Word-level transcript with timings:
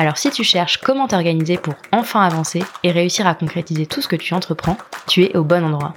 Alors 0.00 0.16
si 0.16 0.30
tu 0.30 0.44
cherches 0.44 0.76
comment 0.76 1.08
t'organiser 1.08 1.58
pour 1.58 1.74
enfin 1.90 2.20
avancer 2.20 2.62
et 2.84 2.92
réussir 2.92 3.26
à 3.26 3.34
concrétiser 3.34 3.84
tout 3.84 4.00
ce 4.00 4.06
que 4.06 4.14
tu 4.14 4.32
entreprends, 4.32 4.76
tu 5.08 5.24
es 5.24 5.36
au 5.36 5.42
bon 5.42 5.64
endroit. 5.64 5.92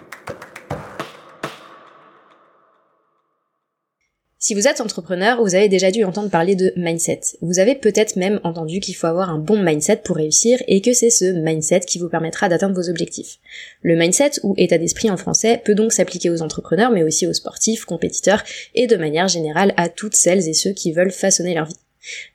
Si 4.39 4.55
vous 4.55 4.67
êtes 4.67 4.81
entrepreneur, 4.81 5.39
vous 5.39 5.53
avez 5.53 5.69
déjà 5.69 5.91
dû 5.91 6.03
entendre 6.03 6.31
parler 6.31 6.55
de 6.55 6.73
mindset. 6.77 7.21
Vous 7.43 7.59
avez 7.59 7.75
peut-être 7.75 8.15
même 8.15 8.39
entendu 8.43 8.79
qu'il 8.79 8.95
faut 8.95 9.05
avoir 9.05 9.29
un 9.29 9.37
bon 9.37 9.61
mindset 9.61 9.97
pour 9.97 10.15
réussir 10.15 10.57
et 10.67 10.81
que 10.81 10.93
c'est 10.93 11.11
ce 11.11 11.25
mindset 11.25 11.81
qui 11.81 11.99
vous 11.99 12.09
permettra 12.09 12.49
d'atteindre 12.49 12.73
vos 12.73 12.89
objectifs. 12.89 13.37
Le 13.83 13.95
mindset, 13.95 14.31
ou 14.41 14.55
état 14.57 14.79
d'esprit 14.79 15.11
en 15.11 15.17
français, 15.17 15.61
peut 15.63 15.75
donc 15.75 15.93
s'appliquer 15.93 16.31
aux 16.31 16.41
entrepreneurs 16.41 16.89
mais 16.89 17.03
aussi 17.03 17.27
aux 17.27 17.33
sportifs, 17.33 17.85
compétiteurs 17.85 18.41
et 18.73 18.87
de 18.87 18.95
manière 18.95 19.27
générale 19.27 19.75
à 19.77 19.89
toutes 19.89 20.15
celles 20.15 20.49
et 20.49 20.55
ceux 20.55 20.71
qui 20.71 20.91
veulent 20.91 21.11
façonner 21.11 21.53
leur 21.53 21.65
vie. 21.65 21.77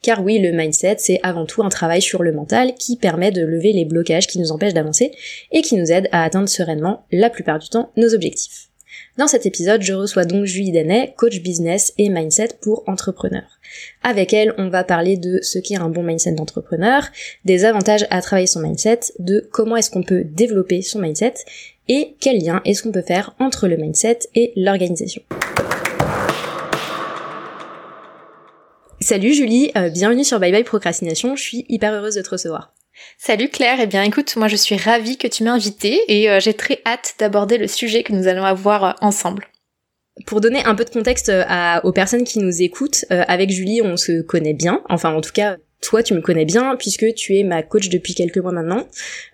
Car 0.03 0.25
oui, 0.25 0.39
le 0.39 0.53
mindset, 0.53 0.97
c'est 0.99 1.21
avant 1.23 1.47
tout 1.47 1.63
un 1.63 1.69
travail 1.69 2.03
sur 2.03 2.23
le 2.23 2.33
mental 2.33 2.75
qui 2.75 2.97
permet 2.97 3.31
de 3.31 3.43
lever 3.43 3.73
les 3.73 3.85
blocages 3.85 4.27
qui 4.27 4.39
nous 4.39 4.53
empêchent 4.53 4.75
d'avancer 4.75 5.13
et 5.53 5.63
qui 5.63 5.77
nous 5.77 5.91
aide 5.91 6.09
à 6.13 6.25
atteindre 6.25 6.49
sereinement, 6.49 7.07
la 7.13 7.31
plupart 7.31 7.59
du 7.59 7.69
temps, 7.69 7.91
nos 7.97 8.15
objectifs. 8.15 8.69
Dans 9.19 9.27
cet 9.27 9.47
épisode, 9.47 9.83
je 9.83 9.95
reçois 9.95 10.25
donc 10.25 10.45
Julie 10.45 10.73
Danet, 10.73 11.15
coach 11.17 11.41
business 11.41 11.95
et 11.97 12.09
mindset 12.09 12.51
pour 12.61 12.85
entrepreneurs. 12.87 13.59
Avec 14.03 14.33
elle, 14.33 14.55
on 14.59 14.69
va 14.69 14.85
parler 14.85 15.17
de 15.17 15.41
ce 15.43 15.59
qu'est 15.59 15.77
un 15.77 15.89
bon 15.89 16.03
mindset 16.03 16.33
d'entrepreneur, 16.33 17.09
des 17.45 17.65
avantages 17.65 18.07
à 18.11 18.21
travailler 18.21 18.47
son 18.47 18.61
mindset, 18.61 19.01
de 19.19 19.49
comment 19.53 19.77
est-ce 19.77 19.91
qu'on 19.91 20.03
peut 20.03 20.25
développer 20.25 20.83
son 20.83 21.01
mindset 21.01 21.35
et 21.89 22.15
quel 22.21 22.43
lien 22.43 22.61
est-ce 22.65 22.83
qu'on 22.83 22.93
peut 22.93 23.03
faire 23.03 23.35
entre 23.39 23.69
le 23.69 23.77
mindset 23.77 24.19
et 24.35 24.53
l'organisation. 24.57 25.23
Salut 29.09 29.35
Julie, 29.35 29.71
euh, 29.77 29.89
bienvenue 29.89 30.25
sur 30.25 30.41
Bye 30.41 30.51
Bye 30.51 30.65
Procrastination, 30.65 31.37
je 31.37 31.43
suis 31.43 31.65
hyper 31.69 31.93
heureuse 31.93 32.17
de 32.17 32.23
te 32.23 32.31
recevoir. 32.31 32.75
Salut 33.19 33.49
Claire, 33.49 33.79
eh 33.81 33.87
bien 33.87 34.03
écoute, 34.03 34.35
moi 34.35 34.49
je 34.49 34.57
suis 34.57 34.77
ravie 34.77 35.17
que 35.17 35.29
tu 35.29 35.45
m'aies 35.45 35.51
invitée 35.51 36.01
et 36.09 36.29
euh, 36.29 36.41
j'ai 36.41 36.55
très 36.55 36.81
hâte 36.85 37.15
d'aborder 37.21 37.57
le 37.57 37.69
sujet 37.69 38.03
que 38.03 38.13
nous 38.13 38.27
allons 38.27 38.43
avoir 38.43 38.85
euh, 38.85 38.93
ensemble. 39.03 39.47
Pour 40.27 40.41
donner 40.41 40.65
un 40.65 40.75
peu 40.75 40.85
de 40.85 40.91
contexte 40.91 41.31
aux 41.85 41.93
personnes 41.93 42.25
qui 42.25 42.41
nous 42.41 42.63
écoutent, 42.63 43.05
avec 43.11 43.51
Julie 43.51 43.81
on 43.81 43.97
se 43.97 44.23
connaît 44.23 44.55
bien, 44.55 44.83
enfin 44.89 45.15
en 45.15 45.21
tout 45.21 45.33
cas 45.33 45.57
toi, 45.83 46.03
tu 46.03 46.15
me 46.15 46.21
connais 46.21 46.45
bien 46.45 46.75
puisque 46.77 47.15
tu 47.15 47.37
es 47.37 47.45
ma 47.45 47.63
coach 47.63 47.89
depuis 47.89 48.15
quelques 48.15 48.39
mois 48.39 48.53
maintenant. 48.53 48.87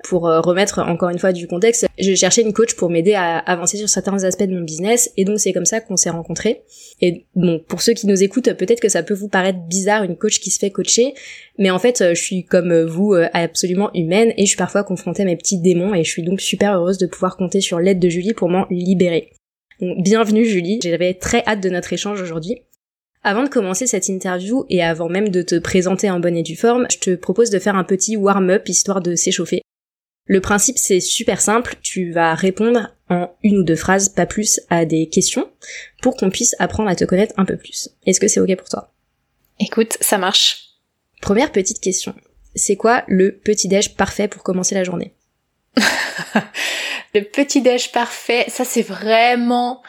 Pour 0.04 0.28
euh, 0.28 0.40
remettre 0.40 0.80
encore 0.80 1.08
une 1.08 1.18
fois 1.18 1.32
du 1.32 1.46
contexte, 1.46 1.86
je 1.98 2.14
cherchais 2.14 2.42
une 2.42 2.52
coach 2.52 2.74
pour 2.74 2.90
m'aider 2.90 3.14
à 3.14 3.38
avancer 3.38 3.76
sur 3.76 3.88
certains 3.88 4.24
aspects 4.24 4.42
de 4.42 4.54
mon 4.54 4.62
business 4.62 5.10
et 5.16 5.24
donc 5.24 5.38
c'est 5.38 5.52
comme 5.52 5.64
ça 5.64 5.80
qu'on 5.80 5.96
s'est 5.96 6.10
rencontrés. 6.10 6.62
Et 7.00 7.26
bon, 7.34 7.60
pour 7.66 7.80
ceux 7.80 7.92
qui 7.92 8.06
nous 8.06 8.22
écoutent, 8.22 8.52
peut-être 8.54 8.80
que 8.80 8.88
ça 8.88 9.02
peut 9.02 9.14
vous 9.14 9.28
paraître 9.28 9.60
bizarre 9.60 10.02
une 10.02 10.16
coach 10.16 10.40
qui 10.40 10.50
se 10.50 10.58
fait 10.58 10.70
coacher, 10.70 11.14
mais 11.58 11.70
en 11.70 11.78
fait, 11.78 12.00
euh, 12.00 12.14
je 12.14 12.22
suis 12.22 12.44
comme 12.44 12.82
vous 12.82 13.14
euh, 13.14 13.28
absolument 13.32 13.90
humaine 13.94 14.34
et 14.36 14.42
je 14.42 14.48
suis 14.48 14.56
parfois 14.56 14.84
confrontée 14.84 15.22
à 15.22 15.26
mes 15.26 15.36
petits 15.36 15.58
démons 15.58 15.94
et 15.94 16.04
je 16.04 16.10
suis 16.10 16.22
donc 16.22 16.40
super 16.40 16.74
heureuse 16.74 16.98
de 16.98 17.06
pouvoir 17.06 17.36
compter 17.36 17.60
sur 17.60 17.78
l'aide 17.78 18.00
de 18.00 18.08
Julie 18.08 18.34
pour 18.34 18.48
m'en 18.48 18.66
libérer. 18.68 19.30
Bienvenue 19.80 20.44
Julie, 20.44 20.80
j'avais 20.82 21.14
très 21.14 21.42
hâte 21.46 21.62
de 21.62 21.70
notre 21.70 21.92
échange 21.92 22.20
aujourd'hui. 22.20 22.62
Avant 23.24 23.44
de 23.44 23.48
commencer 23.48 23.86
cette 23.86 24.08
interview 24.08 24.66
et 24.68 24.82
avant 24.82 25.08
même 25.08 25.28
de 25.28 25.42
te 25.42 25.56
présenter 25.56 26.10
en 26.10 26.18
bonne 26.18 26.36
et 26.36 26.42
due 26.42 26.56
forme, 26.56 26.86
je 26.90 26.98
te 26.98 27.14
propose 27.14 27.50
de 27.50 27.60
faire 27.60 27.76
un 27.76 27.84
petit 27.84 28.16
warm-up 28.16 28.68
histoire 28.68 29.00
de 29.00 29.14
s'échauffer. 29.14 29.62
Le 30.26 30.40
principe 30.40 30.76
c'est 30.76 30.98
super 30.98 31.40
simple, 31.40 31.76
tu 31.82 32.10
vas 32.10 32.34
répondre 32.34 32.92
en 33.08 33.30
une 33.44 33.58
ou 33.58 33.62
deux 33.62 33.76
phrases, 33.76 34.08
pas 34.08 34.26
plus, 34.26 34.60
à 34.70 34.84
des 34.86 35.08
questions 35.08 35.48
pour 36.00 36.16
qu'on 36.16 36.30
puisse 36.30 36.56
apprendre 36.58 36.88
à 36.88 36.96
te 36.96 37.04
connaître 37.04 37.34
un 37.36 37.44
peu 37.44 37.56
plus. 37.56 37.90
Est-ce 38.06 38.18
que 38.18 38.26
c'est 38.26 38.40
ok 38.40 38.56
pour 38.56 38.68
toi? 38.68 38.92
Écoute, 39.60 39.96
ça 40.00 40.18
marche. 40.18 40.70
Première 41.20 41.52
petite 41.52 41.80
question. 41.80 42.14
C'est 42.56 42.76
quoi 42.76 43.04
le 43.06 43.38
petit-déj 43.38 43.94
parfait 43.94 44.26
pour 44.26 44.42
commencer 44.42 44.74
la 44.74 44.84
journée? 44.84 45.14
Le 47.14 47.20
petit-déj 47.20 47.92
parfait, 47.92 48.46
ça 48.48 48.64
c'est 48.64 48.82
vraiment 48.82 49.82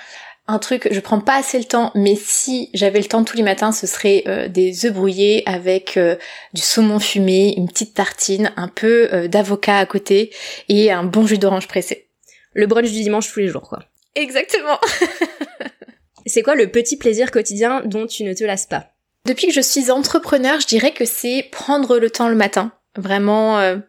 un 0.47 0.59
truc, 0.59 0.89
je 0.91 0.99
prends 0.99 1.21
pas 1.21 1.37
assez 1.37 1.57
le 1.57 1.63
temps, 1.63 1.91
mais 1.95 2.15
si 2.15 2.69
j'avais 2.73 2.99
le 2.99 3.05
temps 3.05 3.23
tous 3.23 3.37
les 3.37 3.43
matins, 3.43 3.71
ce 3.71 3.87
serait 3.87 4.23
euh, 4.27 4.49
des 4.49 4.85
œufs 4.85 4.91
brouillés 4.91 5.41
avec 5.47 5.95
euh, 5.95 6.17
du 6.53 6.61
saumon 6.61 6.99
fumé, 6.99 7.53
une 7.55 7.69
petite 7.69 7.93
tartine, 7.93 8.51
un 8.57 8.67
peu 8.67 9.07
euh, 9.13 9.27
d'avocat 9.29 9.77
à 9.77 9.85
côté 9.85 10.33
et 10.67 10.91
un 10.91 11.03
bon 11.03 11.25
jus 11.25 11.37
d'orange 11.37 11.67
pressé. 11.67 12.07
Le 12.53 12.67
brunch 12.67 12.91
du 12.91 13.01
dimanche 13.01 13.31
tous 13.31 13.39
les 13.39 13.47
jours, 13.47 13.69
quoi. 13.69 13.79
Exactement. 14.15 14.79
c'est 16.25 16.43
quoi 16.43 16.55
le 16.55 16.69
petit 16.69 16.97
plaisir 16.97 17.31
quotidien 17.31 17.81
dont 17.85 18.05
tu 18.05 18.25
ne 18.25 18.33
te 18.33 18.43
lasses 18.43 18.67
pas? 18.67 18.89
Depuis 19.25 19.47
que 19.47 19.53
je 19.53 19.61
suis 19.61 19.91
entrepreneur, 19.91 20.59
je 20.59 20.67
dirais 20.67 20.91
que 20.91 21.05
c'est 21.05 21.47
prendre 21.51 21.97
le 21.97 22.09
temps 22.09 22.27
le 22.27 22.35
matin, 22.35 22.73
vraiment 22.97 23.79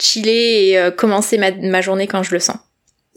chiller 0.00 0.72
et 0.72 0.90
commencer 0.96 1.38
ma 1.38 1.80
journée 1.80 2.08
quand 2.08 2.24
je 2.24 2.32
le 2.32 2.40
sens. 2.40 2.56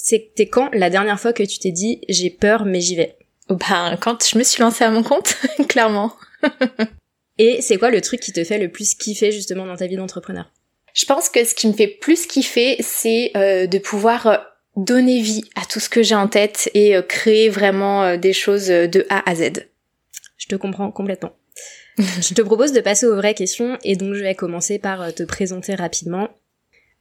C'était 0.07 0.45
quand 0.45 0.69
la 0.71 0.91
dernière 0.91 1.19
fois 1.19 1.33
que 1.33 1.41
tu 1.41 1.57
t'es 1.57 1.71
dit 1.71 1.99
j'ai 2.07 2.29
peur 2.29 2.63
mais 2.63 2.79
j'y 2.79 2.95
vais 2.95 3.17
Ben 3.49 3.97
quand 3.99 4.23
je 4.23 4.37
me 4.37 4.43
suis 4.43 4.61
lancée 4.61 4.83
à 4.83 4.91
mon 4.91 5.01
compte, 5.01 5.35
clairement. 5.67 6.13
Et 7.39 7.59
c'est 7.63 7.77
quoi 7.77 7.89
le 7.89 8.01
truc 8.01 8.19
qui 8.19 8.31
te 8.31 8.43
fait 8.43 8.59
le 8.59 8.69
plus 8.69 8.93
kiffer 8.93 9.31
justement 9.31 9.65
dans 9.65 9.75
ta 9.75 9.87
vie 9.87 9.95
d'entrepreneur? 9.95 10.51
Je 10.93 11.05
pense 11.05 11.27
que 11.27 11.43
ce 11.43 11.55
qui 11.55 11.67
me 11.67 11.73
fait 11.73 11.87
plus 11.87 12.27
kiffer, 12.27 12.77
c'est 12.81 13.31
euh, 13.35 13.65
de 13.65 13.79
pouvoir 13.79 14.27
euh, 14.27 14.37
donner 14.75 15.23
vie 15.23 15.43
à 15.55 15.65
tout 15.65 15.79
ce 15.79 15.89
que 15.89 16.03
j'ai 16.03 16.13
en 16.13 16.27
tête 16.27 16.69
et 16.75 16.95
euh, 16.95 17.01
créer 17.01 17.49
vraiment 17.49 18.15
des 18.15 18.31
choses 18.31 18.67
de 18.67 19.07
A 19.09 19.27
à 19.27 19.33
Z. 19.33 19.65
Je 20.37 20.45
te 20.45 20.55
comprends 20.55 20.91
complètement. 20.91 21.33
je 21.97 22.35
te 22.35 22.43
propose 22.43 22.73
de 22.73 22.79
passer 22.79 23.07
aux 23.07 23.15
vraies 23.15 23.33
questions 23.33 23.79
et 23.83 23.95
donc 23.95 24.13
je 24.13 24.21
vais 24.21 24.35
commencer 24.35 24.77
par 24.77 25.15
te 25.15 25.23
présenter 25.23 25.73
rapidement. 25.73 26.29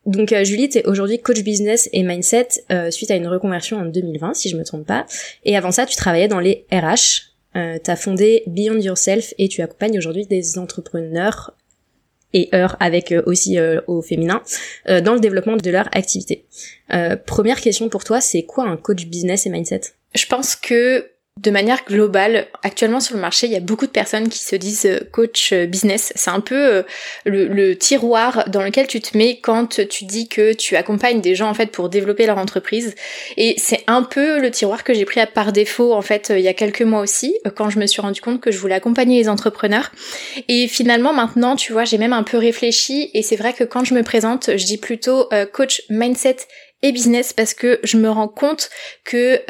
Donc 0.06 0.32
euh, 0.32 0.44
Julie, 0.44 0.68
tu 0.68 0.78
es 0.78 0.86
aujourd'hui 0.86 1.18
coach 1.18 1.42
business 1.42 1.88
et 1.92 2.02
mindset 2.02 2.48
euh, 2.70 2.90
suite 2.90 3.10
à 3.10 3.16
une 3.16 3.26
reconversion 3.26 3.78
en 3.78 3.86
2020, 3.86 4.34
si 4.34 4.48
je 4.48 4.56
me 4.56 4.64
trompe 4.64 4.86
pas. 4.86 5.06
Et 5.44 5.56
avant 5.56 5.72
ça, 5.72 5.86
tu 5.86 5.96
travaillais 5.96 6.28
dans 6.28 6.40
les 6.40 6.66
RH. 6.72 7.32
Euh, 7.56 7.78
tu 7.82 7.90
as 7.90 7.96
fondé 7.96 8.42
Beyond 8.46 8.80
Yourself 8.80 9.32
et 9.38 9.48
tu 9.48 9.62
accompagnes 9.62 9.96
aujourd'hui 9.96 10.26
des 10.26 10.58
entrepreneurs 10.58 11.54
et 12.32 12.48
heures 12.52 12.76
avec 12.80 13.12
euh, 13.12 13.22
aussi 13.26 13.58
au 13.86 14.02
féminin 14.02 14.42
dans 14.88 15.14
le 15.14 15.20
développement 15.20 15.56
de 15.56 15.70
leur 15.70 15.88
activité. 15.96 16.44
première 17.26 17.60
question 17.60 17.88
pour 17.88 18.04
toi, 18.04 18.20
c'est 18.20 18.42
quoi 18.42 18.64
un 18.64 18.76
coach 18.76 19.06
business 19.06 19.46
et 19.46 19.50
mindset? 19.50 19.82
Je 20.14 20.26
pense 20.26 20.56
que 20.56 21.08
de 21.40 21.50
manière 21.50 21.84
globale, 21.84 22.46
actuellement 22.62 23.00
sur 23.00 23.16
le 23.16 23.20
marché, 23.20 23.48
il 23.48 23.52
y 23.52 23.56
a 23.56 23.60
beaucoup 23.60 23.86
de 23.86 23.90
personnes 23.90 24.28
qui 24.28 24.38
se 24.38 24.54
disent 24.54 24.86
euh, 24.86 25.00
coach 25.10 25.52
euh, 25.52 25.66
business. 25.66 26.12
C'est 26.14 26.30
un 26.30 26.38
peu 26.38 26.54
euh, 26.54 26.82
le, 27.24 27.74
tiroir 27.74 28.48
dans 28.48 28.62
lequel 28.62 28.86
tu 28.86 29.00
te 29.00 29.18
mets 29.18 29.40
quand 29.40 29.84
tu 29.88 30.04
dis 30.04 30.28
que 30.28 30.52
tu 30.52 30.76
accompagnes 30.76 31.20
des 31.20 31.34
gens 31.34 31.50
en 31.50 31.54
fait 31.54 31.66
pour 31.66 31.88
développer 31.88 32.26
leur 32.26 32.38
entreprise. 32.38 32.94
Et 33.36 33.56
c'est 33.58 33.82
un 33.88 34.04
peu 34.04 34.38
le 34.38 34.52
tiroir 34.52 34.84
que 34.84 34.94
j'ai 34.94 35.04
pris 35.04 35.20
par 35.34 35.52
défaut 35.52 35.92
en 35.92 36.02
fait 36.02 36.32
il 36.34 36.40
y 36.40 36.48
a 36.48 36.54
quelques 36.54 36.82
mois 36.82 37.00
aussi, 37.00 37.36
quand 37.56 37.70
je 37.70 37.78
me 37.78 37.86
suis 37.86 38.00
rendu 38.00 38.20
compte 38.20 38.40
que 38.40 38.50
je 38.50 38.58
voulais 38.58 38.74
accompagner 38.74 39.18
les 39.18 39.28
entrepreneurs. 39.28 39.90
Et 40.48 40.68
finalement 40.68 41.12
maintenant, 41.12 41.56
tu 41.56 41.72
vois, 41.72 41.84
j'ai 41.84 41.98
même 41.98 42.12
un 42.12 42.22
peu 42.22 42.38
réfléchi 42.38 43.10
et 43.14 43.22
c'est 43.22 43.36
vrai 43.36 43.52
que 43.52 43.64
quand 43.64 43.84
je 43.84 43.94
me 43.94 44.02
présente, 44.02 44.50
je 44.56 44.64
dis 44.64 44.78
plutôt 44.78 45.28
coach 45.52 45.82
mindset 45.88 46.36
et 46.82 46.92
business 46.92 47.32
parce 47.32 47.54
que 47.54 47.80
je 47.82 47.96
me 47.96 48.10
rends 48.10 48.28
compte 48.28 48.70
que 49.04 49.40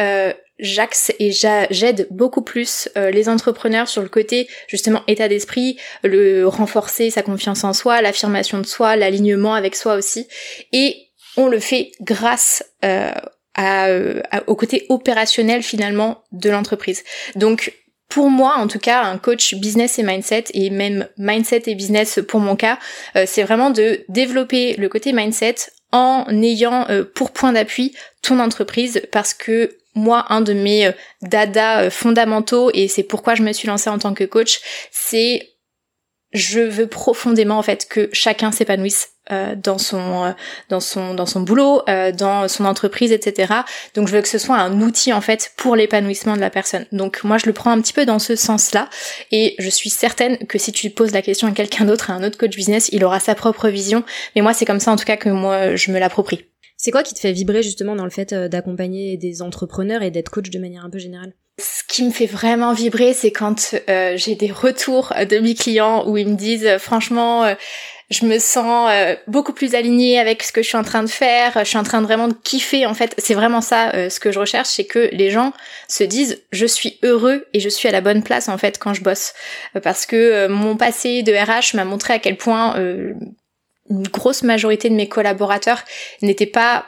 j'axe 0.58 1.12
et 1.18 1.32
j'aide 1.32 2.06
beaucoup 2.10 2.42
plus 2.42 2.88
euh, 2.96 3.10
les 3.10 3.28
entrepreneurs 3.28 3.88
sur 3.88 4.02
le 4.02 4.08
côté 4.08 4.48
justement 4.68 5.02
état 5.08 5.28
d'esprit, 5.28 5.78
le 6.02 6.46
renforcer 6.46 7.10
sa 7.10 7.22
confiance 7.22 7.64
en 7.64 7.72
soi, 7.72 8.00
l'affirmation 8.02 8.58
de 8.58 8.66
soi, 8.66 8.96
l'alignement 8.96 9.54
avec 9.54 9.74
soi 9.74 9.94
aussi. 9.94 10.28
Et 10.72 11.08
on 11.36 11.48
le 11.48 11.58
fait 11.58 11.90
grâce 12.00 12.64
euh, 12.84 13.10
euh, 13.58 14.20
au 14.46 14.54
côté 14.54 14.86
opérationnel 14.88 15.62
finalement 15.62 16.22
de 16.32 16.50
l'entreprise. 16.50 17.02
Donc 17.34 17.72
pour 18.08 18.30
moi, 18.30 18.54
en 18.58 18.68
tout 18.68 18.78
cas, 18.78 19.02
un 19.02 19.18
coach 19.18 19.54
business 19.54 19.98
et 19.98 20.04
mindset, 20.04 20.44
et 20.52 20.70
même 20.70 21.08
mindset 21.18 21.64
et 21.66 21.74
business 21.74 22.20
pour 22.28 22.38
mon 22.38 22.54
cas, 22.54 22.78
c'est 23.26 23.42
vraiment 23.42 23.70
de 23.70 24.04
développer 24.08 24.74
le 24.74 24.88
côté 24.88 25.12
mindset 25.12 25.56
en 25.90 26.24
ayant 26.42 26.86
pour 27.16 27.32
point 27.32 27.52
d'appui 27.52 27.96
ton 28.22 28.38
entreprise 28.38 29.02
parce 29.10 29.34
que 29.34 29.78
moi, 29.94 30.26
un 30.30 30.40
de 30.40 30.52
mes 30.52 30.86
euh, 30.86 30.92
dada 31.22 31.82
euh, 31.82 31.90
fondamentaux, 31.90 32.70
et 32.74 32.88
c'est 32.88 33.02
pourquoi 33.02 33.34
je 33.34 33.42
me 33.42 33.52
suis 33.52 33.68
lancée 33.68 33.90
en 33.90 33.98
tant 33.98 34.14
que 34.14 34.24
coach, 34.24 34.60
c'est 34.90 35.50
je 36.32 36.58
veux 36.58 36.88
profondément 36.88 37.58
en 37.58 37.62
fait 37.62 37.86
que 37.88 38.08
chacun 38.12 38.50
s'épanouisse 38.50 39.10
euh, 39.30 39.54
dans 39.54 39.78
son 39.78 40.34
dans 40.68 40.80
son 40.80 41.14
dans 41.14 41.26
son 41.26 41.42
boulot, 41.42 41.84
dans 41.86 42.48
son 42.48 42.64
entreprise, 42.64 43.12
etc. 43.12 43.52
Donc 43.94 44.08
je 44.08 44.16
veux 44.16 44.20
que 44.20 44.26
ce 44.26 44.38
soit 44.38 44.56
un 44.56 44.80
outil 44.80 45.12
en 45.12 45.20
fait 45.20 45.52
pour 45.56 45.76
l'épanouissement 45.76 46.34
de 46.34 46.40
la 46.40 46.50
personne. 46.50 46.86
Donc 46.90 47.22
moi 47.22 47.38
je 47.38 47.46
le 47.46 47.52
prends 47.52 47.70
un 47.70 47.80
petit 47.80 47.92
peu 47.92 48.04
dans 48.04 48.18
ce 48.18 48.34
sens-là 48.34 48.88
et 49.30 49.54
je 49.60 49.68
suis 49.68 49.90
certaine 49.90 50.36
que 50.48 50.58
si 50.58 50.72
tu 50.72 50.90
poses 50.90 51.12
la 51.12 51.22
question 51.22 51.46
à 51.46 51.52
quelqu'un 51.52 51.84
d'autre, 51.84 52.10
à 52.10 52.14
un 52.14 52.24
autre 52.24 52.36
coach 52.36 52.56
business, 52.56 52.88
il 52.90 53.04
aura 53.04 53.20
sa 53.20 53.36
propre 53.36 53.68
vision. 53.68 54.02
Mais 54.34 54.42
moi 54.42 54.54
c'est 54.54 54.64
comme 54.64 54.80
ça 54.80 54.90
en 54.90 54.96
tout 54.96 55.04
cas 55.04 55.16
que 55.16 55.28
moi 55.28 55.76
je 55.76 55.92
me 55.92 56.00
l'approprie. 56.00 56.44
C'est 56.84 56.90
quoi 56.90 57.02
qui 57.02 57.14
te 57.14 57.18
fait 57.18 57.32
vibrer 57.32 57.62
justement 57.62 57.96
dans 57.96 58.04
le 58.04 58.10
fait 58.10 58.34
d'accompagner 58.34 59.16
des 59.16 59.40
entrepreneurs 59.40 60.02
et 60.02 60.10
d'être 60.10 60.28
coach 60.28 60.50
de 60.50 60.58
manière 60.58 60.84
un 60.84 60.90
peu 60.90 60.98
générale? 60.98 61.32
Ce 61.58 61.82
qui 61.88 62.04
me 62.04 62.10
fait 62.10 62.26
vraiment 62.26 62.74
vibrer, 62.74 63.14
c'est 63.14 63.32
quand 63.32 63.74
euh, 63.88 64.18
j'ai 64.18 64.34
des 64.34 64.52
retours 64.52 65.10
de 65.30 65.38
mes 65.38 65.54
clients 65.54 66.06
où 66.06 66.18
ils 66.18 66.28
me 66.28 66.36
disent 66.36 66.66
euh, 66.66 66.78
franchement, 66.78 67.44
euh, 67.44 67.54
je 68.10 68.26
me 68.26 68.38
sens 68.38 68.92
beaucoup 69.28 69.54
plus 69.54 69.74
alignée 69.74 70.18
avec 70.18 70.42
ce 70.42 70.52
que 70.52 70.60
je 70.60 70.68
suis 70.68 70.76
en 70.76 70.82
train 70.82 71.02
de 71.02 71.08
faire, 71.08 71.52
je 71.60 71.64
suis 71.64 71.78
en 71.78 71.84
train 71.84 72.02
de 72.02 72.06
vraiment 72.06 72.28
de 72.28 72.34
kiffer 72.34 72.84
en 72.84 72.92
fait. 72.92 73.14
C'est 73.16 73.32
vraiment 73.32 73.62
ça 73.62 74.10
ce 74.10 74.20
que 74.20 74.30
je 74.30 74.38
recherche, 74.38 74.68
c'est 74.68 74.84
que 74.84 75.08
les 75.10 75.30
gens 75.30 75.54
se 75.88 76.04
disent 76.04 76.42
je 76.52 76.66
suis 76.66 76.98
heureux 77.02 77.46
et 77.54 77.60
je 77.60 77.68
suis 77.70 77.88
à 77.88 77.92
la 77.92 78.02
bonne 78.02 78.22
place 78.22 78.50
en 78.50 78.58
fait 78.58 78.78
quand 78.78 78.92
je 78.92 79.02
bosse. 79.02 79.32
parce 79.82 80.04
que 80.04 80.48
mon 80.48 80.76
passé 80.76 81.22
de 81.22 81.32
RH 81.32 81.74
m'a 81.74 81.86
montré 81.86 82.12
à 82.12 82.18
quel 82.18 82.36
point 82.36 82.76
une 83.90 84.08
grosse 84.08 84.42
majorité 84.42 84.88
de 84.88 84.94
mes 84.94 85.08
collaborateurs 85.08 85.84
n'étaient 86.22 86.46
pas 86.46 86.86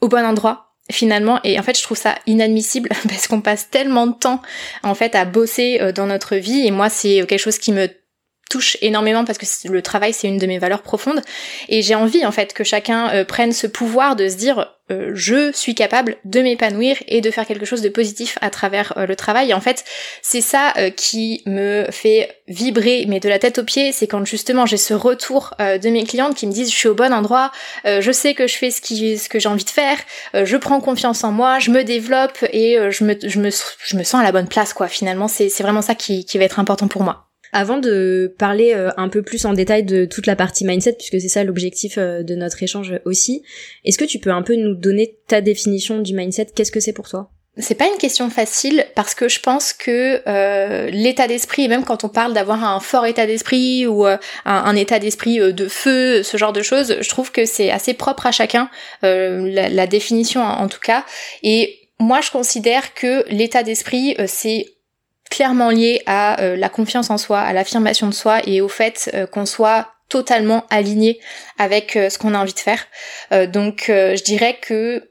au 0.00 0.08
bon 0.08 0.24
endroit 0.24 0.74
finalement. 0.90 1.40
Et 1.44 1.58
en 1.58 1.62
fait 1.62 1.76
je 1.76 1.82
trouve 1.82 1.98
ça 1.98 2.18
inadmissible 2.26 2.90
parce 3.08 3.28
qu'on 3.28 3.40
passe 3.40 3.70
tellement 3.70 4.06
de 4.06 4.14
temps 4.14 4.42
en 4.82 4.94
fait 4.94 5.14
à 5.14 5.24
bosser 5.24 5.78
euh, 5.80 5.92
dans 5.92 6.06
notre 6.06 6.36
vie. 6.36 6.66
Et 6.66 6.70
moi 6.70 6.88
c'est 6.88 7.24
quelque 7.26 7.38
chose 7.38 7.58
qui 7.58 7.72
me 7.72 7.88
touche 8.48 8.76
énormément 8.80 9.24
parce 9.24 9.38
que 9.38 9.68
le 9.68 9.82
travail 9.82 10.12
c'est 10.12 10.28
une 10.28 10.38
de 10.38 10.46
mes 10.46 10.58
valeurs 10.58 10.82
profondes 10.82 11.20
et 11.68 11.82
j'ai 11.82 11.94
envie 11.94 12.24
en 12.24 12.32
fait 12.32 12.52
que 12.52 12.64
chacun 12.64 13.10
euh, 13.10 13.24
prenne 13.24 13.52
ce 13.52 13.66
pouvoir 13.66 14.16
de 14.16 14.28
se 14.28 14.36
dire 14.36 14.74
euh, 14.90 15.10
je 15.12 15.52
suis 15.52 15.74
capable 15.74 16.16
de 16.24 16.40
m'épanouir 16.40 16.96
et 17.08 17.20
de 17.20 17.30
faire 17.30 17.46
quelque 17.46 17.66
chose 17.66 17.82
de 17.82 17.90
positif 17.90 18.38
à 18.40 18.48
travers 18.48 18.94
euh, 18.96 19.04
le 19.04 19.16
travail. 19.16 19.50
Et 19.50 19.54
en 19.54 19.60
fait, 19.60 19.84
c'est 20.22 20.40
ça 20.40 20.72
qui 20.96 21.42
me 21.44 21.86
fait 21.90 22.40
vibrer, 22.46 23.04
mais 23.06 23.20
de 23.20 23.28
la 23.28 23.38
tête 23.38 23.58
aux 23.58 23.64
pieds, 23.64 23.92
c'est 23.92 24.06
quand 24.06 24.24
justement 24.24 24.64
j'ai 24.64 24.78
ce 24.78 24.94
retour 24.94 25.54
de 25.58 25.88
mes 25.90 26.04
clientes 26.04 26.34
qui 26.34 26.46
me 26.46 26.52
disent 26.52 26.70
je 26.70 26.76
suis 26.76 26.88
au 26.88 26.94
bon 26.94 27.12
endroit, 27.12 27.52
je 27.84 28.12
sais 28.12 28.34
que 28.34 28.46
je 28.46 28.56
fais 28.56 28.70
ce, 28.70 28.80
qui, 28.80 29.18
ce 29.18 29.28
que 29.28 29.38
j'ai 29.38 29.48
envie 29.48 29.64
de 29.64 29.70
faire, 29.70 29.98
je 30.34 30.56
prends 30.56 30.80
confiance 30.80 31.24
en 31.24 31.32
moi, 31.32 31.58
je 31.58 31.70
me 31.70 31.84
développe 31.84 32.38
et 32.52 32.78
je, 32.90 33.04
me, 33.04 33.14
je, 33.22 33.38
me, 33.38 33.50
je 33.50 33.96
me 33.96 34.02
sens 34.02 34.20
à 34.20 34.24
la 34.24 34.32
bonne 34.32 34.48
place 34.48 34.72
quoi. 34.72 34.88
Finalement, 34.88 35.28
c'est 35.28 35.48
vraiment 35.60 35.82
ça 35.82 35.94
qui, 35.94 36.24
qui 36.24 36.38
va 36.38 36.44
être 36.44 36.58
important 36.58 36.88
pour 36.88 37.02
moi. 37.02 37.27
Avant 37.52 37.78
de 37.78 38.34
parler 38.38 38.72
euh, 38.74 38.90
un 38.96 39.08
peu 39.08 39.22
plus 39.22 39.44
en 39.46 39.52
détail 39.52 39.82
de 39.82 40.04
toute 40.04 40.26
la 40.26 40.36
partie 40.36 40.64
mindset, 40.64 40.94
puisque 40.94 41.20
c'est 41.20 41.28
ça 41.28 41.44
l'objectif 41.44 41.94
euh, 41.96 42.22
de 42.22 42.34
notre 42.34 42.62
échange 42.62 42.94
aussi, 43.04 43.42
est-ce 43.84 43.98
que 43.98 44.04
tu 44.04 44.18
peux 44.18 44.30
un 44.30 44.42
peu 44.42 44.54
nous 44.54 44.74
donner 44.74 45.16
ta 45.26 45.40
définition 45.40 45.98
du 45.98 46.14
mindset? 46.14 46.48
Qu'est-ce 46.54 46.72
que 46.72 46.80
c'est 46.80 46.92
pour 46.92 47.08
toi? 47.08 47.30
C'est 47.60 47.74
pas 47.74 47.88
une 47.88 47.98
question 47.98 48.30
facile 48.30 48.86
parce 48.94 49.14
que 49.14 49.28
je 49.28 49.40
pense 49.40 49.72
que 49.72 50.22
euh, 50.28 50.90
l'état 50.90 51.26
d'esprit, 51.26 51.66
même 51.66 51.84
quand 51.84 52.04
on 52.04 52.08
parle 52.08 52.32
d'avoir 52.32 52.62
un 52.62 52.78
fort 52.78 53.04
état 53.04 53.26
d'esprit 53.26 53.84
ou 53.84 54.06
un, 54.06 54.76
état 54.76 55.00
d'esprit 55.00 55.38
de 55.38 55.66
feu, 55.66 56.22
ce 56.22 56.36
genre 56.36 56.52
de 56.52 56.62
choses, 56.62 56.98
je 57.00 57.08
trouve 57.08 57.32
que 57.32 57.46
c'est 57.46 57.72
assez 57.72 57.94
propre 57.94 58.26
à 58.26 58.30
chacun, 58.30 58.70
la, 59.02 59.86
définition 59.88 60.40
en, 60.40 60.68
tout 60.68 60.78
cas. 60.78 61.04
Et 61.42 61.80
moi, 61.98 62.20
je 62.20 62.30
considère 62.30 62.94
que 62.94 63.24
l'état 63.28 63.64
d'esprit, 63.64 64.14
c'est 64.28 64.66
clairement 65.28 65.70
lié 65.70 66.02
à 66.06 66.40
euh, 66.40 66.56
la 66.56 66.68
confiance 66.68 67.10
en 67.10 67.18
soi, 67.18 67.40
à 67.40 67.52
l'affirmation 67.52 68.06
de 68.06 68.14
soi 68.14 68.40
et 68.46 68.60
au 68.60 68.68
fait 68.68 69.10
euh, 69.14 69.26
qu'on 69.26 69.46
soit 69.46 69.92
totalement 70.08 70.64
aligné 70.70 71.20
avec 71.58 71.96
euh, 71.96 72.08
ce 72.08 72.18
qu'on 72.18 72.34
a 72.34 72.38
envie 72.38 72.54
de 72.54 72.58
faire. 72.58 72.86
donc 73.48 73.84
je 73.88 74.22
dirais 74.22 74.58
que 74.60 75.10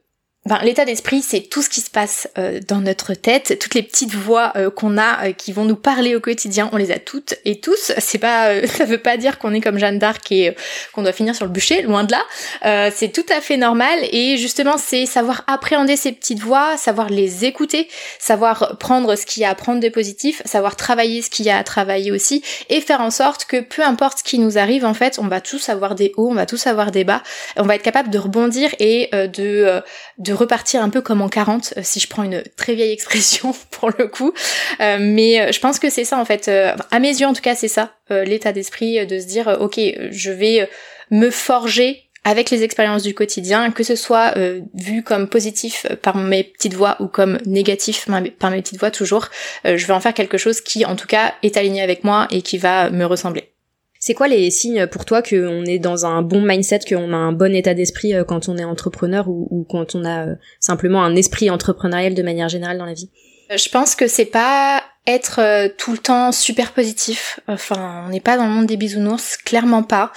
l'état 0.63 0.85
d'esprit, 0.85 1.21
c'est 1.21 1.41
tout 1.41 1.61
ce 1.61 1.69
qui 1.69 1.81
se 1.81 1.89
passe 1.89 2.27
euh, 2.37 2.59
dans 2.67 2.79
notre 2.79 3.13
tête, 3.13 3.57
toutes 3.59 3.73
les 3.73 3.83
petites 3.83 4.13
voix 4.13 4.53
euh, 4.55 4.69
qu'on 4.69 4.97
a 4.97 5.25
euh, 5.25 5.31
qui 5.33 5.51
vont 5.51 5.65
nous 5.65 5.75
parler 5.75 6.15
au 6.15 6.19
quotidien, 6.19 6.69
on 6.71 6.77
les 6.77 6.91
a 6.91 6.99
toutes 6.99 7.35
et 7.45 7.59
tous. 7.59 7.91
C'est 7.97 8.17
pas, 8.17 8.65
ça 8.67 8.85
veut 8.85 8.97
pas 8.97 9.17
dire 9.17 9.39
qu'on 9.39 9.53
est 9.53 9.61
comme 9.61 9.77
Jeanne 9.77 9.99
d'Arc 9.99 10.31
et 10.31 10.55
qu'on 10.93 11.01
doit 11.01 11.11
finir 11.11 11.35
sur 11.35 11.45
le 11.45 11.51
bûcher, 11.51 11.81
loin 11.81 12.03
de 12.03 12.13
là. 12.13 12.91
c'est 12.91 13.11
tout 13.11 13.25
à 13.35 13.41
fait 13.41 13.57
normal 13.57 13.99
et 14.11 14.37
justement, 14.37 14.77
c'est 14.77 15.05
savoir 15.05 15.43
appréhender 15.47 15.95
ces 15.95 16.11
petites 16.11 16.39
voix, 16.39 16.77
savoir 16.77 17.09
les 17.09 17.45
écouter, 17.45 17.87
savoir 18.19 18.77
prendre 18.77 19.15
ce 19.15 19.25
qu'il 19.25 19.41
y 19.41 19.45
a 19.45 19.49
à 19.49 19.55
prendre 19.55 19.79
de 19.79 19.89
positif, 19.89 20.41
savoir 20.45 20.75
travailler 20.75 21.21
ce 21.21 21.29
qu'il 21.29 21.45
y 21.45 21.49
a 21.49 21.57
à 21.57 21.63
travailler 21.63 22.11
aussi 22.11 22.43
et 22.69 22.81
faire 22.81 23.01
en 23.01 23.11
sorte 23.11 23.45
que 23.45 23.59
peu 23.61 23.83
importe 23.83 24.19
ce 24.19 24.23
qui 24.23 24.39
nous 24.39 24.57
arrive, 24.57 24.85
en 24.85 24.93
fait, 24.93 25.19
on 25.19 25.27
va 25.27 25.41
tous 25.41 25.69
avoir 25.69 25.95
des 25.95 26.13
hauts, 26.17 26.29
on 26.29 26.35
va 26.35 26.45
tous 26.45 26.67
avoir 26.67 26.91
des 26.91 27.03
bas, 27.03 27.23
on 27.57 27.63
va 27.63 27.75
être 27.75 27.83
capable 27.83 28.09
de 28.09 28.17
rebondir 28.17 28.73
et 28.79 29.09
de 29.11 29.81
de 30.17 30.33
repartir 30.37 30.81
un 30.81 30.89
peu 30.89 31.01
comme 31.01 31.21
en 31.21 31.29
40, 31.29 31.73
euh, 31.77 31.81
si 31.83 31.99
je 31.99 32.07
prends 32.07 32.23
une 32.23 32.43
très 32.55 32.75
vieille 32.75 32.91
expression 32.91 33.53
pour 33.71 33.89
le 33.97 34.07
coup. 34.07 34.33
Euh, 34.79 34.97
mais 34.99 35.41
euh, 35.41 35.51
je 35.51 35.59
pense 35.59 35.79
que 35.79 35.89
c'est 35.89 36.05
ça 36.05 36.17
en 36.17 36.25
fait. 36.25 36.49
à 36.49 36.99
mes 36.99 37.09
yeux 37.09 37.27
en 37.27 37.33
tout 37.33 37.41
cas, 37.41 37.55
c'est 37.55 37.67
ça 37.67 37.93
l'état 38.09 38.53
d'esprit 38.53 39.05
de 39.05 39.19
se 39.19 39.25
dire 39.25 39.57
ok, 39.59 39.79
je 40.11 40.31
vais 40.31 40.69
me 41.11 41.29
forger 41.29 42.03
avec 42.23 42.49
les 42.49 42.63
expériences 42.63 43.03
du 43.03 43.13
quotidien, 43.13 43.69
que 43.71 43.83
ce 43.83 43.97
soit 43.97 44.33
vu 44.73 45.03
comme 45.03 45.27
positif 45.27 45.85
par 46.01 46.15
mes 46.15 46.43
petites 46.43 46.73
voix 46.73 46.95
ou 47.01 47.07
comme 47.07 47.37
négatif 47.45 48.07
par 48.39 48.51
mes 48.51 48.61
petites 48.61 48.79
voix 48.79 48.91
toujours, 48.91 49.27
je 49.65 49.85
vais 49.85 49.93
en 49.93 49.99
faire 49.99 50.13
quelque 50.13 50.37
chose 50.37 50.61
qui 50.61 50.85
en 50.85 50.95
tout 50.95 51.07
cas 51.07 51.33
est 51.43 51.57
aligné 51.57 51.81
avec 51.81 52.05
moi 52.05 52.27
et 52.31 52.41
qui 52.41 52.57
va 52.57 52.89
me 52.89 53.05
ressembler. 53.05 53.51
C'est 53.99 54.13
quoi 54.13 54.27
les 54.27 54.49
signes 54.51 54.87
pour 54.87 55.05
toi 55.05 55.21
qu'on 55.21 55.65
est 55.65 55.79
dans 55.79 56.05
un 56.05 56.21
bon 56.21 56.41
mindset, 56.41 56.79
qu'on 56.87 57.13
a 57.13 57.17
un 57.17 57.31
bon 57.31 57.55
état 57.55 57.73
d'esprit 57.73 58.13
euh, 58.13 58.23
quand 58.23 58.49
on 58.49 58.57
est 58.57 58.63
entrepreneur 58.63 59.27
ou, 59.27 59.65
quand 59.69 59.95
on 59.95 60.05
a 60.05 60.27
euh, 60.27 60.35
simplement 60.59 61.03
un 61.03 61.15
esprit 61.15 61.49
entrepreneurial 61.49 62.13
de 62.13 62.23
manière 62.23 62.49
générale 62.49 62.77
dans 62.77 62.85
la 62.85 62.93
vie? 62.93 63.09
Euh, 63.51 63.57
Je 63.57 63.69
pense 63.69 63.95
que 63.95 64.07
c'est 64.07 64.25
pas 64.25 64.83
être 65.05 65.69
tout 65.77 65.93
le 65.93 65.97
temps 65.97 66.33
super 66.33 66.73
positif. 66.73 67.39
Enfin, 67.47 68.03
on 68.05 68.09
n'est 68.09 68.19
pas 68.19 68.35
dans 68.35 68.45
le 68.45 68.51
monde 68.51 68.65
des 68.65 68.75
bisounours, 68.75 69.37
clairement 69.37 69.83
pas. 69.83 70.11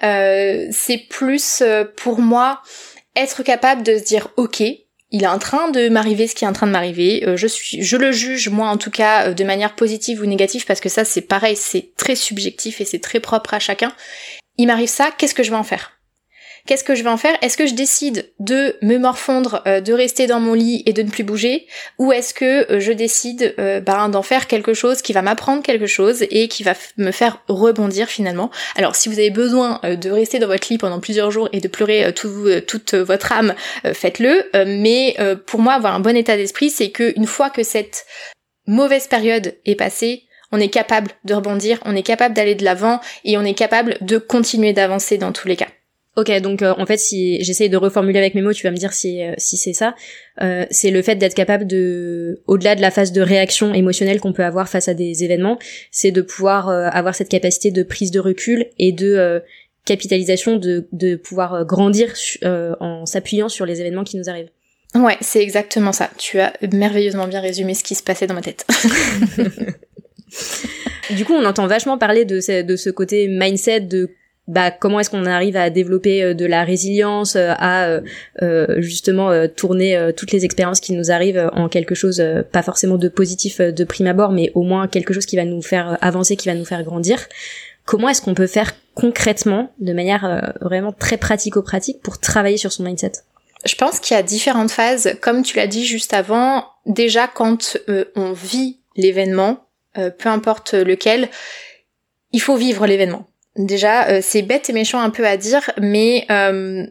c'est 0.00 1.08
plus 1.10 1.64
pour 1.96 2.20
moi 2.20 2.62
être 3.16 3.42
capable 3.42 3.82
de 3.82 3.98
se 3.98 4.04
dire 4.04 4.28
ok, 4.36 4.62
il 5.10 5.22
est 5.22 5.28
en 5.28 5.38
train 5.38 5.70
de 5.70 5.88
m'arriver 5.88 6.26
ce 6.26 6.34
qui 6.34 6.44
est 6.44 6.48
en 6.48 6.52
train 6.52 6.66
de 6.66 6.72
m'arriver. 6.72 7.26
Euh, 7.26 7.36
je 7.36 7.46
suis, 7.46 7.82
je 7.82 7.96
le 7.96 8.12
juge 8.12 8.48
moi 8.48 8.68
en 8.68 8.76
tout 8.76 8.90
cas 8.90 9.28
euh, 9.28 9.34
de 9.34 9.44
manière 9.44 9.74
positive 9.74 10.20
ou 10.20 10.26
négative 10.26 10.64
parce 10.66 10.80
que 10.80 10.88
ça 10.88 11.04
c'est 11.04 11.22
pareil, 11.22 11.56
c'est 11.56 11.94
très 11.96 12.16
subjectif 12.16 12.80
et 12.80 12.84
c'est 12.84 12.98
très 12.98 13.20
propre 13.20 13.54
à 13.54 13.58
chacun. 13.58 13.92
Il 14.58 14.66
m'arrive 14.66 14.88
ça, 14.88 15.10
qu'est-ce 15.16 15.34
que 15.34 15.42
je 15.42 15.50
vais 15.50 15.56
en 15.56 15.64
faire? 15.64 15.95
Qu'est-ce 16.66 16.82
que 16.82 16.96
je 16.96 17.04
vais 17.04 17.10
en 17.10 17.16
faire? 17.16 17.36
Est-ce 17.42 17.56
que 17.56 17.66
je 17.66 17.74
décide 17.74 18.32
de 18.40 18.76
me 18.82 18.98
morfondre, 18.98 19.62
euh, 19.66 19.80
de 19.80 19.92
rester 19.92 20.26
dans 20.26 20.40
mon 20.40 20.54
lit 20.54 20.82
et 20.84 20.92
de 20.92 21.02
ne 21.02 21.08
plus 21.08 21.22
bouger? 21.22 21.66
Ou 21.98 22.12
est-ce 22.12 22.34
que 22.34 22.72
euh, 22.72 22.80
je 22.80 22.90
décide 22.90 23.54
euh, 23.60 23.80
ben, 23.80 24.08
d'en 24.08 24.22
faire 24.22 24.48
quelque 24.48 24.74
chose 24.74 25.00
qui 25.00 25.12
va 25.12 25.22
m'apprendre 25.22 25.62
quelque 25.62 25.86
chose 25.86 26.24
et 26.28 26.48
qui 26.48 26.64
va 26.64 26.74
me 26.96 27.12
faire 27.12 27.40
rebondir 27.46 28.08
finalement? 28.08 28.50
Alors 28.74 28.96
si 28.96 29.08
vous 29.08 29.18
avez 29.18 29.30
besoin 29.30 29.80
de 29.84 30.10
rester 30.10 30.40
dans 30.40 30.48
votre 30.48 30.66
lit 30.68 30.78
pendant 30.78 30.98
plusieurs 30.98 31.30
jours 31.30 31.48
et 31.52 31.60
de 31.60 31.68
pleurer 31.68 32.12
tout, 32.12 32.48
toute 32.66 32.94
votre 32.94 33.32
âme, 33.32 33.54
faites-le. 33.92 34.44
mais 34.66 35.16
pour 35.46 35.60
moi, 35.60 35.74
avoir 35.74 35.94
un 35.94 36.00
bon 36.00 36.16
état 36.16 36.36
d'esprit, 36.36 36.70
c'est 36.70 36.90
qu'une 36.90 37.26
fois 37.26 37.50
que 37.50 37.62
cette 37.62 38.06
mauvaise 38.66 39.06
période 39.06 39.54
est 39.64 39.76
passée, 39.76 40.24
on 40.52 40.60
est 40.60 40.68
capable 40.68 41.12
de 41.24 41.34
rebondir, 41.34 41.78
on 41.84 41.94
est 41.94 42.02
capable 42.02 42.34
d'aller 42.34 42.54
de 42.54 42.64
l'avant 42.64 43.00
et 43.24 43.36
on 43.38 43.42
est 43.42 43.54
capable 43.54 43.96
de 44.00 44.18
continuer 44.18 44.72
d'avancer 44.72 45.18
dans 45.18 45.32
tous 45.32 45.48
les 45.48 45.56
cas. 45.56 45.68
Ok, 46.16 46.32
donc 46.40 46.62
euh, 46.62 46.72
en 46.78 46.86
fait, 46.86 46.96
si 46.96 47.44
j'essaye 47.44 47.68
de 47.68 47.76
reformuler 47.76 48.18
avec 48.18 48.34
mes 48.34 48.40
mots, 48.40 48.54
tu 48.54 48.62
vas 48.62 48.70
me 48.70 48.76
dire 48.76 48.94
si 48.94 49.22
euh, 49.22 49.34
si 49.36 49.58
c'est 49.58 49.74
ça. 49.74 49.94
Euh, 50.40 50.64
c'est 50.70 50.90
le 50.90 51.02
fait 51.02 51.16
d'être 51.16 51.34
capable 51.34 51.66
de, 51.66 52.40
au-delà 52.46 52.74
de 52.74 52.80
la 52.80 52.90
phase 52.90 53.12
de 53.12 53.20
réaction 53.20 53.74
émotionnelle 53.74 54.18
qu'on 54.18 54.32
peut 54.32 54.44
avoir 54.44 54.66
face 54.66 54.88
à 54.88 54.94
des 54.94 55.24
événements, 55.24 55.58
c'est 55.90 56.12
de 56.12 56.22
pouvoir 56.22 56.70
avoir 56.70 57.14
cette 57.14 57.28
capacité 57.28 57.70
de 57.70 57.82
prise 57.82 58.10
de 58.10 58.20
recul 58.20 58.66
et 58.78 58.92
de 58.92 59.42
capitalisation, 59.84 60.56
de 60.56 60.88
de 60.92 61.16
pouvoir 61.16 61.66
grandir 61.66 62.14
en 62.42 63.04
s'appuyant 63.04 63.50
sur 63.50 63.66
les 63.66 63.82
événements 63.82 64.04
qui 64.04 64.16
nous 64.16 64.30
arrivent. 64.30 64.50
Ouais, 64.94 65.18
c'est 65.20 65.42
exactement 65.42 65.92
ça. 65.92 66.08
Tu 66.16 66.40
as 66.40 66.54
merveilleusement 66.72 67.28
bien 67.28 67.42
résumé 67.42 67.74
ce 67.74 67.84
qui 67.84 67.94
se 67.94 68.02
passait 68.02 68.26
dans 68.26 68.34
ma 68.34 68.40
tête. 68.40 68.66
du 71.14 71.26
coup, 71.26 71.34
on 71.34 71.44
entend 71.44 71.66
vachement 71.66 71.98
parler 71.98 72.24
de 72.24 72.40
ce, 72.40 72.62
de 72.62 72.76
ce 72.76 72.88
côté 72.88 73.28
mindset, 73.28 73.80
de 73.80 74.08
bah, 74.48 74.70
comment 74.70 75.00
est-ce 75.00 75.10
qu'on 75.10 75.26
arrive 75.26 75.56
à 75.56 75.70
développer 75.70 76.22
euh, 76.22 76.34
de 76.34 76.46
la 76.46 76.62
résilience, 76.62 77.34
euh, 77.34 77.52
à 77.58 78.00
euh, 78.42 78.80
justement 78.80 79.46
tourner 79.48 80.12
toutes 80.16 80.32
les 80.32 80.44
expériences 80.44 80.80
qui 80.80 80.92
nous 80.92 81.10
arrivent 81.10 81.50
en 81.52 81.68
quelque 81.68 81.94
chose, 81.94 82.22
pas 82.52 82.62
forcément 82.62 82.96
de 82.96 83.08
positif 83.08 83.60
de 83.60 83.84
prime 83.84 84.06
abord, 84.06 84.32
mais 84.32 84.50
au 84.54 84.62
moins 84.62 84.88
quelque 84.88 85.12
chose 85.12 85.26
qui 85.26 85.36
va 85.36 85.44
nous 85.44 85.62
faire 85.62 85.98
avancer, 86.00 86.36
qui 86.36 86.48
va 86.48 86.54
nous 86.54 86.64
faire 86.64 86.82
grandir. 86.82 87.26
Comment 87.84 88.08
est-ce 88.08 88.22
qu'on 88.22 88.34
peut 88.34 88.46
faire 88.46 88.72
concrètement, 88.94 89.72
de 89.78 89.92
manière 89.92 90.54
vraiment 90.60 90.92
très 90.92 91.16
pratico-pratique, 91.16 92.00
pour 92.02 92.18
travailler 92.18 92.56
sur 92.56 92.72
son 92.72 92.84
mindset? 92.84 93.12
Je 93.64 93.74
pense 93.74 94.00
qu'il 94.00 94.16
y 94.16 94.20
a 94.20 94.22
différentes 94.22 94.70
phases. 94.70 95.16
Comme 95.20 95.42
tu 95.42 95.56
l'as 95.56 95.66
dit 95.66 95.84
juste 95.84 96.14
avant, 96.14 96.66
déjà 96.86 97.26
quand 97.26 97.78
on 98.14 98.32
vit 98.32 98.78
l'événement, 98.96 99.66
peu 99.94 100.28
importe 100.28 100.74
lequel, 100.74 101.28
il 102.32 102.40
faut 102.40 102.56
vivre 102.56 102.86
l'événement. 102.86 103.28
Déjà, 103.56 104.08
euh, 104.08 104.20
c'est 104.22 104.42
bête 104.42 104.68
et 104.68 104.72
méchant 104.72 105.00
un 105.00 105.10
peu 105.10 105.26
à 105.26 105.36
dire, 105.36 105.70
mais 105.80 106.26
euh, 106.30 106.86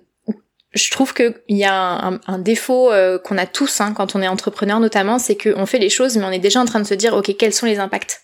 je 0.74 0.92
trouve 0.92 1.14
qu'il 1.14 1.34
y 1.50 1.64
a 1.64 2.20
un, 2.26 2.40
défaut 2.40 2.92
euh, 2.92 3.20
qu'on 3.20 3.38
a 3.38 3.46
tous 3.46 3.82
hein, 3.82 3.94
quand 3.96 4.16
on 4.16 4.22
est 4.22 4.28
entrepreneur 4.28 4.80
notamment, 4.80 5.20
c'est 5.20 5.36
qu'on 5.36 5.66
fait 5.66 5.78
les 5.78 5.90
choses, 5.90 6.18
mais 6.18 6.26
on 6.26 6.32
est 6.32 6.40
déjà 6.40 6.60
en 6.60 6.66
train 6.66 6.80
de 6.80 6.88
se 6.88 6.96
dire, 6.96 7.14
ok, 7.14 7.36
quels 7.38 7.54
sont 7.54 7.66
les 7.66 7.80
impacts? 7.80 8.22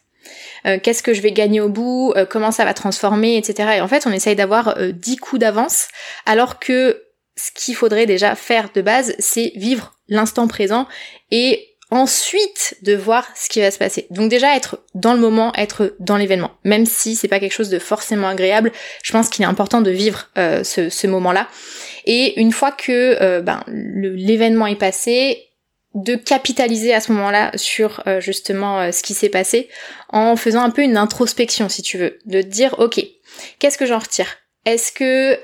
Qu'est-ce 0.83 1.01
que 1.01 1.15
je 1.15 1.21
vais 1.21 1.31
gagner 1.31 1.59
au 1.59 1.69
bout? 1.69 2.13
Comment 2.29 2.51
ça 2.51 2.65
va 2.65 2.75
transformer, 2.75 3.35
etc. 3.35 3.77
Et 3.77 3.81
en 3.81 3.87
fait, 3.87 4.05
on 4.05 4.11
essaye 4.11 4.35
d'avoir 4.35 4.77
dix 4.93 5.17
coups 5.17 5.39
d'avance, 5.39 5.87
alors 6.27 6.59
que 6.59 7.01
ce 7.35 7.49
qu'il 7.51 7.73
faudrait 7.75 8.05
déjà 8.05 8.35
faire 8.35 8.69
de 8.75 8.83
base, 8.83 9.15
c'est 9.17 9.53
vivre 9.55 9.95
l'instant 10.07 10.47
présent 10.47 10.87
et 11.31 11.70
ensuite 11.91 12.77
de 12.83 12.95
voir 12.95 13.27
ce 13.35 13.49
qui 13.49 13.59
va 13.59 13.69
se 13.69 13.77
passer. 13.77 14.07
Donc 14.09 14.29
déjà 14.29 14.55
être 14.55 14.79
dans 14.95 15.13
le 15.13 15.19
moment, 15.19 15.53
être 15.55 15.93
dans 15.99 16.15
l'événement, 16.15 16.51
même 16.63 16.85
si 16.85 17.15
c'est 17.15 17.27
pas 17.27 17.39
quelque 17.39 17.51
chose 17.51 17.69
de 17.69 17.79
forcément 17.79 18.29
agréable, 18.29 18.71
je 19.03 19.11
pense 19.11 19.27
qu'il 19.27 19.43
est 19.43 19.47
important 19.47 19.81
de 19.81 19.91
vivre 19.91 20.29
euh, 20.37 20.63
ce, 20.63 21.07
moment-là. 21.07 21.47
Et 22.05 22.39
une 22.39 22.53
fois 22.53 22.71
que 22.71 23.21
euh, 23.21 23.41
ben, 23.41 23.63
l'événement 23.67 24.67
est 24.67 24.77
passé, 24.77 25.49
de 25.93 26.15
capitaliser 26.15 26.93
à 26.93 27.01
ce 27.01 27.11
moment-là 27.11 27.51
sur 27.55 28.01
euh, 28.07 28.21
justement 28.21 28.93
ce 28.93 29.03
qui 29.03 29.13
s'est 29.13 29.27
passé 29.27 29.67
en 30.07 30.37
faisant 30.37 30.61
un 30.61 30.69
peu 30.69 30.83
une 30.83 30.95
introspection 30.95 31.67
si 31.67 31.81
tu 31.81 31.97
veux, 31.97 32.17
de 32.25 32.41
dire 32.41 32.79
ok, 32.79 33.03
qu'est-ce 33.59 33.77
que 33.77 33.85
j'en 33.85 33.99
retire? 33.99 34.37
Est-ce 34.63 34.93
que 34.93 35.37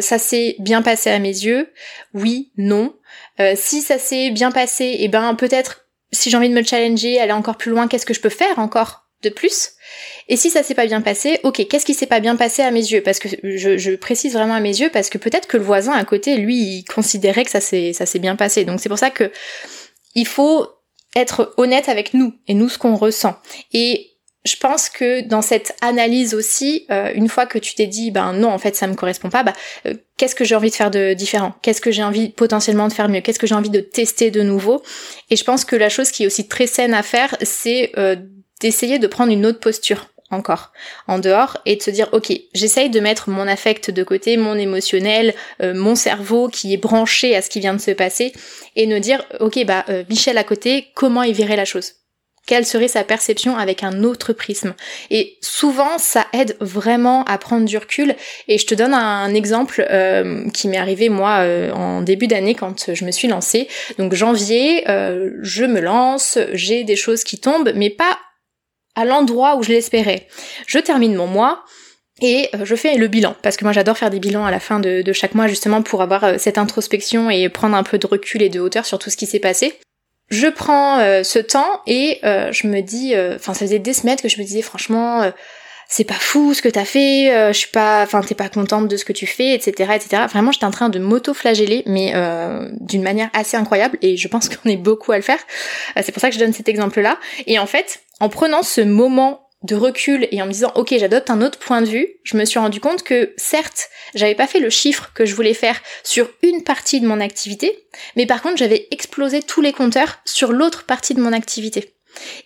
ça 0.00 0.18
s'est 0.18 0.56
bien 0.60 0.80
passé 0.80 1.10
à 1.10 1.18
mes 1.18 1.28
yeux? 1.28 1.70
Oui, 2.14 2.50
non. 2.56 2.94
si 3.56 3.82
ça 3.82 3.98
s'est 3.98 4.30
bien 4.30 4.52
passé, 4.52 4.84
et 4.84 5.04
eh 5.04 5.08
ben 5.08 5.34
peut-être 5.34 5.79
si 6.12 6.30
j'ai 6.30 6.36
envie 6.36 6.48
de 6.48 6.54
me 6.54 6.62
challenger, 6.62 7.20
aller 7.20 7.32
encore 7.32 7.56
plus 7.56 7.70
loin, 7.70 7.88
qu'est-ce 7.88 8.06
que 8.06 8.14
je 8.14 8.20
peux 8.20 8.28
faire 8.28 8.58
encore 8.58 9.06
de 9.22 9.28
plus? 9.28 9.72
Et 10.28 10.36
si 10.36 10.50
ça 10.50 10.62
s'est 10.62 10.74
pas 10.74 10.86
bien 10.86 11.00
passé, 11.00 11.40
ok, 11.42 11.66
qu'est-ce 11.68 11.84
qui 11.84 11.94
s'est 11.94 12.06
pas 12.06 12.20
bien 12.20 12.36
passé 12.36 12.62
à 12.62 12.70
mes 12.70 12.80
yeux? 12.80 13.02
Parce 13.02 13.18
que 13.18 13.28
je, 13.28 13.96
précise 13.96 14.32
vraiment 14.32 14.54
à 14.54 14.60
mes 14.60 14.80
yeux, 14.80 14.90
parce 14.90 15.10
que 15.10 15.18
peut-être 15.18 15.46
que 15.46 15.56
le 15.56 15.62
voisin 15.62 15.92
à 15.92 16.04
côté, 16.04 16.36
lui, 16.36 16.56
il 16.56 16.84
considérait 16.84 17.44
que 17.44 17.50
ça 17.50 17.60
s'est 17.60 17.92
ça 17.92 18.06
s'est 18.06 18.18
bien 18.18 18.36
passé. 18.36 18.64
Donc 18.64 18.80
c'est 18.80 18.88
pour 18.88 18.98
ça 18.98 19.10
que 19.10 19.30
il 20.14 20.26
faut 20.26 20.66
être 21.16 21.52
honnête 21.56 21.88
avec 21.88 22.14
nous 22.14 22.34
et 22.46 22.54
nous 22.54 22.68
ce 22.68 22.78
qu'on 22.78 22.94
ressent. 22.94 23.36
Et 23.72 24.10
je 24.44 24.56
pense 24.56 24.88
que 24.88 25.20
dans 25.20 25.42
cette 25.42 25.76
analyse 25.82 26.34
aussi, 26.34 26.86
euh, 26.90 27.10
une 27.14 27.28
fois 27.28 27.44
que 27.44 27.58
tu 27.58 27.74
t'es 27.74 27.86
dit, 27.86 28.10
ben 28.10 28.32
non, 28.32 28.48
en 28.48 28.58
fait, 28.58 28.74
ça 28.74 28.86
me 28.86 28.94
correspond 28.94 29.28
pas, 29.28 29.42
bah, 29.42 29.52
euh, 29.86 29.94
qu'est-ce 30.16 30.34
que 30.34 30.44
j'ai 30.44 30.54
envie 30.54 30.70
de 30.70 30.74
faire 30.74 30.90
de 30.90 31.12
différent? 31.12 31.54
Qu'est-ce 31.60 31.82
que 31.82 31.90
j'ai 31.90 32.02
envie 32.02 32.30
potentiellement 32.30 32.88
de 32.88 32.92
faire 32.92 33.10
mieux? 33.10 33.20
Qu'est-ce 33.20 33.38
que 33.38 33.46
j'ai 33.46 33.54
envie 33.54 33.70
de 33.70 33.80
tester 33.80 34.30
de 34.30 34.42
nouveau? 34.42 34.82
Et 35.28 35.36
je 35.36 35.44
pense 35.44 35.66
que 35.66 35.76
la 35.76 35.90
chose 35.90 36.10
qui 36.10 36.22
est 36.22 36.26
aussi 36.26 36.48
très 36.48 36.66
saine 36.66 36.94
à 36.94 37.02
faire, 37.02 37.36
c'est 37.42 37.92
euh, 37.98 38.16
d'essayer 38.60 38.98
de 38.98 39.06
prendre 39.06 39.30
une 39.30 39.44
autre 39.44 39.60
posture 39.60 40.06
encore 40.30 40.72
en 41.08 41.18
dehors 41.18 41.58
et 41.66 41.74
de 41.74 41.82
se 41.82 41.90
dire 41.90 42.08
ok 42.12 42.32
j'essaye 42.54 42.88
de 42.88 43.00
mettre 43.00 43.30
mon 43.30 43.48
affect 43.48 43.90
de 43.90 44.04
côté 44.04 44.36
mon 44.36 44.54
émotionnel 44.54 45.34
mon 45.60 45.96
cerveau 45.96 46.46
qui 46.46 46.72
est 46.72 46.76
branché 46.76 47.34
à 47.34 47.42
ce 47.42 47.50
qui 47.50 47.58
vient 47.58 47.74
de 47.74 47.80
se 47.80 47.90
passer 47.90 48.32
et 48.76 48.86
de 48.86 48.96
dire 48.98 49.24
ok 49.40 49.64
bah 49.64 49.84
Michel 50.08 50.38
à 50.38 50.44
côté 50.44 50.86
comment 50.94 51.24
il 51.24 51.34
verrait 51.34 51.56
la 51.56 51.64
chose? 51.64 51.94
Quelle 52.46 52.66
serait 52.66 52.88
sa 52.88 53.04
perception 53.04 53.56
avec 53.56 53.84
un 53.84 54.02
autre 54.02 54.32
prisme. 54.32 54.74
Et 55.10 55.38
souvent, 55.40 55.98
ça 55.98 56.26
aide 56.32 56.56
vraiment 56.60 57.22
à 57.24 57.38
prendre 57.38 57.64
du 57.64 57.76
recul. 57.78 58.14
Et 58.48 58.58
je 58.58 58.66
te 58.66 58.74
donne 58.74 58.94
un 58.94 59.32
exemple 59.34 59.86
euh, 59.90 60.48
qui 60.50 60.68
m'est 60.68 60.78
arrivé 60.78 61.08
moi 61.08 61.40
euh, 61.40 61.70
en 61.72 62.02
début 62.02 62.26
d'année 62.26 62.54
quand 62.54 62.92
je 62.92 63.04
me 63.04 63.10
suis 63.10 63.28
lancée. 63.28 63.68
Donc 63.98 64.14
janvier, 64.14 64.88
euh, 64.88 65.30
je 65.42 65.64
me 65.64 65.80
lance, 65.80 66.38
j'ai 66.52 66.84
des 66.84 66.96
choses 66.96 67.24
qui 67.24 67.38
tombent, 67.38 67.72
mais 67.74 67.90
pas 67.90 68.18
à 68.96 69.04
l'endroit 69.04 69.56
où 69.56 69.62
je 69.62 69.70
l'espérais. 69.70 70.26
Je 70.66 70.78
termine 70.78 71.14
mon 71.14 71.26
mois. 71.26 71.64
Et 72.22 72.50
je 72.64 72.74
fais 72.74 72.96
le 72.96 73.08
bilan, 73.08 73.34
parce 73.40 73.56
que 73.56 73.64
moi 73.64 73.72
j'adore 73.72 73.96
faire 73.96 74.10
des 74.10 74.20
bilans 74.20 74.44
à 74.44 74.50
la 74.50 74.60
fin 74.60 74.78
de, 74.78 75.00
de 75.00 75.12
chaque 75.14 75.34
mois 75.34 75.48
justement 75.48 75.80
pour 75.80 76.02
avoir 76.02 76.38
cette 76.38 76.58
introspection 76.58 77.30
et 77.30 77.48
prendre 77.48 77.74
un 77.74 77.82
peu 77.82 77.96
de 77.96 78.06
recul 78.06 78.42
et 78.42 78.50
de 78.50 78.60
hauteur 78.60 78.84
sur 78.84 78.98
tout 78.98 79.08
ce 79.08 79.16
qui 79.16 79.24
s'est 79.24 79.38
passé 79.38 79.72
je 80.30 80.46
prends 80.46 80.98
euh, 81.00 81.22
ce 81.22 81.38
temps 81.38 81.82
et 81.86 82.20
euh, 82.24 82.52
je 82.52 82.68
me 82.68 82.80
dis, 82.80 83.14
euh, 83.14 83.34
enfin 83.36 83.52
ça 83.52 83.66
faisait 83.66 83.80
des 83.80 83.92
semaines 83.92 84.18
que 84.20 84.28
je 84.28 84.38
me 84.38 84.44
disais 84.44 84.62
franchement, 84.62 85.30
c'est 85.88 86.04
pas 86.04 86.14
fou 86.14 86.54
ce 86.54 86.62
que 86.62 86.68
t'as 86.68 86.84
fait, 86.84 87.52
je 87.52 87.56
suis 87.58 87.70
pas, 87.70 88.02
enfin 88.02 88.20
t'es 88.20 88.36
pas 88.36 88.48
contente 88.48 88.86
de 88.86 88.96
ce 88.96 89.04
que 89.04 89.12
tu 89.12 89.26
fais, 89.26 89.54
etc., 89.54 89.90
etc. 89.96 90.22
Vraiment 90.30 90.52
j'étais 90.52 90.66
en 90.66 90.70
train 90.70 90.88
de 90.88 91.00
m'auto-flageller, 91.00 91.82
mais 91.86 92.14
d'une 92.80 93.02
manière 93.02 93.28
assez 93.32 93.56
incroyable 93.56 93.98
et 94.02 94.16
je 94.16 94.28
pense 94.28 94.48
qu'on 94.56 94.70
est 94.70 94.76
beaucoup 94.76 95.10
à 95.10 95.16
le 95.16 95.22
faire. 95.22 95.40
c'est 96.00 96.12
pour 96.12 96.20
ça 96.20 96.28
que 96.28 96.34
je 96.34 96.40
donne 96.40 96.52
cet 96.52 96.68
exemple-là. 96.68 97.18
Et 97.46 97.58
en 97.58 97.66
fait, 97.66 98.00
en 98.20 98.28
prenant 98.28 98.62
ce 98.62 98.80
moment 98.80 99.49
de 99.62 99.74
recul 99.74 100.26
et 100.30 100.40
en 100.40 100.46
me 100.46 100.52
disant 100.52 100.72
ok 100.74 100.94
j'adopte 100.98 101.30
un 101.30 101.42
autre 101.42 101.58
point 101.58 101.82
de 101.82 101.86
vue, 101.86 102.08
je 102.24 102.36
me 102.36 102.44
suis 102.44 102.58
rendu 102.58 102.80
compte 102.80 103.02
que 103.02 103.34
certes 103.36 103.90
j'avais 104.14 104.34
pas 104.34 104.46
fait 104.46 104.60
le 104.60 104.70
chiffre 104.70 105.10
que 105.14 105.26
je 105.26 105.34
voulais 105.34 105.54
faire 105.54 105.80
sur 106.02 106.30
une 106.42 106.62
partie 106.62 107.00
de 107.00 107.06
mon 107.06 107.20
activité, 107.20 107.86
mais 108.16 108.26
par 108.26 108.42
contre 108.42 108.56
j'avais 108.56 108.88
explosé 108.90 109.42
tous 109.42 109.60
les 109.60 109.72
compteurs 109.72 110.18
sur 110.24 110.52
l'autre 110.52 110.84
partie 110.84 111.14
de 111.14 111.20
mon 111.20 111.32
activité. 111.32 111.94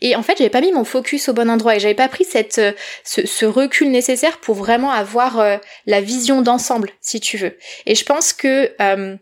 Et 0.03 0.15
en 0.15 0.23
fait, 0.23 0.37
j'avais 0.37 0.51
pas 0.51 0.61
mis 0.61 0.73
mon 0.73 0.85
focus 0.85 1.29
au 1.29 1.33
bon 1.33 1.51
endroit 1.51 1.77
et 1.77 1.81
j'avais 1.81 1.95
pas 1.95 2.09
pris 2.09 2.25
cette, 2.25 2.59
euh, 2.59 2.73
ce, 3.03 3.47
recul 3.47 3.91
nécessaire 3.91 4.39
pour 4.39 4.55
vraiment 4.55 4.91
avoir 4.91 5.41
euh, 5.41 5.57
la 5.87 6.03
vision 6.03 6.43
d'ensemble, 6.43 6.91
si 7.01 7.19
tu 7.19 7.39
veux. 7.39 7.57
Et 7.87 7.95
je 7.95 8.05
pense 8.05 8.35
que 8.35 8.73
euh, 8.81 9.17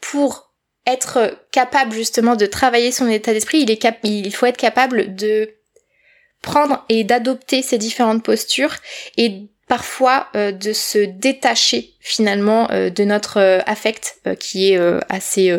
pour 0.00 0.54
être 0.86 1.38
capable 1.52 1.92
justement 1.92 2.34
de 2.34 2.46
travailler 2.46 2.92
son 2.92 3.08
état 3.08 3.32
d'esprit, 3.32 3.58
il, 3.60 3.70
est 3.70 3.86
il 4.04 4.34
faut 4.34 4.46
être 4.46 4.56
capable 4.56 5.14
de 5.14 5.57
prendre 6.42 6.84
et 6.88 7.04
d'adopter 7.04 7.62
ces 7.62 7.78
différentes 7.78 8.22
postures 8.22 8.76
et 9.16 9.48
parfois 9.68 10.28
euh, 10.34 10.50
de 10.50 10.72
se 10.72 10.98
détacher 10.98 11.94
finalement 12.00 12.70
euh, 12.70 12.90
de 12.90 13.04
notre 13.04 13.38
euh, 13.38 13.60
affect 13.66 14.20
qui 14.40 14.72
est 14.72 14.80
assez 15.08 15.56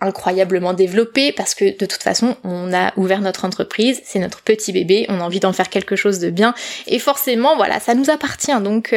incroyablement 0.00 0.72
développé 0.72 1.32
parce 1.32 1.54
que 1.54 1.76
de 1.76 1.86
toute 1.86 2.02
façon 2.02 2.36
on 2.44 2.72
a 2.72 2.92
ouvert 2.96 3.20
notre 3.20 3.44
entreprise, 3.44 4.00
c'est 4.04 4.18
notre 4.18 4.40
petit 4.40 4.72
bébé, 4.72 5.04
on 5.08 5.20
a 5.20 5.24
envie 5.24 5.40
d'en 5.40 5.52
faire 5.52 5.68
quelque 5.68 5.96
chose 5.96 6.18
de 6.18 6.30
bien 6.30 6.54
et 6.86 6.98
forcément 6.98 7.56
voilà 7.56 7.80
ça 7.80 7.94
nous 7.94 8.08
appartient 8.08 8.58
donc 8.60 8.94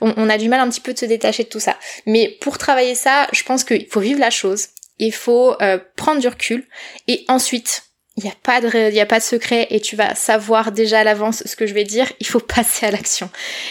on, 0.00 0.14
on, 0.16 0.30
a 0.30 0.38
du 0.38 0.48
mal 0.48 0.60
un 0.60 0.68
petit 0.68 0.80
peu 0.80 0.94
de 0.94 0.98
se 0.98 1.04
détacher 1.04 1.44
de 1.44 1.48
tout 1.48 1.60
ça. 1.60 1.76
Mais 2.06 2.36
pour 2.40 2.58
travailler 2.58 2.94
ça, 2.94 3.26
je 3.32 3.42
pense 3.42 3.64
qu'il 3.64 3.86
faut 3.86 4.00
vivre 4.00 4.20
la 4.20 4.30
chose, 4.30 4.68
il 4.98 5.12
faut 5.12 5.56
prendre 5.96 6.20
du 6.20 6.28
recul 6.28 6.66
et 7.06 7.24
ensuite 7.28 7.82
il 8.16 8.24
n'y 8.24 8.30
a 8.30 8.34
pas 8.42 8.60
de 8.60 8.98
a 8.98 9.06
pas 9.06 9.18
de 9.18 9.24
secret 9.24 9.66
et 9.70 9.80
tu 9.80 9.94
vas 9.94 10.14
savoir 10.14 10.72
déjà 10.72 11.00
à 11.00 11.04
l'avance 11.04 11.42
ce 11.44 11.54
que 11.54 11.66
je 11.66 11.74
vais 11.74 11.84
dire, 11.84 12.10
il 12.20 12.26
faut 12.26 12.40
passer 12.54 12.86
à 12.86 12.90
l'action. 12.90 13.30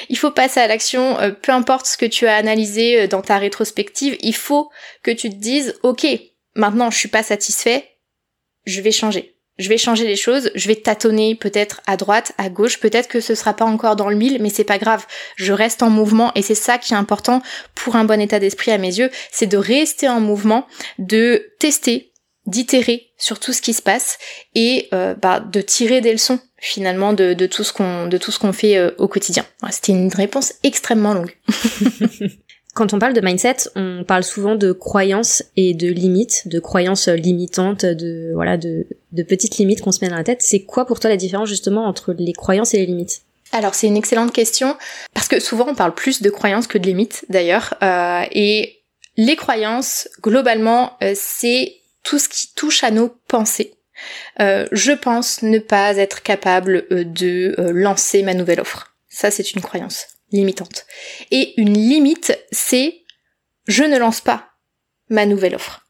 Il 0.10 0.18
faut 0.18 0.32
passer 0.32 0.60
à 0.60 0.68
l'action 0.68 1.20
euh, 1.20 1.32
peu 1.32 1.52
importe 1.52 1.88
ce 1.88 1.98
que 1.98 2.06
tu 2.06 2.28
as 2.28 2.36
analysé 2.36 3.02
euh, 3.02 3.08
dans 3.08 3.22
ta 3.22 3.38
rétrospective, 3.38 4.18
il 4.22 4.36
faut 4.36 4.70
que 5.04 5.12
tu 5.12 5.30
te 5.30 5.36
dises 5.36 5.76
OK, 5.84 6.06
maintenant 6.56 6.92
je 6.92 6.98
suis 6.98 7.10
pas 7.10 7.24
satisfait, 7.24 7.90
je 8.66 8.82
vais 8.82 8.92
changer. 8.92 9.32
Je 9.58 9.70
vais 9.70 9.78
changer 9.78 10.06
les 10.06 10.18
choses, 10.18 10.52
je 10.54 10.68
vais 10.68 10.76
tâtonner 10.76 11.34
peut-être 11.34 11.82
à 11.88 11.96
droite, 11.96 12.34
à 12.38 12.50
gauche, 12.50 12.78
peut-être 12.82 13.08
que 13.08 13.22
ce 13.22 13.36
sera 13.36 13.54
pas 13.54 13.64
encore 13.64 13.96
dans 13.96 14.10
le 14.10 14.18
mille, 14.18 14.42
mais 14.42 14.50
c'est 14.50 14.66
pas 14.66 14.78
grave. 14.78 15.06
Je 15.38 15.54
reste 15.54 15.82
en 15.82 15.90
mouvement 15.90 16.34
et 16.36 16.42
c'est 16.42 16.56
ça 16.56 16.78
qui 16.78 16.94
est 16.94 16.98
important 16.98 17.42
pour 17.74 17.96
un 17.96 18.04
bon 18.04 18.20
état 18.20 18.40
d'esprit 18.40 18.72
à 18.72 18.78
mes 18.78 19.00
yeux, 19.00 19.10
c'est 19.32 19.48
de 19.48 19.58
rester 19.58 20.10
en 20.10 20.20
mouvement, 20.20 20.68
de 21.00 21.54
tester, 21.58 22.12
d'itérer 22.46 23.08
sur 23.18 23.40
tout 23.40 23.54
ce 23.54 23.62
qui 23.62 23.74
se 23.74 23.82
passe 23.82 24.18
et 24.54 24.88
euh, 24.94 25.16
bah, 25.16 25.40
de 25.40 25.62
tirer 25.62 26.02
des 26.02 26.12
leçons 26.12 26.40
finalement 26.58 27.14
de, 27.14 27.34
de 27.34 27.46
tout 27.46 27.64
ce 27.64 27.74
qu'on 27.74 28.08
de 28.08 28.18
tout 28.18 28.32
ce 28.32 28.40
qu'on 28.40 28.54
fait 28.54 28.78
euh, 28.78 28.92
au 28.98 29.08
quotidien. 29.08 29.46
C'était 29.72 29.94
une 29.94 30.14
réponse 30.14 30.54
extrêmement 30.64 31.14
longue. 31.14 31.36
Quand 32.76 32.94
on 32.94 33.00
parle 33.00 33.14
de 33.14 33.22
mindset, 33.22 33.70
on 33.76 34.04
parle 34.06 34.24
souvent 34.24 34.56
de 34.56 34.74
croyances 34.74 35.44
et 35.56 35.74
de 35.74 35.88
limites, 35.88 36.50
de 36.50 36.60
croyances 36.60 37.08
limitantes, 37.08 37.86
de 37.86 38.32
voilà, 38.34 38.58
de, 38.58 38.86
de 39.14 39.24
petites 39.24 39.58
limites 39.58 39.82
qu'on 39.82 39.94
se 39.94 40.04
met 40.04 40.10
dans 40.10 40.18
la 40.18 40.26
tête. 40.26 40.42
C'est 40.42 40.64
quoi 40.64 40.86
pour 40.86 41.00
toi 41.00 41.10
la 41.10 41.16
différence 41.16 41.48
justement 41.48 41.86
entre 41.86 42.14
les 42.14 42.34
croyances 42.34 42.74
et 42.74 42.78
les 42.78 42.86
limites? 42.86 43.22
Alors 43.54 43.76
c'est 43.76 43.88
une 43.88 43.96
excellente 43.96 44.34
question 44.34 44.76
parce 45.14 45.30
que 45.30 45.40
souvent 45.40 45.68
on 45.70 45.76
parle 45.76 45.94
plus 45.94 46.22
de 46.22 46.30
croyances 46.30 46.68
que 46.68 46.78
de 46.78 46.86
limites 46.86 47.26
d'ailleurs 47.30 47.76
euh, 47.82 48.24
et 48.32 48.82
les 49.16 49.38
croyances 49.38 50.10
globalement 50.22 50.98
c'est 51.14 51.76
tout 52.06 52.20
ce 52.20 52.30
qui 52.30 52.54
touche 52.54 52.86
à 52.86 52.92
nos 52.92 53.10
pensées. 53.10 53.74
Euh, 54.40 54.68
je 54.72 54.92
pense 54.92 55.42
ne 55.42 55.60
pas 55.60 55.98
être 55.98 56.22
capable 56.22 56.86
euh, 56.92 57.04
de 57.04 57.56
euh, 57.58 57.72
lancer 57.74 58.24
ma 58.24 58.34
nouvelle 58.34 58.62
offre. 58.62 58.96
Ça, 59.10 59.32
c'est 59.32 59.54
une 59.54 59.62
croyance 59.62 60.08
limitante. 60.32 60.86
Et 61.32 61.60
une 61.60 61.74
limite, 61.74 62.38
c'est 62.52 63.02
je 63.68 63.84
ne 63.84 63.98
lance 63.98 64.22
pas 64.22 64.52
ma 65.10 65.26
nouvelle 65.26 65.56
offre. 65.56 65.88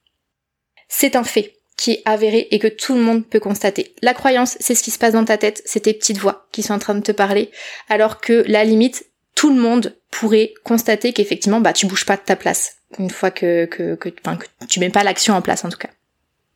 C'est 0.88 1.16
un 1.16 1.24
fait 1.24 1.54
qui 1.78 1.92
est 1.92 2.02
avéré 2.06 2.48
et 2.52 2.60
que 2.60 2.68
tout 2.68 2.96
le 2.96 3.02
monde 3.02 3.28
peut 3.28 3.40
constater. 3.40 3.94
La 4.02 4.14
croyance, 4.14 4.56
c'est 4.62 4.76
ce 4.76 4.84
qui 4.84 4.92
se 4.92 5.00
passe 5.00 5.14
dans 5.14 5.26
ta 5.26 5.38
tête, 5.38 5.62
c'est 5.66 5.82
tes 5.82 5.94
petites 5.94 6.20
voix 6.20 6.48
qui 6.54 6.64
sont 6.64 6.74
en 6.74 6.80
train 6.80 6.96
de 6.96 7.02
te 7.02 7.12
parler, 7.12 7.52
alors 7.90 8.22
que 8.22 8.46
la 8.48 8.64
limite, 8.64 9.08
tout 9.34 9.50
le 9.54 9.60
monde 9.60 9.98
pourrait 10.10 10.54
constater 10.64 11.12
qu'effectivement, 11.12 11.60
bah, 11.60 11.74
tu 11.74 11.86
bouges 11.86 12.06
pas 12.06 12.16
de 12.16 12.22
ta 12.22 12.38
place 12.38 12.78
une 12.98 13.10
fois 13.10 13.32
que, 13.32 13.66
que, 13.66 13.96
que, 13.96 14.08
que 14.08 14.66
tu 14.70 14.80
mets 14.80 14.90
pas 14.90 15.04
l'action 15.04 15.34
en 15.34 15.42
place 15.42 15.66
en 15.66 15.70
tout 15.70 15.78
cas. 15.78 15.90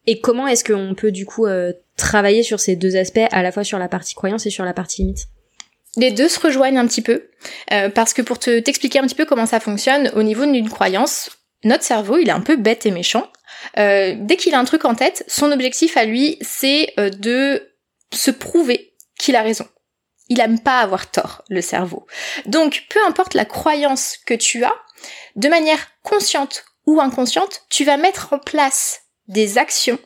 Et 0.10 0.22
comment 0.22 0.48
est-ce 0.48 0.64
qu'on 0.64 0.96
peut 0.96 1.12
du 1.12 1.28
coup 1.28 1.46
euh, 1.46 1.72
travailler 1.96 2.42
sur 2.42 2.60
ces 2.60 2.76
deux 2.76 2.96
aspects, 2.96 3.20
à 3.30 3.44
la 3.44 3.52
fois 3.52 3.64
sur 3.64 3.78
la 3.78 3.88
partie 3.88 4.16
croyance 4.16 4.48
et 4.48 4.50
sur 4.50 4.66
la 4.66 4.74
partie 4.74 5.04
limite? 5.04 5.28
Les 5.98 6.10
deux 6.10 6.28
se 6.28 6.40
rejoignent 6.40 6.80
un 6.80 6.88
petit 6.88 7.04
peu, 7.04 7.30
parce 7.94 8.14
que 8.14 8.24
pour 8.24 8.40
te 8.40 8.60
t'expliquer 8.60 8.98
un 8.98 9.04
petit 9.04 9.14
peu 9.14 9.26
comment 9.26 9.46
ça 9.46 9.60
fonctionne, 9.60 10.12
au 10.16 10.24
niveau 10.24 10.48
d'une 10.48 10.70
croyance, 10.70 11.30
notre 11.64 11.84
cerveau, 11.84 12.18
il 12.18 12.28
est 12.28 12.32
un 12.32 12.42
peu 12.42 12.56
bête 12.56 12.88
et 12.88 12.92
méchant. 12.92 13.28
dès 13.76 14.36
qu'il 14.38 14.56
a 14.56 14.60
un 14.60 14.66
truc 14.66 14.86
en 14.86 14.96
tête, 14.96 15.24
son 15.28 15.52
objectif 15.52 15.96
à 15.96 16.06
lui, 16.06 16.38
c'est 16.42 16.94
de 16.98 17.70
se 18.12 18.32
prouver 18.32 18.94
qu'il 19.20 19.36
a 19.36 19.44
raison. 19.44 19.68
Il 20.30 20.40
aime 20.40 20.60
pas 20.60 20.80
avoir 20.80 21.12
tort, 21.12 21.44
le 21.50 21.62
cerveau. 21.62 22.08
Donc, 22.46 22.86
peu 22.90 23.00
importe 23.06 23.36
la 23.36 23.46
croyance 23.46 24.18
que 24.26 24.36
tu 24.36 24.64
as, 24.64 24.76
de 25.36 25.50
manière 25.50 25.88
consciente 26.02 26.66
ou 26.88 27.00
inconsciente, 27.00 27.64
tu 27.70 27.84
vas 27.84 27.98
mettre 27.98 28.34
en 28.34 28.40
place 28.40 29.09
des 29.30 29.58
actions 29.58 30.00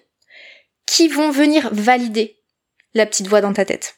qui 0.86 1.08
vont 1.08 1.32
venir 1.32 1.70
valider 1.72 2.38
la 2.94 3.06
petite 3.06 3.28
voix 3.28 3.42
dans 3.42 3.54
ta 3.54 3.66
tête. 3.66 3.96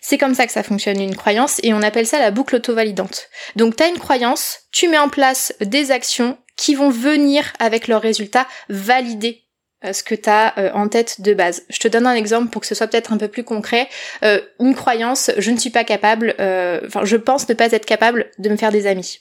C'est 0.00 0.18
comme 0.18 0.34
ça 0.34 0.46
que 0.46 0.52
ça 0.52 0.62
fonctionne 0.62 1.00
une 1.00 1.16
croyance 1.16 1.60
et 1.62 1.72
on 1.74 1.82
appelle 1.82 2.06
ça 2.06 2.18
la 2.18 2.30
boucle 2.30 2.56
auto-validante. 2.56 3.28
Donc 3.56 3.76
tu 3.76 3.82
as 3.82 3.88
une 3.88 3.98
croyance, 3.98 4.60
tu 4.72 4.88
mets 4.88 4.98
en 4.98 5.08
place 5.08 5.54
des 5.60 5.90
actions 5.90 6.38
qui 6.56 6.74
vont 6.74 6.90
venir 6.90 7.52
avec 7.58 7.88
leurs 7.88 8.02
résultats 8.02 8.46
valider 8.68 9.42
euh, 9.84 9.92
ce 9.92 10.02
que 10.02 10.14
tu 10.14 10.30
as 10.30 10.58
euh, 10.58 10.70
en 10.72 10.88
tête 10.88 11.20
de 11.20 11.34
base. 11.34 11.64
Je 11.68 11.78
te 11.78 11.88
donne 11.88 12.06
un 12.06 12.14
exemple 12.14 12.50
pour 12.50 12.60
que 12.60 12.66
ce 12.66 12.74
soit 12.74 12.86
peut-être 12.86 13.12
un 13.12 13.18
peu 13.18 13.28
plus 13.28 13.44
concret. 13.44 13.88
Euh, 14.22 14.40
une 14.60 14.74
croyance, 14.74 15.30
je 15.36 15.50
ne 15.50 15.58
suis 15.58 15.70
pas 15.70 15.84
capable, 15.84 16.34
enfin 16.38 17.04
je 17.04 17.16
pense 17.16 17.48
ne 17.48 17.54
pas 17.54 17.72
être 17.72 17.86
capable 17.86 18.30
de 18.38 18.48
me 18.48 18.56
faire 18.56 18.72
des 18.72 18.86
amis. 18.86 19.20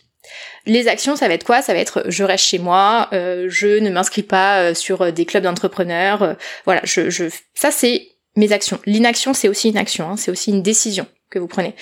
Les 0.65 0.87
actions, 0.87 1.15
ça 1.15 1.27
va 1.27 1.33
être 1.33 1.45
quoi? 1.45 1.61
Ça 1.61 1.73
va 1.73 1.79
être 1.79 2.03
je 2.07 2.23
reste 2.23 2.45
chez 2.45 2.59
moi, 2.59 3.09
je 3.11 3.79
ne 3.79 3.89
m'inscris 3.89 4.23
pas 4.23 4.73
sur 4.73 5.11
des 5.11 5.25
clubs 5.25 5.43
d'entrepreneurs. 5.43 6.37
voilà, 6.65 6.81
je, 6.83 7.29
ça 7.53 7.71
c'est 7.71 8.07
mes 8.35 8.51
actions. 8.51 8.79
L'inaction, 8.85 9.33
c'est 9.33 9.49
aussi 9.49 9.69
une 9.69 9.77
action, 9.77 10.09
hein, 10.09 10.17
c'est 10.17 10.31
aussi 10.31 10.51
une 10.51 10.63
décision 10.63 11.05
que 11.29 11.39
vous 11.39 11.47
prenez. 11.47 11.75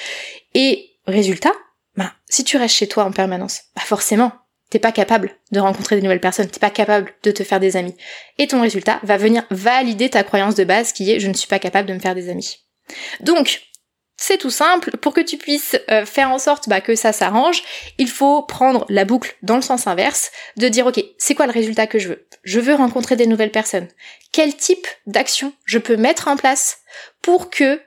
Et 0.54 0.90
résultat, 1.08 1.54
bah, 1.96 2.14
si 2.30 2.44
tu 2.44 2.58
restes 2.58 2.76
chez 2.76 2.88
toi 2.88 3.04
en 3.04 3.12
permanence, 3.12 3.62
bah 3.76 3.84
forcément, 3.86 4.32
t'es 4.70 4.80
pas 4.80 4.92
capable 4.92 5.32
de 5.52 5.60
rencontrer 5.60 5.98
de 5.98 6.02
nouvelles 6.02 6.22
personnes, 6.22 6.48
t'es 6.48 6.60
pas 6.60 6.70
capable 6.70 7.14
de 7.24 7.32
te 7.32 7.44
faire 7.44 7.60
des 7.60 7.78
amis. 7.78 7.96
Et 8.38 8.48
ton 8.48 8.62
résultat 8.62 9.00
va 9.04 9.18
venir 9.18 9.44
valider 9.52 10.10
ta 10.10 10.24
croyance 10.24 10.56
de 10.56 10.64
base 10.64 10.94
qui 10.94 11.12
est 11.12 11.20
je 11.20 11.28
ne 11.28 11.34
suis 11.34 11.48
pas 11.48 11.60
capable 11.60 11.88
de 11.88 11.94
me 11.94 12.00
faire 12.00 12.16
des 12.16 12.30
amis. 12.30 12.58
Donc, 13.20 13.62
c'est 14.22 14.38
tout 14.38 14.52
simple, 14.52 14.98
pour 14.98 15.16
que 15.16 15.22
tu 15.22 15.38
puisses 15.38 15.76
euh, 15.90 16.06
faire 16.06 16.30
en 16.30 16.38
sorte 16.38 16.70
bah, 16.70 16.80
que 16.80 16.94
ça 16.94 17.12
s'arrange, 17.12 17.64
il 17.98 18.08
faut 18.08 18.44
prendre 18.44 18.86
la 18.88 19.04
boucle 19.04 19.36
dans 19.42 19.56
le 19.56 19.64
sens 19.64 19.88
inverse, 19.88 20.32
de 20.58 20.68
dire 20.68 20.86
ok, 20.86 21.04
c'est 21.18 21.34
quoi 21.34 21.48
le 21.48 21.52
résultat 21.52 21.88
que 21.88 21.98
je 21.98 22.10
veux? 22.10 22.28
Je 22.44 22.60
veux 22.60 22.76
rencontrer 22.76 23.16
des 23.16 23.26
nouvelles 23.26 23.52
personnes. 23.52 23.88
Quel 24.32 24.56
type 24.56 24.86
d'action 25.08 25.54
je 25.66 25.80
peux 25.80 25.98
mettre 25.98 26.28
en 26.28 26.38
place 26.38 26.82
pour 27.24 27.50
que 27.50 27.82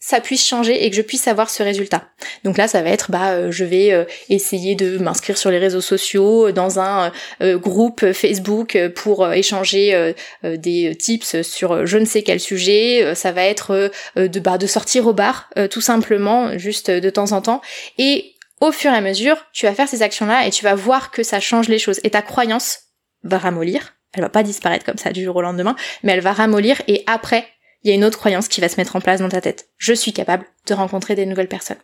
ça 0.00 0.20
puisse 0.20 0.46
changer 0.46 0.84
et 0.84 0.90
que 0.90 0.96
je 0.96 1.02
puisse 1.02 1.26
avoir 1.26 1.50
ce 1.50 1.62
résultat. 1.62 2.08
Donc 2.44 2.56
là, 2.56 2.68
ça 2.68 2.82
va 2.82 2.90
être, 2.90 3.10
bah, 3.10 3.32
euh, 3.32 3.50
je 3.50 3.64
vais 3.64 3.92
euh, 3.92 4.04
essayer 4.28 4.76
de 4.76 4.98
m'inscrire 4.98 5.36
sur 5.36 5.50
les 5.50 5.58
réseaux 5.58 5.80
sociaux, 5.80 6.48
euh, 6.48 6.52
dans 6.52 6.78
un 6.78 7.12
groupe 7.40 8.12
Facebook 8.12 8.78
pour 8.94 9.32
échanger 9.32 10.14
des 10.42 10.96
tips 10.96 11.42
sur 11.42 11.86
je 11.86 11.98
ne 11.98 12.04
sais 12.04 12.22
quel 12.22 12.40
sujet. 12.40 13.14
ça 13.14 13.32
va 13.32 13.42
être 13.44 13.90
de, 14.16 14.40
bah, 14.40 14.58
de 14.58 14.66
sortir 14.66 15.06
au 15.06 15.12
bar, 15.12 15.50
tout 15.70 15.80
simplement, 15.80 16.56
juste 16.58 16.90
de 16.90 17.10
temps 17.10 17.32
en 17.32 17.40
temps. 17.40 17.60
Et 17.98 18.34
au 18.60 18.72
fur 18.72 18.92
et 18.92 18.96
à 18.96 19.00
mesure, 19.00 19.36
tu 19.52 19.66
vas 19.66 19.74
faire 19.74 19.88
ces 19.88 20.02
actions-là 20.02 20.46
et 20.46 20.50
tu 20.50 20.64
vas 20.64 20.74
voir 20.74 21.10
que 21.10 21.22
ça 21.22 21.40
change 21.40 21.68
les 21.68 21.78
choses. 21.78 22.00
Et 22.04 22.10
ta 22.10 22.22
croyance 22.22 22.80
va 23.22 23.38
ramollir. 23.38 23.94
Elle 24.14 24.22
va 24.22 24.30
pas 24.30 24.42
disparaître 24.42 24.84
comme 24.84 24.98
ça 24.98 25.12
du 25.12 25.24
jour 25.24 25.36
au 25.36 25.42
lendemain, 25.42 25.76
mais 26.02 26.12
elle 26.12 26.20
va 26.20 26.32
ramollir 26.32 26.82
et 26.88 27.04
après, 27.06 27.46
il 27.82 27.90
y 27.90 27.92
a 27.92 27.94
une 27.94 28.04
autre 28.04 28.18
croyance 28.18 28.48
qui 28.48 28.60
va 28.60 28.68
se 28.68 28.76
mettre 28.76 28.96
en 28.96 29.00
place 29.00 29.20
dans 29.20 29.28
ta 29.28 29.40
tête. 29.40 29.68
Je 29.76 29.92
suis 29.92 30.12
capable 30.12 30.44
de 30.66 30.74
rencontrer 30.74 31.14
des 31.14 31.26
nouvelles 31.26 31.48
personnes. 31.48 31.78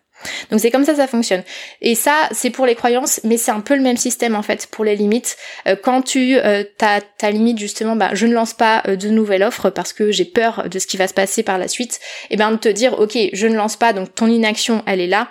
Donc 0.50 0.60
c'est 0.60 0.70
comme 0.70 0.84
ça 0.84 0.94
ça 0.94 1.06
fonctionne. 1.06 1.42
Et 1.80 1.94
ça, 1.94 2.28
c'est 2.32 2.50
pour 2.50 2.66
les 2.66 2.74
croyances, 2.74 3.20
mais 3.24 3.36
c'est 3.36 3.50
un 3.50 3.60
peu 3.60 3.74
le 3.74 3.82
même 3.82 3.96
système 3.96 4.34
en 4.34 4.42
fait 4.42 4.66
pour 4.66 4.84
les 4.84 4.96
limites. 4.96 5.36
Euh, 5.66 5.76
quand 5.80 6.02
tu 6.02 6.36
euh, 6.36 6.64
ta 6.78 7.00
ta 7.00 7.30
limite 7.30 7.58
justement, 7.58 7.96
bah 7.96 8.10
je 8.12 8.26
ne 8.26 8.34
lance 8.34 8.54
pas 8.54 8.82
euh, 8.86 8.96
de 8.96 9.08
nouvelles 9.08 9.42
offres 9.42 9.70
parce 9.70 9.92
que 9.92 10.10
j'ai 10.10 10.24
peur 10.24 10.68
de 10.68 10.78
ce 10.78 10.86
qui 10.86 10.96
va 10.96 11.08
se 11.08 11.14
passer 11.14 11.42
par 11.42 11.58
la 11.58 11.68
suite. 11.68 12.00
Et 12.30 12.34
eh 12.34 12.36
ben 12.36 12.50
de 12.52 12.56
te 12.56 12.68
dire 12.68 12.98
ok, 12.98 13.16
je 13.32 13.46
ne 13.46 13.56
lance 13.56 13.76
pas, 13.76 13.92
donc 13.92 14.14
ton 14.14 14.26
inaction 14.26 14.82
elle 14.86 15.00
est 15.00 15.06
là. 15.06 15.28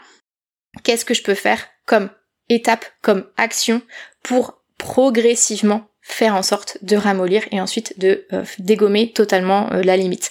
Qu'est-ce 0.84 1.06
que 1.06 1.14
je 1.14 1.24
peux 1.24 1.36
faire 1.36 1.68
comme 1.86 2.10
étape, 2.50 2.86
comme 3.02 3.28
action 3.38 3.82
pour 4.22 4.64
progressivement 4.78 5.88
faire 6.04 6.36
en 6.36 6.44
sorte 6.44 6.78
de 6.82 6.98
ramollir 6.98 7.44
et 7.52 7.62
ensuite 7.62 7.98
de 7.98 8.28
euh, 8.34 8.44
dégommer 8.60 9.12
totalement 9.12 9.72
euh, 9.72 9.82
la 9.82 9.98
limite. 9.98 10.30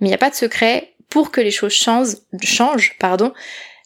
Mais 0.00 0.08
il 0.08 0.10
n'y 0.10 0.14
a 0.14 0.18
pas 0.18 0.30
de 0.30 0.34
secret 0.34 0.94
pour 1.08 1.30
que 1.30 1.40
les 1.40 1.52
choses 1.52 1.72
changent, 1.72 2.16
changent 2.42 2.96
pardon, 2.98 3.32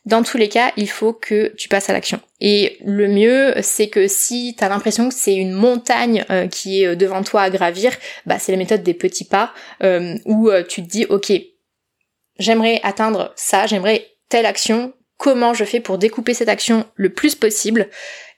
dans 0.07 0.22
tous 0.22 0.38
les 0.38 0.49
cas, 0.49 0.72
il 0.77 0.88
faut 0.88 1.12
que 1.12 1.53
tu 1.57 1.68
passes 1.68 1.90
à 1.90 1.92
l'action. 1.92 2.20
Et 2.40 2.79
le 2.85 3.09
mieux, 3.09 3.55
c'est 3.61 3.88
que 3.88 4.07
si 4.07 4.55
tu 4.57 4.64
as 4.64 4.68
l'impression 4.68 5.09
que 5.09 5.14
c'est 5.14 5.35
une 5.35 5.53
montagne 5.53 6.25
euh, 6.31 6.46
qui 6.46 6.85
est 6.85 6.96
devant 6.96 7.22
toi 7.25 7.42
à 7.42 7.51
gravir, 7.51 7.92
bah 8.25 8.38
c'est 8.38 8.53
la 8.53 8.59
méthode 8.59 8.85
des 8.85 8.94
petits 8.94 9.25
pas, 9.25 9.53
où 10.25 10.51
tu 10.68 10.83
te 10.83 10.88
dis, 10.88 11.07
ok, 11.07 11.33
j'aimerais 12.38 12.81
atteindre 12.85 13.33
ça, 13.35 13.66
j'aimerais 13.66 14.07
telle 14.29 14.46
action, 14.46 14.92
comment 15.16 15.55
je 15.55 15.64
fais 15.64 15.81
pour 15.81 15.99
découper 15.99 16.35
cette 16.35 16.49
action 16.49 16.87
le 16.94 17.12
plus 17.12 17.35
possible, 17.35 17.88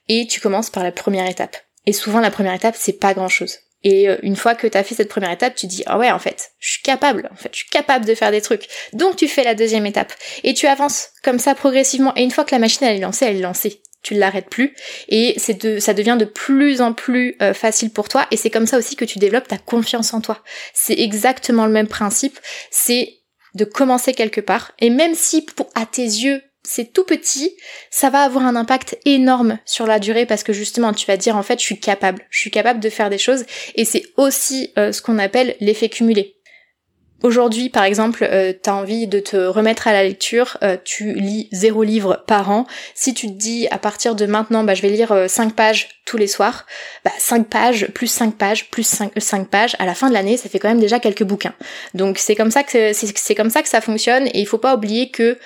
et 0.09 0.27
tu 0.27 0.41
commences 0.41 0.71
par 0.71 0.83
la 0.83 0.93
première 0.93 1.29
étape. 1.29 1.59
Et 1.89 1.95
souvent, 1.95 2.21
la 2.21 2.31
première 2.31 2.53
étape, 2.53 2.75
c'est 2.79 3.01
pas 3.01 3.15
grand 3.15 3.31
chose. 3.31 3.61
Et 3.83 4.11
euh, 4.11 4.19
une 4.23 4.37
fois 4.37 4.55
que 4.55 4.67
t'as 4.67 4.83
fait 4.83 4.95
cette 4.95 5.09
première 5.09 5.31
étape, 5.31 5.55
tu 5.55 5.67
dis, 5.67 5.85
ah 5.87 5.97
ouais, 5.97 6.11
en 6.11 6.19
fait, 6.19 6.51
je 6.59 6.73
suis 6.73 6.83
capable, 6.83 7.31
en 7.33 7.35
fait, 7.35 7.49
je 7.51 7.61
suis 7.61 7.71
capable 7.71 8.05
de 8.05 8.15
faire 8.15 8.31
des 8.31 8.43
trucs. 8.43 8.69
Donc 8.93 9.17
tu 9.17 9.27
fais 9.27 9.43
la 9.43 9.55
deuxième 9.55 9.87
étape. 9.87 10.13
Et 10.45 10.53
tu 10.53 10.67
avances 10.67 11.09
comme 11.25 11.39
ça 11.39 11.55
progressivement. 11.55 12.13
Et 12.15 12.23
une 12.23 12.31
fois 12.31 12.45
que 12.45 12.55
la 12.55 12.59
machine, 12.59 12.87
elle 12.87 12.99
est 12.99 13.01
lancée, 13.01 13.25
elle 13.25 13.39
est 13.39 13.41
lancée. 13.41 13.81
Tu 14.03 14.17
ne 14.17 14.21
l'arrêtes 14.21 14.51
plus. 14.51 14.77
Et 15.09 15.33
c'est 15.39 15.65
de, 15.65 15.79
ça 15.79 15.95
devient 15.95 16.19
de 16.21 16.27
plus 16.27 16.83
en 16.83 16.93
plus 16.93 17.37
euh, 17.41 17.55
facile 17.55 17.91
pour 17.91 18.11
toi. 18.11 18.27
Et 18.31 18.37
c'est 18.37 18.51
comme 18.51 18.67
ça 18.67 18.77
aussi 18.77 18.95
que 18.95 19.07
tu 19.07 19.19
développes 19.19 19.49
ta 19.49 19.57
confiance 19.57 20.13
en 20.13 20.21
toi. 20.21 20.43
C'est 20.75 20.99
exactement 20.99 21.65
le 21.65 21.73
même 21.73 21.89
principe. 21.89 22.39
C'est 22.71 23.15
de 23.55 23.65
commencer 23.65 24.13
quelque 24.13 24.43
part. 24.43 24.73
Et 24.79 24.91
même 24.91 25.15
si, 25.15 25.41
pour, 25.41 25.71
à 25.75 25.87
tes 25.87 26.03
yeux, 26.03 26.43
c'est 26.69 26.93
tout 26.93 27.05
petit, 27.05 27.57
ça 27.91 28.11
va 28.11 28.21
avoir 28.21 28.45
un 28.45 28.55
impact 28.55 28.99
énorme 29.07 29.59
sur 29.65 29.87
la 29.87 29.99
durée 29.99 30.27
parce 30.27 30.43
que 30.43 30.53
justement 30.53 30.93
tu 30.93 31.07
vas 31.07 31.17
dire 31.17 31.37
en 31.37 31.43
fait 31.43 31.59
je 31.59 31.65
suis 31.65 31.81
capable, 31.81 32.27
je 32.31 32.41
suis 32.41 32.51
capable 32.51 32.81
de 32.81 32.91
faire 32.91 33.09
des 33.09 33.19
choses 33.19 33.45
et 33.75 33.87
c'est 33.87 34.05
aussi 34.17 34.71
euh, 34.79 34.93
ce 34.93 35.01
qu'on 35.01 35.19
appelle 35.19 35.57
l'effet 35.61 35.89
cumulé. 35.89 36.35
Aujourd'hui, 37.25 37.69
par 37.69 37.83
exemple, 37.83 38.25
euh, 38.31 38.53
tu 38.53 38.71
as 38.71 38.75
envie 38.77 39.09
de 39.09 39.19
te 39.19 39.37
remettre 39.37 39.89
à 39.89 39.93
la 39.93 40.05
lecture, 40.05 40.57
euh, 40.63 40.77
tu 40.85 41.15
lis 41.15 41.49
zéro 41.51 41.83
livre 41.83 42.23
par 42.29 42.49
an. 42.49 42.65
Si 42.95 43.13
tu 43.13 43.27
te 43.27 43.33
dis 43.33 43.67
à 43.73 43.79
partir 43.79 44.15
de 44.15 44.25
maintenant, 44.25 44.63
bah, 44.63 44.75
je 44.75 44.83
vais 44.83 44.91
lire 44.91 45.25
5 45.27 45.57
pages 45.57 45.89
tous 46.05 46.17
les 46.17 46.29
soirs, 46.29 46.65
bah, 47.05 47.11
5 47.19 47.49
pages, 47.49 47.89
plus 47.89 48.07
5 48.07 48.37
pages, 48.37 48.71
plus 48.71 48.87
5, 48.87 49.13
5 49.17 49.49
pages, 49.49 49.75
à 49.81 49.87
la 49.87 49.95
fin 49.95 50.09
de 50.09 50.15
l'année, 50.15 50.37
ça 50.37 50.49
fait 50.49 50.61
quand 50.61 50.69
même 50.69 50.79
déjà 50.79 51.01
quelques 51.01 51.25
bouquins. 51.25 51.55
Donc 51.95 52.19
c'est 52.19 52.37
comme 52.37 52.53
ça 52.53 52.63
que 52.63 52.93
c'est 52.93 53.35
comme 53.35 53.51
ça 53.51 53.63
que 53.63 53.69
ça 53.69 53.81
fonctionne 53.81 54.29
et 54.29 54.39
il 54.39 54.47
faut 54.47 54.59
pas 54.59 54.77
oublier 54.77 55.11
que 55.11 55.39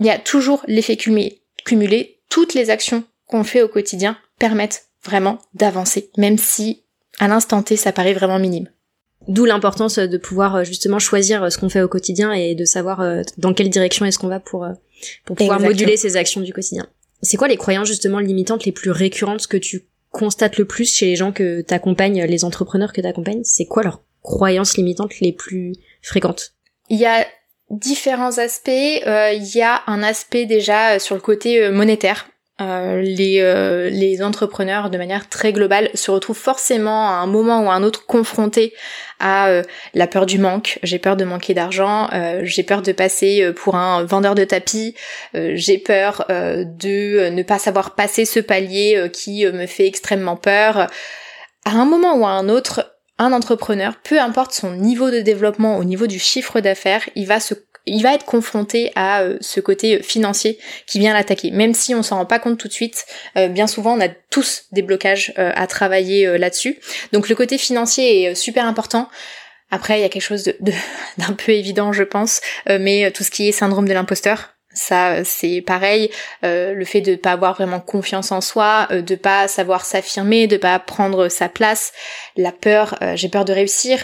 il 0.00 0.06
y 0.06 0.10
a 0.10 0.18
toujours 0.18 0.62
l'effet 0.66 0.96
cumulé. 0.96 2.20
Toutes 2.28 2.54
les 2.54 2.70
actions 2.70 3.04
qu'on 3.26 3.44
fait 3.44 3.62
au 3.62 3.68
quotidien 3.68 4.16
permettent 4.38 4.86
vraiment 5.04 5.38
d'avancer, 5.54 6.10
même 6.16 6.38
si 6.38 6.82
à 7.18 7.28
l'instant 7.28 7.62
T 7.62 7.76
ça 7.76 7.92
paraît 7.92 8.14
vraiment 8.14 8.38
minime. 8.38 8.68
D'où 9.28 9.44
l'importance 9.44 9.98
de 9.98 10.18
pouvoir 10.18 10.56
euh, 10.56 10.64
justement 10.64 10.98
choisir 10.98 11.42
euh, 11.42 11.50
ce 11.50 11.56
qu'on 11.56 11.70
fait 11.70 11.80
au 11.80 11.88
quotidien 11.88 12.32
et 12.32 12.54
de 12.54 12.64
savoir 12.64 13.00
euh, 13.00 13.22
dans 13.38 13.54
quelle 13.54 13.70
direction 13.70 14.04
est-ce 14.04 14.18
qu'on 14.18 14.28
va 14.28 14.40
pour, 14.40 14.66
pour 15.24 15.36
pouvoir 15.36 15.60
moduler 15.60 15.96
ces 15.96 16.16
actions 16.16 16.42
du 16.42 16.52
quotidien. 16.52 16.86
C'est 17.22 17.38
quoi 17.38 17.48
les 17.48 17.56
croyances 17.56 17.88
justement 17.88 18.18
limitantes 18.18 18.66
les 18.66 18.72
plus 18.72 18.90
récurrentes 18.90 19.46
que 19.46 19.56
tu 19.56 19.86
constates 20.10 20.58
le 20.58 20.66
plus 20.66 20.92
chez 20.92 21.06
les 21.06 21.16
gens 21.16 21.32
que 21.32 21.62
t'accompagnes, 21.62 22.22
les 22.24 22.44
entrepreneurs 22.44 22.92
que 22.92 23.00
t'accompagnes? 23.00 23.42
C'est 23.44 23.64
quoi 23.64 23.82
leurs 23.82 24.02
croyances 24.22 24.76
limitantes 24.76 25.18
les 25.20 25.32
plus 25.32 25.74
fréquentes? 26.02 26.52
Il 26.90 26.98
y 26.98 27.06
a 27.06 27.26
différents 27.70 28.38
aspects. 28.38 28.70
Euh, 28.70 29.32
il 29.32 29.56
y 29.56 29.62
a 29.62 29.82
un 29.86 30.02
aspect 30.02 30.46
déjà 30.46 30.94
euh, 30.94 30.98
sur 30.98 31.14
le 31.14 31.20
côté 31.20 31.62
euh, 31.62 31.72
monétaire. 31.72 32.28
les, 32.60 33.90
les 33.90 34.22
entrepreneurs 34.22 34.88
de 34.88 34.96
manière 34.96 35.28
très 35.28 35.52
globale 35.52 35.90
se 35.94 36.12
retrouvent 36.12 36.38
forcément 36.38 37.08
à 37.08 37.14
un 37.14 37.26
moment 37.26 37.64
ou 37.64 37.68
à 37.68 37.74
un 37.74 37.82
autre 37.82 38.06
confrontés 38.06 38.72
à 39.18 39.62
la 39.92 40.06
peur 40.06 40.24
du 40.24 40.38
manque. 40.38 40.78
J'ai 40.84 41.00
peur 41.00 41.16
de 41.16 41.24
manquer 41.24 41.52
d'argent, 41.52 42.08
j'ai 42.44 42.62
peur 42.62 42.80
de 42.82 42.92
passer 42.92 43.52
pour 43.56 43.74
un 43.74 44.04
vendeur 44.04 44.36
de 44.36 44.44
tapis, 44.44 44.94
j'ai 45.34 45.78
peur 45.78 46.26
de 46.28 47.28
ne 47.28 47.42
pas 47.42 47.58
savoir 47.58 47.96
passer 47.96 48.24
ce 48.24 48.38
palier 48.38 49.10
qui 49.12 49.44
me 49.46 49.66
fait 49.66 49.88
extrêmement 49.88 50.36
peur. 50.36 50.86
À 51.64 51.72
un 51.72 51.86
moment 51.86 52.16
ou 52.16 52.24
à 52.24 52.30
un 52.30 52.48
autre, 52.48 52.93
un 53.18 53.32
entrepreneur, 53.32 53.94
peu 54.02 54.20
importe 54.20 54.52
son 54.52 54.72
niveau 54.72 55.10
de 55.10 55.20
développement 55.20 55.76
au 55.78 55.84
niveau 55.84 56.06
du 56.06 56.18
chiffre 56.18 56.60
d'affaires, 56.60 57.08
il 57.14 57.26
va 57.26 57.40
se 57.40 57.54
il 57.86 58.02
va 58.02 58.14
être 58.14 58.24
confronté 58.24 58.92
à 58.94 59.22
euh, 59.22 59.36
ce 59.40 59.60
côté 59.60 60.02
financier 60.02 60.58
qui 60.86 60.98
vient 60.98 61.12
l'attaquer. 61.12 61.50
Même 61.50 61.74
si 61.74 61.94
on 61.94 62.02
s'en 62.02 62.16
rend 62.16 62.26
pas 62.26 62.38
compte 62.38 62.58
tout 62.58 62.68
de 62.68 62.72
suite, 62.72 63.04
euh, 63.36 63.48
bien 63.48 63.66
souvent 63.66 63.96
on 63.96 64.00
a 64.00 64.08
tous 64.08 64.64
des 64.72 64.82
blocages 64.82 65.34
euh, 65.38 65.52
à 65.54 65.66
travailler 65.66 66.38
là-dessus. 66.38 66.78
Donc 67.12 67.28
le 67.28 67.34
côté 67.34 67.58
financier 67.58 68.22
est 68.22 68.34
super 68.34 68.66
important. 68.66 69.08
Après, 69.70 69.98
il 69.98 70.02
y 70.02 70.04
a 70.04 70.08
quelque 70.08 70.22
chose 70.22 70.44
de, 70.44 70.54
d'un 71.18 71.32
peu 71.32 71.52
évident, 71.52 71.92
je 71.92 72.04
pense, 72.04 72.40
mais 72.66 73.10
tout 73.10 73.24
ce 73.24 73.30
qui 73.30 73.48
est 73.48 73.52
syndrome 73.52 73.88
de 73.88 73.92
l'imposteur, 73.92 74.53
Ça, 74.74 75.24
c'est 75.24 75.62
pareil, 75.62 76.10
euh, 76.44 76.74
le 76.74 76.84
fait 76.84 77.00
de 77.00 77.14
pas 77.14 77.32
avoir 77.32 77.54
vraiment 77.54 77.80
confiance 77.80 78.32
en 78.32 78.40
soi, 78.40 78.88
euh, 78.90 79.02
de 79.02 79.14
pas 79.14 79.46
savoir 79.46 79.84
s'affirmer, 79.84 80.48
de 80.48 80.56
pas 80.56 80.78
prendre 80.80 81.28
sa 81.28 81.48
place, 81.48 81.92
la 82.36 82.50
peur, 82.50 82.96
euh, 83.00 83.14
j'ai 83.14 83.28
peur 83.28 83.44
de 83.44 83.52
réussir, 83.52 84.00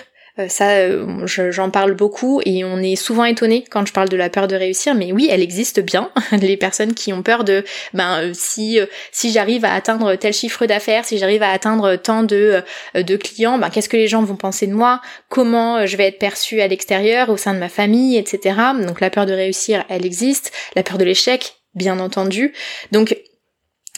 ça, 0.48 0.70
euh, 0.70 1.26
j'en 1.26 1.70
parle 1.70 1.94
beaucoup 1.94 2.40
et 2.44 2.64
on 2.64 2.78
est 2.78 2.96
souvent 2.96 3.24
étonné 3.24 3.64
quand 3.68 3.84
je 3.86 3.92
parle 3.92 4.08
de 4.08 4.16
la 4.16 4.30
peur 4.30 4.48
de 4.48 4.56
réussir, 4.56 4.94
mais 4.94 5.12
oui, 5.12 5.28
elle 5.30 5.42
existe 5.42 5.80
bien. 5.80 6.10
Les 6.32 6.56
personnes 6.56 6.94
qui 6.94 7.12
ont 7.12 7.22
peur 7.22 7.44
de, 7.44 7.64
ben, 7.94 8.22
euh, 8.22 8.30
si 8.32 8.78
si 9.12 9.32
j'arrive 9.32 9.64
à 9.64 9.74
atteindre 9.74 10.14
tel 10.16 10.32
chiffre 10.32 10.66
d'affaires, 10.66 11.04
si 11.04 11.18
j'arrive 11.18 11.42
à 11.42 11.50
atteindre 11.50 11.96
tant 11.96 12.22
de 12.22 12.62
de 12.94 13.16
clients, 13.16 13.58
ben 13.58 13.70
qu'est-ce 13.70 13.88
que 13.88 13.96
les 13.96 14.08
gens 14.08 14.22
vont 14.22 14.36
penser 14.36 14.66
de 14.66 14.74
moi? 14.74 15.00
Comment 15.28 15.86
je 15.86 15.96
vais 15.96 16.06
être 16.06 16.18
perçue 16.18 16.60
à 16.60 16.68
l'extérieur, 16.68 17.28
au 17.28 17.36
sein 17.36 17.54
de 17.54 17.58
ma 17.58 17.68
famille, 17.68 18.16
etc. 18.16 18.56
Donc 18.84 19.00
la 19.00 19.10
peur 19.10 19.26
de 19.26 19.32
réussir, 19.32 19.84
elle 19.88 20.06
existe. 20.06 20.52
La 20.76 20.82
peur 20.82 20.98
de 20.98 21.04
l'échec, 21.04 21.54
bien 21.74 21.98
entendu. 21.98 22.52
Donc 22.92 23.16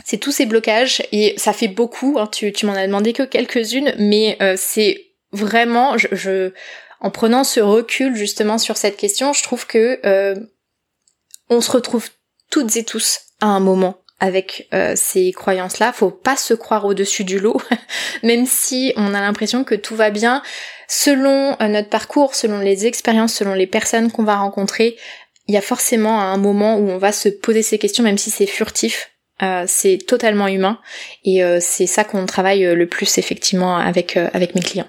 c'est 0.04 0.18
tous 0.18 0.32
ces 0.32 0.46
blocages 0.46 1.02
et 1.12 1.34
ça 1.36 1.52
fait 1.52 1.68
beaucoup. 1.68 2.16
Hein, 2.18 2.28
tu, 2.32 2.52
tu 2.52 2.66
m'en 2.66 2.72
as 2.72 2.86
demandé 2.86 3.12
que 3.12 3.22
quelques-unes, 3.22 3.94
mais 3.98 4.38
c'est 4.56 5.11
vraiment, 5.32 5.96
je, 5.98 6.52
en 7.02 7.10
prenant 7.10 7.44
ce 7.44 7.60
recul 7.60 8.14
justement 8.14 8.58
sur 8.58 8.76
cette 8.76 8.96
question, 8.96 9.32
je 9.32 9.42
trouve 9.42 9.66
que 9.66 9.98
euh, 10.06 10.36
on 11.50 11.60
se 11.60 11.70
retrouve 11.70 12.08
toutes 12.50 12.76
et 12.76 12.84
tous 12.84 13.20
à 13.40 13.46
un 13.46 13.60
moment 13.60 13.96
avec 14.20 14.68
euh, 14.72 14.92
ces 14.94 15.32
croyances-là. 15.32 15.92
Faut 15.92 16.10
pas 16.10 16.36
se 16.36 16.54
croire 16.54 16.84
au-dessus 16.84 17.24
du 17.24 17.40
lot, 17.40 17.60
même 18.22 18.46
si 18.46 18.92
on 18.96 19.14
a 19.14 19.20
l'impression 19.20 19.64
que 19.64 19.74
tout 19.74 19.96
va 19.96 20.10
bien. 20.10 20.42
Selon 20.86 21.56
euh, 21.60 21.66
notre 21.66 21.88
parcours, 21.88 22.36
selon 22.36 22.60
les 22.60 22.86
expériences, 22.86 23.34
selon 23.34 23.54
les 23.54 23.66
personnes 23.66 24.12
qu'on 24.12 24.22
va 24.22 24.36
rencontrer, 24.36 24.96
il 25.48 25.54
y 25.54 25.58
a 25.58 25.62
forcément 25.62 26.20
un 26.20 26.36
moment 26.36 26.76
où 26.76 26.88
on 26.88 26.98
va 26.98 27.10
se 27.10 27.28
poser 27.28 27.62
ces 27.62 27.78
questions, 27.78 28.04
même 28.04 28.18
si 28.18 28.30
c'est 28.30 28.46
furtif. 28.46 29.10
c'est 29.66 29.98
totalement 30.06 30.46
humain 30.46 30.78
et 31.24 31.42
c'est 31.60 31.88
ça 31.88 32.04
qu'on 32.04 32.26
travaille 32.26 32.62
le 32.62 32.86
plus 32.86 33.18
effectivement 33.18 33.76
avec 33.76 34.16
avec 34.16 34.54
mes 34.54 34.60
clients 34.60 34.86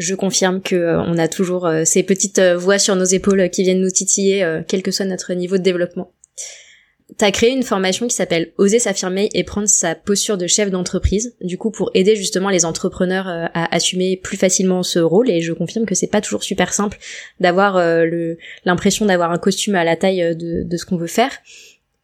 je 0.00 0.14
confirme 0.14 0.60
que 0.62 0.74
euh, 0.74 1.02
on 1.02 1.18
a 1.18 1.28
toujours 1.28 1.66
euh, 1.66 1.84
ces 1.84 2.02
petites 2.02 2.38
euh, 2.38 2.56
voix 2.56 2.78
sur 2.78 2.96
nos 2.96 3.04
épaules 3.04 3.50
qui 3.50 3.62
viennent 3.62 3.80
nous 3.80 3.90
titiller, 3.90 4.60
quel 4.66 4.82
que 4.82 4.90
soit 4.90 5.04
notre 5.04 5.32
niveau 5.34 5.58
de 5.58 5.62
développement. 5.62 6.12
T'as 7.18 7.32
créé 7.32 7.50
une 7.50 7.64
formation 7.64 8.06
qui 8.06 8.14
s'appelle 8.14 8.52
Oser 8.56 8.78
s'affirmer 8.78 9.28
et 9.34 9.44
prendre 9.44 9.68
sa 9.68 9.94
posture 9.94 10.38
de 10.38 10.46
chef 10.46 10.70
d'entreprise, 10.70 11.36
du 11.40 11.58
coup 11.58 11.70
pour 11.70 11.90
aider 11.94 12.16
justement 12.16 12.48
les 12.48 12.64
entrepreneurs 12.64 13.26
à 13.26 13.74
assumer 13.74 14.16
plus 14.16 14.36
facilement 14.36 14.82
ce 14.82 15.00
rôle. 15.00 15.28
Et 15.28 15.42
je 15.42 15.52
confirme 15.52 15.86
que 15.86 15.94
c'est 15.94 16.06
pas 16.06 16.20
toujours 16.20 16.44
super 16.44 16.72
simple 16.72 16.98
d'avoir 17.40 17.78
l'impression 18.64 19.06
d'avoir 19.06 19.32
un 19.32 19.38
costume 19.38 19.74
à 19.74 19.84
la 19.84 19.96
taille 19.96 20.36
de, 20.36 20.62
de 20.62 20.76
ce 20.76 20.86
qu'on 20.86 20.96
veut 20.96 21.08
faire. 21.08 21.32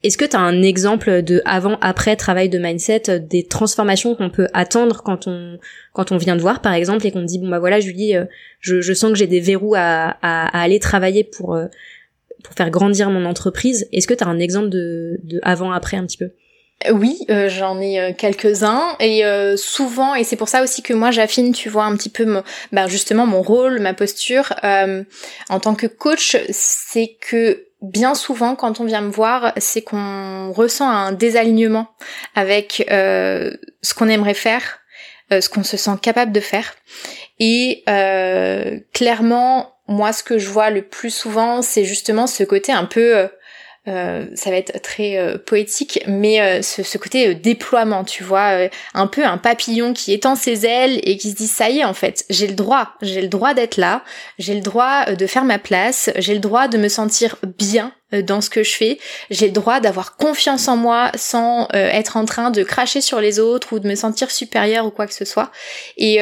Est-ce 0.06 0.18
que 0.18 0.24
tu 0.24 0.36
as 0.36 0.40
un 0.40 0.62
exemple 0.62 1.20
de 1.22 1.42
avant-après 1.44 2.14
travail 2.14 2.48
de 2.48 2.60
mindset, 2.60 3.10
euh, 3.10 3.18
des 3.18 3.44
transformations 3.44 4.14
qu'on 4.14 4.30
peut 4.30 4.46
attendre 4.52 5.02
quand 5.02 5.26
on 5.26 5.58
quand 5.94 6.12
on 6.12 6.16
vient 6.16 6.36
de 6.36 6.40
voir 6.40 6.62
par 6.62 6.74
exemple 6.74 7.04
et 7.08 7.10
qu'on 7.10 7.22
dit 7.22 7.40
bon 7.40 7.48
bah 7.48 7.58
voilà 7.58 7.80
Julie, 7.80 8.14
euh, 8.14 8.24
je, 8.60 8.92
sens 8.94 9.10
que 9.10 9.18
j'ai 9.18 9.26
des 9.26 9.40
verrous 9.40 9.74
à, 9.74 10.16
à, 10.22 10.62
aller 10.62 10.78
travailler 10.78 11.24
pour 11.24 11.56
euh, 11.56 11.66
pour 12.44 12.54
faire 12.54 12.70
grandir 12.70 13.10
mon 13.10 13.24
entreprise. 13.24 13.88
Est-ce 13.92 14.06
que 14.06 14.14
tu 14.14 14.22
as 14.22 14.28
un 14.28 14.38
exemple 14.38 14.68
de, 14.68 15.18
de 15.24 15.40
avant-après 15.42 15.96
un 15.96 16.06
petit 16.06 16.18
peu? 16.18 16.30
Oui, 16.92 17.18
j'en 17.28 17.80
ai 17.80 18.14
quelques-uns 18.16 18.96
et 19.00 19.24
souvent 19.56 20.14
et 20.14 20.22
c'est 20.22 20.36
pour 20.36 20.48
ça 20.48 20.62
aussi 20.62 20.82
que 20.82 20.92
moi 20.92 21.10
j'affine, 21.10 21.52
tu 21.52 21.68
vois 21.68 21.84
un 21.84 21.96
petit 21.96 22.10
peu 22.10 22.42
bah, 22.70 22.86
justement 22.86 23.26
mon 23.26 23.42
rôle, 23.42 23.80
ma 23.80 23.94
posture 23.94 24.52
en 24.62 25.60
tant 25.60 25.74
que 25.74 25.86
coach, 25.86 26.36
c'est 26.50 27.16
que 27.18 27.65
bien 27.82 28.14
souvent 28.14 28.56
quand 28.56 28.80
on 28.80 28.84
vient 28.84 29.00
me 29.00 29.10
voir, 29.10 29.52
c'est 29.58 29.82
qu'on 29.82 30.52
ressent 30.52 30.88
un 30.88 31.12
désalignement 31.12 31.88
avec 32.34 32.86
euh, 32.90 33.52
ce 33.82 33.94
qu'on 33.94 34.08
aimerait 34.08 34.34
faire, 34.34 34.80
euh, 35.32 35.40
ce 35.40 35.48
qu'on 35.48 35.64
se 35.64 35.76
sent 35.76 35.98
capable 36.00 36.32
de 36.32 36.40
faire. 36.40 36.74
Et 37.38 37.82
euh, 37.88 38.78
clairement, 38.92 39.74
moi, 39.88 40.12
ce 40.12 40.22
que 40.22 40.38
je 40.38 40.48
vois 40.48 40.70
le 40.70 40.82
plus 40.82 41.10
souvent, 41.10 41.62
c'est 41.62 41.84
justement 41.84 42.26
ce 42.26 42.44
côté 42.44 42.72
un 42.72 42.86
peu 42.86 43.28
euh, 43.88 44.26
ça 44.34 44.50
va 44.50 44.56
être 44.56 44.82
très 44.82 45.16
euh, 45.16 45.38
poétique, 45.38 46.00
mais 46.08 46.40
euh, 46.40 46.60
ce, 46.62 46.98
côté 46.98 47.34
déploiement, 47.34 48.02
tu 48.02 48.24
vois, 48.24 48.68
un 48.94 49.06
peu 49.06 49.24
un 49.24 49.38
papillon 49.38 49.92
qui 49.92 50.12
étend 50.12 50.34
ses 50.34 50.66
ailes 50.66 51.00
et 51.04 51.16
qui 51.16 51.30
se 51.30 51.36
dit 51.36 51.46
ça 51.46 51.70
y 51.70 51.78
est 51.78 51.84
en 51.84 51.94
fait, 51.94 52.24
j'ai 52.28 52.48
le 52.48 52.54
droit, 52.54 52.94
j'ai 53.00 53.22
le 53.22 53.28
droit 53.28 53.54
d'être 53.54 53.76
là, 53.76 54.02
j'ai 54.38 54.54
le 54.54 54.60
droit 54.60 55.04
de 55.04 55.26
faire 55.26 55.44
ma 55.44 55.58
place, 55.58 56.10
j'ai 56.16 56.34
le 56.34 56.40
droit 56.40 56.66
de 56.66 56.78
me 56.78 56.88
sentir 56.88 57.36
bien 57.58 57.92
dans 58.12 58.40
ce 58.40 58.50
que 58.50 58.62
je 58.62 58.74
fais, 58.74 58.98
j'ai 59.30 59.46
le 59.46 59.52
droit 59.52 59.78
d'avoir 59.80 60.16
confiance 60.16 60.68
en 60.68 60.76
moi 60.76 61.12
sans 61.16 61.68
être 61.72 62.16
en 62.16 62.24
train 62.24 62.50
de 62.50 62.62
cracher 62.62 63.00
sur 63.00 63.20
les 63.20 63.38
autres 63.38 63.72
ou 63.74 63.78
de 63.78 63.88
me 63.88 63.94
sentir 63.94 64.30
supérieure 64.30 64.86
ou 64.86 64.90
quoi 64.90 65.06
que 65.06 65.14
ce 65.14 65.24
soit. 65.24 65.50
Et 65.96 66.20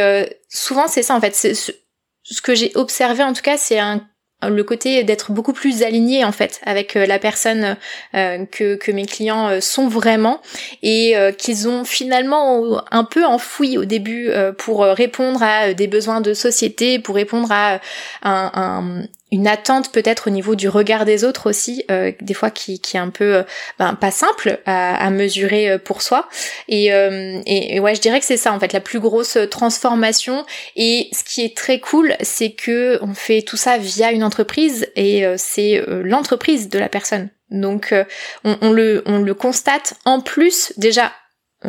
souvent 0.48 0.86
c'est 0.88 1.02
ça 1.02 1.14
en 1.14 1.20
fait, 1.20 1.34
ce 1.34 2.42
que 2.42 2.54
j'ai 2.54 2.72
observé 2.74 3.22
en 3.22 3.32
tout 3.32 3.42
cas, 3.42 3.56
c'est 3.56 3.78
un 3.78 4.06
le 4.42 4.64
côté 4.64 5.04
d'être 5.04 5.32
beaucoup 5.32 5.52
plus 5.52 5.82
aligné 5.82 6.24
en 6.24 6.32
fait 6.32 6.60
avec 6.64 6.96
euh, 6.96 7.06
la 7.06 7.18
personne 7.18 7.76
euh, 8.14 8.44
que, 8.46 8.76
que 8.76 8.92
mes 8.92 9.06
clients 9.06 9.48
euh, 9.48 9.60
sont 9.60 9.88
vraiment 9.88 10.40
et 10.82 11.14
qu'ils 11.38 11.68
ont 11.68 11.84
finalement 11.84 12.82
un 12.90 13.04
peu 13.04 13.24
enfoui 13.24 13.78
au 13.78 13.84
début 13.84 14.30
pour 14.58 14.82
répondre 14.82 15.42
à 15.42 15.72
des 15.72 15.86
besoins 15.86 16.20
de 16.20 16.34
société, 16.34 16.98
pour 16.98 17.14
répondre 17.14 17.48
à 17.50 17.80
un, 18.22 18.50
un 18.54 19.02
une 19.34 19.48
attente 19.48 19.90
peut-être 19.90 20.28
au 20.28 20.30
niveau 20.30 20.54
du 20.54 20.68
regard 20.68 21.04
des 21.04 21.24
autres 21.24 21.50
aussi, 21.50 21.84
euh, 21.90 22.12
des 22.20 22.34
fois 22.34 22.50
qui, 22.50 22.78
qui 22.78 22.96
est 22.96 23.00
un 23.00 23.10
peu 23.10 23.38
euh, 23.38 23.42
ben, 23.80 23.94
pas 23.94 24.12
simple 24.12 24.60
à, 24.64 24.94
à, 25.04 25.10
mesurer 25.10 25.70
euh, 25.70 25.78
pour 25.78 26.02
soi. 26.02 26.28
Et, 26.68 26.86
et, 27.46 27.80
ouais, 27.80 27.96
je 27.96 28.00
dirais 28.00 28.20
que 28.20 28.26
c'est 28.26 28.36
ça 28.36 28.52
en 28.52 28.60
fait 28.60 28.72
la 28.72 28.80
plus 28.80 29.00
grosse 29.00 29.36
transformation. 29.50 30.46
Et 30.76 31.08
ce 31.12 31.24
qui 31.24 31.44
est 31.44 31.56
très 31.56 31.80
cool, 31.80 32.14
c'est 32.20 32.52
que 32.52 33.00
on 33.02 33.14
fait 33.14 33.42
tout 33.42 33.56
ça 33.56 33.76
via 33.76 34.12
une 34.12 34.22
entreprise 34.22 34.86
et 34.94 35.24
c'est 35.36 35.82
l'entreprise 35.88 36.68
de 36.68 36.78
la 36.78 36.88
personne. 36.88 37.30
Donc 37.50 37.92
on, 38.44 38.56
on, 38.60 38.70
le, 38.70 39.02
on 39.06 39.18
le 39.18 39.34
constate 39.34 39.94
en 40.04 40.20
plus 40.20 40.72
déjà 40.76 41.12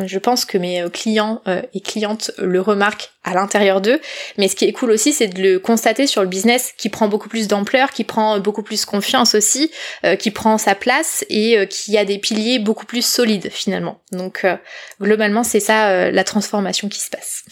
je 0.04 0.18
pense 0.18 0.44
que 0.44 0.58
mes 0.58 0.82
euh, 0.82 0.88
clients 0.88 1.40
euh, 1.48 1.62
et 1.72 1.80
clientes 1.80 2.30
le 2.38 2.60
remarquent 2.60 3.10
à 3.24 3.34
l'intérieur 3.34 3.80
d'eux, 3.80 4.00
mais 4.36 4.48
ce 4.48 4.54
qui 4.54 4.66
est 4.66 4.72
cool 4.72 4.90
aussi, 4.90 5.12
c'est 5.12 5.28
de 5.28 5.42
le 5.42 5.58
constater 5.58 6.06
sur 6.06 6.22
le 6.22 6.28
business 6.28 6.72
qui 6.76 6.88
prend 6.88 7.08
beaucoup 7.08 7.28
plus 7.28 7.48
d'ampleur, 7.48 7.90
qui 7.90 8.04
prend 8.04 8.38
beaucoup 8.38 8.62
plus 8.62 8.84
confiance 8.84 9.34
aussi, 9.34 9.70
euh, 10.04 10.14
qui 10.16 10.30
prend 10.30 10.58
sa 10.58 10.74
place 10.74 11.24
et 11.28 11.66
qui 11.68 11.98
a 11.98 12.04
des 12.04 12.18
piliers 12.18 12.58
beaucoup 12.58 12.86
plus 12.86 13.04
solides 13.04 13.48
finalement. 13.50 14.00
Donc 14.12 14.46
globalement, 15.00 15.42
c'est 15.42 15.60
ça 15.60 16.10
la 16.10 16.24
transformation 16.24 16.88
qui 16.88 17.00
se 17.00 17.10
passe. 17.10 17.44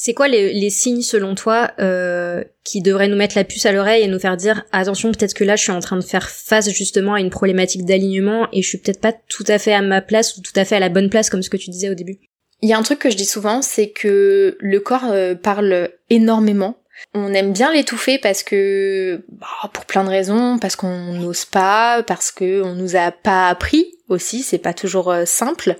C'est 0.00 0.14
quoi 0.14 0.28
les, 0.28 0.70
signes 0.70 1.02
selon 1.02 1.34
toi 1.34 1.72
euh, 1.80 2.44
qui 2.62 2.82
devraient 2.82 3.08
nous 3.08 3.16
mettre 3.16 3.36
la 3.36 3.42
puce 3.42 3.66
à 3.66 3.72
l'oreille 3.72 4.04
et 4.04 4.06
nous 4.06 4.20
faire 4.20 4.36
dire 4.36 4.64
attention 4.70 5.10
peut-être 5.10 5.34
que 5.34 5.42
là 5.42 5.56
je 5.56 5.62
suis 5.62 5.72
en 5.72 5.80
train 5.80 5.96
de 5.96 6.04
faire 6.04 6.30
face 6.30 6.70
justement 6.70 7.14
à 7.14 7.20
une 7.20 7.30
problématique 7.30 7.84
d'alignement 7.84 8.46
et 8.52 8.62
je 8.62 8.68
suis 8.68 8.78
peut-être 8.78 9.00
pas 9.00 9.12
tout 9.12 9.44
à 9.48 9.58
fait 9.58 9.74
à 9.74 9.82
ma 9.82 10.00
place 10.00 10.36
ou 10.36 10.40
tout 10.40 10.52
à 10.54 10.64
fait 10.64 10.76
à 10.76 10.80
la 10.80 10.88
bonne 10.88 11.10
place 11.10 11.30
comme 11.30 11.42
ce 11.42 11.50
que 11.50 11.56
tu 11.56 11.70
disais 11.70 11.90
au 11.90 11.94
début? 11.94 12.20
Il 12.62 12.68
y 12.68 12.72
a 12.72 12.78
un 12.78 12.82
truc 12.82 13.00
que 13.00 13.10
je 13.10 13.16
dis 13.16 13.24
souvent, 13.24 13.60
c'est 13.60 13.90
que 13.90 14.56
le 14.60 14.78
corps 14.78 15.10
euh, 15.10 15.34
parle 15.34 15.90
énormément. 16.10 16.76
On 17.14 17.34
aime 17.34 17.52
bien 17.52 17.72
l'étouffer 17.72 18.18
parce 18.18 18.44
que 18.44 19.24
bah, 19.30 19.70
pour 19.72 19.84
plein 19.84 20.04
de 20.04 20.10
raisons, 20.10 20.60
parce 20.60 20.76
qu'on 20.76 21.14
n'ose 21.14 21.44
pas, 21.44 22.04
parce 22.04 22.30
que 22.30 22.62
on 22.62 22.76
nous 22.76 22.94
a 22.94 23.10
pas 23.10 23.48
appris 23.48 23.94
aussi, 24.08 24.42
c'est 24.42 24.58
pas 24.58 24.74
toujours 24.74 25.10
euh, 25.10 25.24
simple. 25.24 25.76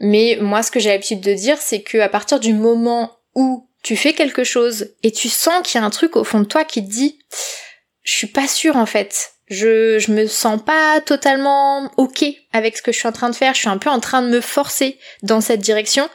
Mais 0.00 0.38
moi, 0.40 0.62
ce 0.62 0.70
que 0.70 0.80
j'ai 0.80 0.88
l'habitude 0.88 1.20
de 1.20 1.34
dire, 1.34 1.58
c'est 1.58 1.82
que 1.82 1.98
à 1.98 2.08
partir 2.08 2.40
du 2.40 2.54
moment 2.54 3.17
où 3.38 3.70
tu 3.84 3.96
fais 3.96 4.12
quelque 4.12 4.42
chose 4.42 4.88
et 5.04 5.12
tu 5.12 5.28
sens 5.28 5.62
qu'il 5.62 5.80
y 5.80 5.82
a 5.82 5.86
un 5.86 5.90
truc 5.90 6.16
au 6.16 6.24
fond 6.24 6.40
de 6.40 6.44
toi 6.44 6.64
qui 6.64 6.84
te 6.84 6.90
dit 6.90 7.20
je 8.02 8.12
suis 8.12 8.26
pas 8.26 8.48
sûre 8.48 8.76
en 8.76 8.84
fait. 8.84 9.30
Je, 9.46 9.98
je 9.98 10.12
me 10.12 10.26
sens 10.26 10.60
pas 10.62 11.00
totalement 11.00 11.90
ok 11.96 12.24
avec 12.52 12.76
ce 12.76 12.82
que 12.82 12.90
je 12.90 12.98
suis 12.98 13.08
en 13.08 13.12
train 13.12 13.30
de 13.30 13.36
faire, 13.36 13.54
je 13.54 13.60
suis 13.60 13.68
un 13.68 13.78
peu 13.78 13.90
en 13.90 14.00
train 14.00 14.22
de 14.22 14.28
me 14.28 14.40
forcer 14.40 14.98
dans 15.22 15.40
cette 15.40 15.60
direction. 15.60 16.10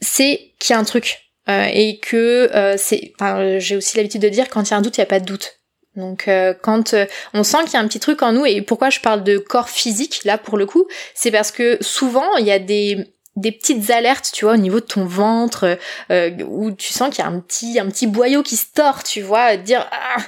C'est 0.00 0.52
qu'il 0.60 0.74
y 0.74 0.76
a 0.76 0.78
un 0.78 0.84
truc. 0.84 1.18
Euh, 1.48 1.66
et 1.72 1.98
que 2.00 2.50
euh, 2.54 2.74
c'est 2.76 3.12
enfin, 3.14 3.58
j'ai 3.58 3.76
aussi 3.76 3.96
l'habitude 3.96 4.22
de 4.22 4.28
dire 4.28 4.48
quand 4.48 4.62
il 4.62 4.70
y 4.70 4.74
a 4.74 4.76
un 4.76 4.82
doute, 4.82 4.96
il 4.96 5.00
n'y 5.00 5.04
a 5.04 5.06
pas 5.06 5.20
de 5.20 5.26
doute. 5.26 5.60
Donc 5.94 6.28
euh, 6.28 6.54
quand 6.54 6.94
on 7.34 7.42
sent 7.42 7.58
qu'il 7.64 7.74
y 7.74 7.76
a 7.76 7.80
un 7.80 7.88
petit 7.88 8.00
truc 8.00 8.22
en 8.22 8.32
nous 8.32 8.46
et 8.46 8.62
pourquoi 8.62 8.90
je 8.90 9.00
parle 9.00 9.24
de 9.24 9.38
corps 9.38 9.68
physique 9.68 10.22
là 10.24 10.38
pour 10.38 10.56
le 10.56 10.66
coup, 10.66 10.86
c'est 11.14 11.30
parce 11.30 11.50
que 11.50 11.78
souvent 11.80 12.36
il 12.36 12.46
y 12.46 12.52
a 12.52 12.58
des 12.58 13.15
des 13.36 13.52
petites 13.52 13.90
alertes, 13.90 14.30
tu 14.32 14.44
vois, 14.44 14.54
au 14.54 14.58
niveau 14.58 14.80
de 14.80 14.86
ton 14.86 15.04
ventre, 15.04 15.78
euh, 16.10 16.30
où 16.48 16.72
tu 16.72 16.92
sens 16.92 17.14
qu'il 17.14 17.24
y 17.24 17.26
a 17.26 17.30
un 17.30 17.40
petit, 17.40 17.78
un 17.78 17.86
petit 17.88 18.06
boyau 18.06 18.42
qui 18.42 18.56
se 18.56 18.66
tord, 18.74 19.04
tu 19.04 19.20
vois, 19.20 19.56
dire 19.56 19.86
ah, 19.92 20.22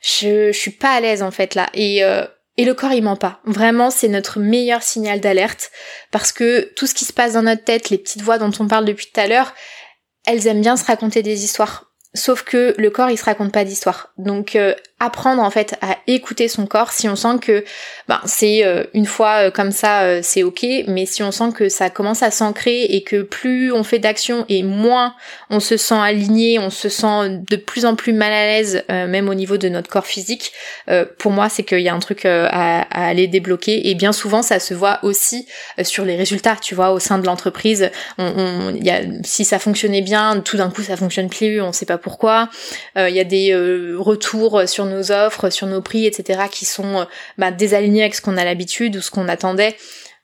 je, 0.00 0.52
je 0.52 0.58
suis 0.58 0.70
pas 0.70 0.92
à 0.92 1.00
l'aise 1.00 1.22
en 1.22 1.30
fait 1.30 1.54
là. 1.54 1.68
Et, 1.74 2.04
euh, 2.04 2.24
et 2.56 2.64
le 2.64 2.74
corps 2.74 2.92
il 2.92 3.02
ment 3.02 3.16
pas. 3.16 3.40
Vraiment, 3.44 3.90
c'est 3.90 4.08
notre 4.08 4.38
meilleur 4.38 4.82
signal 4.82 5.20
d'alerte 5.20 5.72
parce 6.12 6.32
que 6.32 6.72
tout 6.76 6.86
ce 6.86 6.94
qui 6.94 7.04
se 7.04 7.12
passe 7.12 7.32
dans 7.32 7.42
notre 7.42 7.64
tête, 7.64 7.90
les 7.90 7.98
petites 7.98 8.22
voix 8.22 8.38
dont 8.38 8.52
on 8.60 8.68
parle 8.68 8.84
depuis 8.84 9.06
tout 9.12 9.20
à 9.20 9.26
l'heure, 9.26 9.52
elles 10.24 10.46
aiment 10.46 10.60
bien 10.60 10.76
se 10.76 10.84
raconter 10.84 11.22
des 11.22 11.44
histoires. 11.44 11.90
Sauf 12.14 12.42
que 12.42 12.74
le 12.78 12.90
corps, 12.90 13.10
il 13.10 13.18
se 13.18 13.24
raconte 13.24 13.52
pas 13.52 13.64
d'histoire. 13.64 14.12
Donc 14.16 14.54
euh, 14.54 14.74
apprendre 15.04 15.42
en 15.42 15.50
fait 15.50 15.76
à 15.80 15.96
écouter 16.06 16.48
son 16.48 16.66
corps 16.66 16.92
si 16.92 17.08
on 17.08 17.16
sent 17.16 17.38
que 17.40 17.64
ben, 18.08 18.20
c'est 18.24 18.64
euh, 18.64 18.84
une 18.94 19.06
fois 19.06 19.46
euh, 19.46 19.50
comme 19.50 19.72
ça 19.72 20.22
c'est 20.22 20.42
ok 20.42 20.64
mais 20.88 21.06
si 21.06 21.22
on 21.22 21.30
sent 21.30 21.52
que 21.54 21.68
ça 21.68 21.90
commence 21.90 22.22
à 22.22 22.30
s'ancrer 22.30 22.84
et 22.84 23.02
que 23.02 23.22
plus 23.22 23.72
on 23.72 23.84
fait 23.84 23.98
d'action 23.98 24.44
et 24.48 24.62
moins 24.62 25.14
on 25.50 25.60
se 25.60 25.76
sent 25.76 25.94
aligné 25.94 26.58
on 26.58 26.70
se 26.70 26.88
sent 26.88 27.40
de 27.48 27.56
plus 27.56 27.84
en 27.84 27.94
plus 27.94 28.12
mal 28.12 28.32
à 28.32 28.46
l'aise 28.46 28.84
même 28.88 29.28
au 29.28 29.34
niveau 29.34 29.56
de 29.56 29.68
notre 29.68 29.88
corps 29.88 30.06
physique 30.06 30.52
pour 31.18 31.32
moi 31.32 31.48
c'est 31.48 31.62
qu'il 31.62 31.80
y 31.80 31.88
a 31.88 31.94
un 31.94 31.98
truc 31.98 32.24
à, 32.24 32.82
aller 32.90 33.26
débloquer. 33.26 33.88
Et 33.88 33.94
bien 33.94 34.12
souvent 34.12 34.42
ça 34.42 34.58
se 34.58 34.74
voit 34.74 34.98
aussi 35.02 35.46
sur 35.82 36.04
les 36.04 36.16
résultats 36.16 36.56
tu 36.60 36.74
vois 36.74 36.92
au 36.92 36.98
sein 36.98 37.18
de 37.18 37.26
l'entreprise. 37.26 37.90
On, 38.18 38.74
y 38.74 38.90
a, 38.90 39.00
si 39.22 39.44
ça 39.44 39.58
fonctionnait 39.58 40.02
bien 40.02 40.40
tout 40.40 40.56
d'un 40.56 40.70
coup 40.70 40.82
ça 40.82 40.96
fonctionne 40.96 41.28
plus 41.28 41.60
on 41.60 41.72
sait 41.72 41.86
pas 41.86 41.98
pourquoi. 41.98 42.48
Il 42.96 43.14
y 43.14 43.20
a 43.20 43.24
des 43.24 43.54
retours 43.98 44.68
sur 44.68 44.86
nos 44.86 44.93
offres, 45.10 45.50
sur 45.50 45.66
nos 45.66 45.80
prix, 45.80 46.06
etc., 46.06 46.44
qui 46.50 46.64
sont 46.64 47.00
euh, 47.00 47.04
bah, 47.38 47.50
désalignés 47.50 48.02
avec 48.02 48.14
ce 48.14 48.22
qu'on 48.22 48.36
a 48.36 48.44
l'habitude 48.44 48.96
ou 48.96 49.00
ce 49.00 49.10
qu'on 49.10 49.28
attendait. 49.28 49.76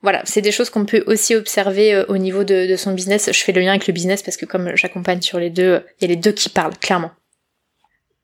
Voilà, 0.02 0.22
c'est 0.24 0.40
des 0.40 0.52
choses 0.52 0.70
qu'on 0.70 0.86
peut 0.86 1.04
aussi 1.06 1.34
observer 1.34 1.94
euh, 1.94 2.04
au 2.08 2.16
niveau 2.16 2.44
de, 2.44 2.66
de, 2.66 2.76
son 2.76 2.92
business. 2.92 3.30
Je 3.32 3.38
fais 3.38 3.52
le 3.52 3.60
lien 3.60 3.70
avec 3.70 3.86
le 3.86 3.92
business 3.92 4.22
parce 4.22 4.36
que 4.36 4.46
comme 4.46 4.74
j'accompagne 4.74 5.20
sur 5.20 5.38
les 5.38 5.50
deux, 5.50 5.82
il 6.00 6.08
y 6.08 6.10
a 6.10 6.14
les 6.14 6.20
deux 6.20 6.32
qui 6.32 6.48
parlent, 6.48 6.76
clairement. 6.78 7.10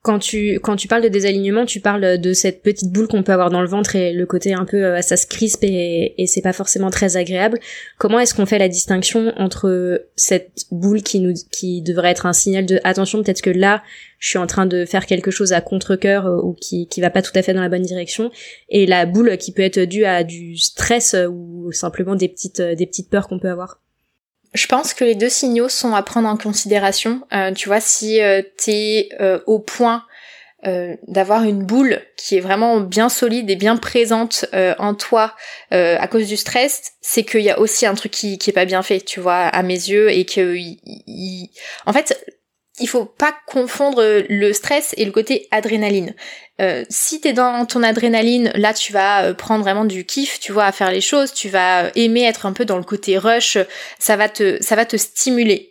Quand 0.07 0.21
tu, 0.21 0.61
quand 0.63 0.77
tu 0.77 0.87
parles 0.87 1.03
de 1.03 1.09
désalignement, 1.09 1.67
tu 1.67 1.81
parles 1.81 2.19
de 2.19 2.33
cette 2.33 2.63
petite 2.63 2.93
boule 2.93 3.09
qu'on 3.09 3.25
peut 3.25 3.33
avoir 3.33 3.51
dans 3.51 3.61
le 3.61 3.67
ventre 3.67 3.97
et 3.97 4.13
le 4.13 4.25
côté 4.25 4.55
un 4.55 4.65
peu, 4.65 4.85
euh, 4.85 5.01
ça 5.01 5.17
se 5.17 5.27
crispe 5.27 5.65
et, 5.65 6.15
c'est 6.29 6.43
pas 6.43 6.53
forcément 6.53 6.91
très 6.91 7.17
agréable. 7.17 7.59
Comment 7.99 8.21
est-ce 8.21 8.33
qu'on 8.33 8.47
fait 8.47 8.61
la 8.61 8.69
distinction 8.69 9.33
entre 9.37 10.07
cette 10.15 10.67
boule 10.71 11.03
qui 11.03 11.19
nous, 11.19 11.35
qui 11.51 11.83
devrait 11.83 12.13
être 12.13 12.25
un 12.25 12.33
signal 12.33 12.67
de 12.67 12.79
attention, 12.85 13.21
peut-être 13.21 13.43
que 13.43 13.51
là, 13.51 13.83
je 14.21 14.29
suis 14.29 14.39
en 14.39 14.47
train 14.47 14.67
de 14.67 14.85
faire 14.85 15.07
quelque 15.07 15.33
chose 15.33 15.53
à 15.53 15.61
contre-cœur 15.61 16.27
euh, 16.27 16.41
ou 16.41 16.55
qui, 16.55 16.87
qui 16.87 17.01
va 17.01 17.11
pas 17.11 17.23
tout 17.23 17.33
à 17.35 17.43
fait 17.43 17.53
dans 17.53 17.63
la 17.63 17.69
bonne 17.69 17.83
direction, 17.83 18.31
et 18.69 18.87
la 18.87 19.07
boule 19.07 19.37
qui 19.39 19.51
peut 19.51 19.63
être 19.63 19.81
due 19.81 20.05
à 20.05 20.23
du 20.23 20.57
stress 20.57 21.17
ou 21.29 21.73
simplement 21.73 22.15
des 22.15 22.29
petites, 22.29 22.63
des 22.63 22.87
petites 22.87 23.11
peurs 23.11 23.27
qu'on 23.27 23.41
peut 23.41 23.51
avoir? 23.51 23.81
Je 24.57 24.67
pense 24.67 24.95
que 24.95 25.05
les 25.05 25.15
deux 25.15 25.29
signaux 25.29 25.69
sont 25.69 25.95
à 25.95 26.03
prendre 26.03 26.29
en 26.29 26.39
considération. 26.39 27.21
Euh, 27.35 27.53
tu 27.53 27.69
vois, 27.69 27.81
si 27.81 28.23
euh, 28.23 28.41
tu 28.59 28.71
es 28.71 29.09
euh, 29.21 29.39
au 29.47 29.59
point 29.59 30.03
d'avoir 31.07 31.45
une 31.45 31.63
boule 31.63 32.01
qui 32.17 32.37
est 32.37 32.41
vraiment 32.41 32.81
bien 32.81 33.09
solide 33.09 33.49
et 33.49 33.55
bien 33.55 33.77
présente 33.77 34.47
en 34.53 34.95
toi 34.95 35.33
à 35.71 36.09
cause 36.09 36.27
du 36.27 36.37
stress, 36.37 36.95
c'est 37.01 37.23
qu'il 37.23 37.43
y 37.43 37.51
a 37.51 37.61
aussi 37.61 37.87
un 37.87 37.95
truc 37.95 38.11
qui, 38.11 38.37
qui 38.37 38.51
est 38.51 38.53
pas 38.53 38.65
bien 38.65 38.83
fait, 38.83 39.01
tu 39.01 39.21
vois, 39.21 39.43
à 39.43 39.63
mes 39.63 39.75
yeux, 39.75 40.11
et 40.11 40.25
que, 40.25 40.57
en 41.87 41.93
fait, 41.93 42.36
il 42.79 42.89
faut 42.89 43.05
pas 43.05 43.35
confondre 43.47 44.03
le 44.29 44.53
stress 44.53 44.95
et 44.97 45.05
le 45.05 45.13
côté 45.13 45.49
adrénaline. 45.51 46.15
Euh, 46.61 46.85
si 46.89 47.21
t'es 47.21 47.35
dans 47.35 47.67
ton 47.67 47.83
adrénaline, 47.83 48.51
là 48.55 48.73
tu 48.73 48.93
vas 48.93 49.25
euh, 49.25 49.35
prendre 49.35 49.63
vraiment 49.63 49.85
du 49.85 50.07
kiff, 50.07 50.41
tu 50.41 50.53
vois, 50.53 50.65
à 50.65 50.73
faire 50.73 50.91
les 50.91 51.03
choses, 51.03 51.35
tu 51.35 51.49
vas 51.51 51.85
euh, 51.85 51.91
aimer 51.95 52.25
être 52.25 52.47
un 52.47 52.53
peu 52.53 52.65
dans 52.65 52.79
le 52.79 52.83
côté 52.83 53.19
rush, 53.19 53.59
ça 53.99 54.17
va 54.17 54.29
te, 54.29 54.57
ça 54.63 54.75
va 54.75 54.87
te 54.87 54.97
stimuler. 54.97 55.71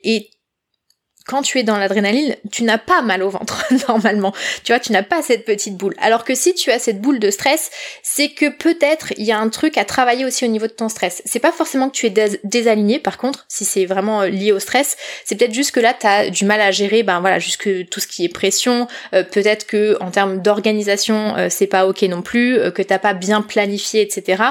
Quand 1.26 1.42
tu 1.42 1.58
es 1.58 1.64
dans 1.64 1.78
l'adrénaline, 1.78 2.36
tu 2.52 2.64
n'as 2.64 2.78
pas 2.78 3.02
mal 3.02 3.24
au 3.24 3.30
ventre 3.30 3.66
normalement. 3.88 4.34
Tu 4.64 4.72
vois, 4.72 4.80
tu 4.80 4.92
n'as 4.92 5.04
pas 5.04 5.24
cette 5.24 5.44
petite 5.44 5.76
boule. 5.76 5.96
Alors 6.00 6.24
que 6.24 6.36
si 6.36 6.54
tu 6.54 6.72
as 6.72 6.78
cette 6.78 7.02
boule 7.02 7.20
de 7.20 7.32
stress, 7.32 7.72
c'est 8.04 8.30
que 8.30 8.50
peut-être 8.50 9.12
il 9.18 9.26
y 9.26 9.32
a 9.32 9.40
un 9.40 9.50
truc 9.50 9.78
à 9.78 9.86
travailler 9.86 10.24
aussi 10.24 10.46
au 10.46 10.48
niveau 10.48 10.68
de 10.68 10.72
ton 10.72 10.88
stress. 10.88 11.24
C'est 11.26 11.40
pas 11.40 11.52
forcément 11.52 11.90
que 11.90 11.96
tu 11.96 12.06
es 12.06 12.40
désaligné 12.44 13.00
par 13.00 13.18
contre, 13.18 13.46
si 13.48 13.66
c'est 13.66 13.86
vraiment 13.86 14.22
euh, 14.22 14.28
lié 14.28 14.52
au 14.52 14.60
stress, 14.60 14.98
c'est 15.26 15.36
peut-être 15.36 15.54
juste 15.54 15.72
que 15.72 15.80
là 15.80 15.96
tu 16.00 16.06
as 16.06 16.30
du 16.30 16.46
mal 16.46 16.62
à 16.62 16.70
gérer 16.70 17.02
ben 17.02 17.20
voilà, 17.22 17.40
jusque 17.40 17.70
tout 17.90 18.00
ce 18.00 18.08
qui 18.08 18.24
est 18.24 18.30
pression, 18.30 18.88
euh, 19.14 19.24
peut-être 19.24 19.66
que 19.66 19.98
en 20.02 20.12
termes 20.12 20.42
d'organisation, 20.42 21.36
euh, 21.38 21.48
c'est 21.50 21.68
pas 21.68 21.88
OK 21.88 22.04
non 22.04 22.22
plus, 22.22 22.60
que 22.74 22.84
t'as 22.84 23.00
pas 23.00 23.14
bien 23.14 23.42
planifié 23.42 24.02
etc. 24.02 24.44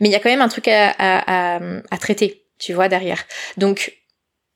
Mais 0.00 0.08
il 0.08 0.12
y 0.12 0.14
a 0.14 0.20
quand 0.20 0.30
même 0.30 0.40
un 0.40 0.48
truc 0.48 0.68
à, 0.68 0.94
à, 0.98 1.60
à 1.90 1.98
traiter, 1.98 2.44
tu 2.58 2.72
vois 2.72 2.88
derrière. 2.88 3.24
Donc 3.58 3.92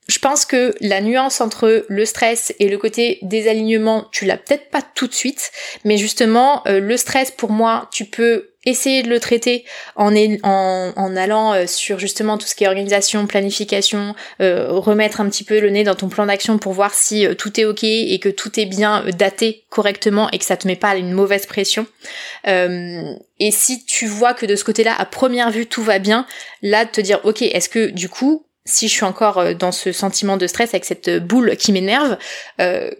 je 0.09 0.19
pense 0.19 0.47
que 0.47 0.75
la 0.81 1.03
nuance 1.03 1.43
entre 1.43 1.85
le 1.87 2.05
stress 2.07 2.55
et 2.59 2.71
le 2.71 2.79
côté 2.79 3.19
désalignement, 3.21 4.09
tu 4.11 4.25
l'as 4.25 4.39
peut-être 4.39 4.71
pas 4.71 4.81
tout 4.81 5.07
de 5.07 5.13
suite, 5.13 5.53
mais 5.85 5.99
justement, 5.99 6.67
euh, 6.67 6.81
le 6.81 6.97
stress 6.97 7.31
pour 7.31 7.51
moi, 7.51 7.89
tu 7.93 8.07
peux 8.07 8.49
essayer 8.65 9.03
de 9.03 9.11
le 9.11 9.21
traiter 9.21 9.65
en, 9.97 10.15
en, 10.17 10.93
en, 10.97 11.17
allant 11.17 11.53
euh, 11.53 11.67
sur 11.67 11.99
justement 11.99 12.39
tout 12.39 12.47
ce 12.47 12.55
qui 12.55 12.65
est 12.65 12.69
organisation, 12.69 13.27
planification, 13.27 14.15
euh, 14.41 14.69
remettre 14.71 15.21
un 15.21 15.29
petit 15.29 15.45
peu 15.45 15.61
le 15.61 15.69
nez 15.69 15.85
dans 15.85 15.95
ton 15.95 16.09
plan 16.09 16.25
d'action 16.25 16.57
pour 16.57 16.73
voir 16.73 16.95
si 16.95 17.27
tout 17.37 17.61
est 17.61 17.67
ok 17.67 17.85
et 17.85 18.19
que 18.19 18.31
tout 18.31 18.59
est 18.59 18.67
bien 18.67 19.05
daté 19.15 19.65
correctement 19.69 20.31
et 20.31 20.39
que 20.39 20.45
ça 20.45 20.57
te 20.57 20.67
met 20.67 20.77
pas 20.77 20.97
une 20.97 21.13
mauvaise 21.13 21.45
pression. 21.45 21.87
et 22.47 23.51
si 23.51 23.85
tu 23.85 24.07
vois 24.07 24.33
que 24.33 24.47
de 24.47 24.57
ce 24.57 24.65
côté-là, 24.65 24.95
à 24.99 25.05
première 25.05 25.51
vue, 25.51 25.67
tout 25.67 25.83
va 25.83 25.99
bien, 25.99 26.27
là, 26.63 26.87
de 26.87 26.91
te 26.91 27.01
dire 27.03 27.21
ok, 27.25 27.43
est-ce 27.43 27.69
que 27.69 27.91
du 27.91 28.09
coup, 28.09 28.48
si 28.69 28.89
je 28.89 28.93
suis 28.93 29.05
encore 29.05 29.39
euh, 29.39 29.55
dans 29.55 29.73
ce 29.73 29.93
sentiment 29.93 30.37
de 30.37 30.47
stress 30.47 30.71
avec 30.71 30.85
cette 30.85 31.11
boule 31.27 31.57
qui 31.57 31.73
m'énerve, 31.73 32.19
euh, 32.61 32.91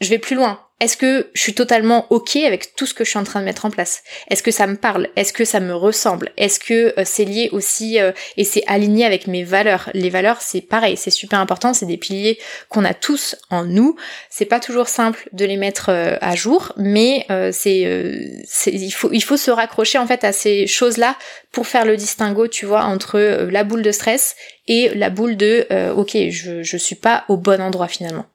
je 0.00 0.10
vais 0.10 0.18
plus 0.18 0.36
loin. 0.36 0.60
Est-ce 0.78 0.96
que 0.96 1.30
je 1.32 1.40
suis 1.40 1.54
totalement 1.54 2.06
ok 2.10 2.36
avec 2.36 2.74
tout 2.76 2.84
ce 2.84 2.92
que 2.92 3.02
je 3.04 3.10
suis 3.10 3.18
en 3.18 3.24
train 3.24 3.40
de 3.40 3.46
mettre 3.46 3.64
en 3.64 3.70
place? 3.70 4.02
Est-ce 4.28 4.42
que 4.42 4.50
ça 4.50 4.66
me 4.66 4.76
parle? 4.76 5.08
Est-ce 5.16 5.32
que 5.32 5.44
ça 5.44 5.60
me 5.60 5.74
ressemble? 5.74 6.32
Est-ce 6.36 6.60
que 6.60 6.98
euh, 6.98 7.02
c'est 7.04 7.24
lié 7.24 7.48
aussi 7.52 7.98
et 8.36 8.44
c'est 8.44 8.62
aligné 8.66 9.04
avec 9.04 9.26
mes 9.26 9.42
valeurs? 9.42 9.90
Les 9.94 10.10
valeurs, 10.10 10.42
c'est 10.42 10.60
pareil, 10.60 10.96
c'est 10.96 11.10
super 11.10 11.40
important, 11.40 11.72
c'est 11.72 11.86
des 11.86 11.96
piliers 11.96 12.38
qu'on 12.68 12.84
a 12.84 12.94
tous 12.94 13.36
en 13.50 13.64
nous. 13.64 13.96
C'est 14.28 14.44
pas 14.44 14.60
toujours 14.60 14.88
simple 14.88 15.28
de 15.32 15.44
les 15.44 15.56
mettre 15.56 15.90
à 15.90 16.34
jour, 16.34 16.72
mais 16.76 17.26
c'est, 17.52 18.42
il 18.66 18.90
faut 18.90 19.10
il 19.12 19.22
faut 19.22 19.36
se 19.36 19.50
raccrocher 19.50 19.98
en 19.98 20.06
fait 20.06 20.24
à 20.24 20.32
ces 20.32 20.66
choses-là 20.66 21.16
pour 21.52 21.66
faire 21.66 21.86
le 21.86 21.96
distinguo, 21.96 22.48
tu 22.48 22.66
vois, 22.66 22.84
entre 22.84 23.18
la 23.18 23.64
boule 23.64 23.82
de 23.82 23.92
stress 23.92 24.36
et 24.68 24.90
la 24.94 25.10
boule 25.10 25.36
de 25.36 25.66
euh, 25.70 25.94
ok 25.94 26.16
je, 26.30 26.62
je 26.62 26.76
suis 26.76 26.96
pas 26.96 27.24
au 27.28 27.36
bon 27.36 27.60
endroit 27.60 27.88
finalement. 27.88 28.26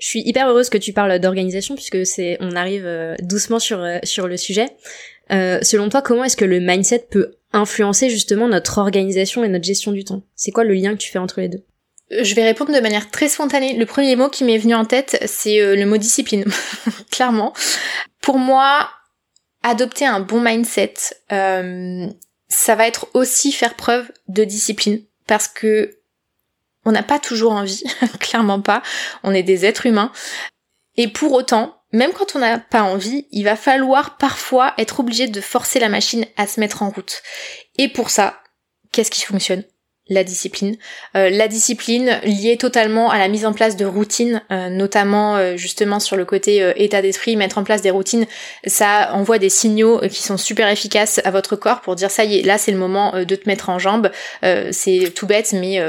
Je 0.00 0.06
suis 0.06 0.22
hyper 0.26 0.48
heureuse 0.48 0.70
que 0.70 0.78
tu 0.78 0.92
parles 0.92 1.18
d'organisation 1.18 1.74
puisque 1.74 2.04
c'est 2.06 2.36
on 2.40 2.56
arrive 2.56 2.86
euh, 2.86 3.14
doucement 3.20 3.58
sur 3.58 3.80
euh, 3.80 3.98
sur 4.02 4.26
le 4.26 4.36
sujet. 4.36 4.66
selon 5.30 5.88
toi, 5.88 6.02
comment 6.02 6.24
est-ce 6.24 6.36
que 6.36 6.44
le 6.44 6.58
mindset 6.58 7.06
peut 7.10 7.36
influencer 7.52 8.10
justement 8.10 8.48
notre 8.48 8.78
organisation 8.78 9.44
et 9.44 9.48
notre 9.48 9.64
gestion 9.64 9.92
du 9.92 10.04
temps? 10.04 10.22
C'est 10.34 10.50
quoi 10.50 10.64
le 10.64 10.74
lien 10.74 10.92
que 10.92 10.98
tu 10.98 11.10
fais 11.10 11.18
entre 11.18 11.40
les 11.40 11.48
deux? 11.48 11.64
Je 12.10 12.34
vais 12.34 12.42
répondre 12.42 12.74
de 12.74 12.80
manière 12.80 13.10
très 13.10 13.28
spontanée. 13.28 13.76
Le 13.76 13.86
premier 13.86 14.16
mot 14.16 14.28
qui 14.28 14.42
m'est 14.42 14.58
venu 14.58 14.74
en 14.74 14.84
tête, 14.84 15.22
c'est 15.26 15.76
le 15.76 15.84
mot 15.86 15.96
discipline. 15.96 16.44
Clairement. 17.12 17.52
Pour 18.20 18.38
moi, 18.38 18.90
adopter 19.62 20.06
un 20.06 20.18
bon 20.18 20.40
mindset, 20.40 20.94
ça 21.28 22.74
va 22.74 22.88
être 22.88 23.08
aussi 23.14 23.52
faire 23.52 23.74
preuve 23.74 24.10
de 24.26 24.42
discipline 24.42 25.04
parce 25.28 25.46
que 25.46 25.99
on 26.84 26.92
n'a 26.92 27.02
pas 27.02 27.18
toujours 27.18 27.52
envie, 27.52 27.82
clairement 28.20 28.60
pas. 28.60 28.82
On 29.22 29.34
est 29.34 29.42
des 29.42 29.66
êtres 29.66 29.86
humains. 29.86 30.12
Et 30.96 31.08
pour 31.08 31.32
autant, 31.32 31.82
même 31.92 32.12
quand 32.12 32.36
on 32.36 32.40
n'a 32.40 32.58
pas 32.58 32.82
envie, 32.82 33.26
il 33.30 33.44
va 33.44 33.56
falloir 33.56 34.16
parfois 34.16 34.74
être 34.78 35.00
obligé 35.00 35.26
de 35.26 35.40
forcer 35.40 35.80
la 35.80 35.88
machine 35.88 36.26
à 36.36 36.46
se 36.46 36.60
mettre 36.60 36.82
en 36.82 36.90
route. 36.90 37.22
Et 37.78 37.88
pour 37.88 38.10
ça, 38.10 38.40
qu'est-ce 38.92 39.10
qui 39.10 39.22
fonctionne? 39.22 39.64
La 40.10 40.24
discipline. 40.24 40.76
Euh, 41.16 41.30
la 41.30 41.48
discipline 41.48 42.20
liée 42.24 42.56
totalement 42.58 43.10
à 43.10 43.18
la 43.18 43.28
mise 43.28 43.46
en 43.46 43.52
place 43.52 43.76
de 43.76 43.86
routines, 43.86 44.42
euh, 44.50 44.68
notamment 44.68 45.36
euh, 45.36 45.56
justement 45.56 46.00
sur 46.00 46.16
le 46.16 46.24
côté 46.24 46.72
état 46.76 47.00
d'esprit, 47.00 47.36
mettre 47.36 47.58
en 47.58 47.64
place 47.64 47.80
des 47.80 47.90
routines, 47.90 48.26
ça 48.66 49.10
envoie 49.14 49.38
des 49.38 49.48
signaux 49.48 50.00
qui 50.00 50.22
sont 50.22 50.36
super 50.36 50.68
efficaces 50.68 51.20
à 51.24 51.30
votre 51.30 51.54
corps 51.54 51.80
pour 51.80 51.94
dire 51.94 52.10
ça 52.10 52.24
y 52.24 52.38
est, 52.38 52.42
là 52.42 52.58
c'est 52.58 52.72
le 52.72 52.78
moment 52.78 53.12
de 53.24 53.34
te 53.36 53.48
mettre 53.48 53.70
en 53.70 53.78
jambe. 53.78 54.10
c'est 54.42 55.12
tout 55.14 55.26
bête, 55.26 55.52
mais 55.52 55.80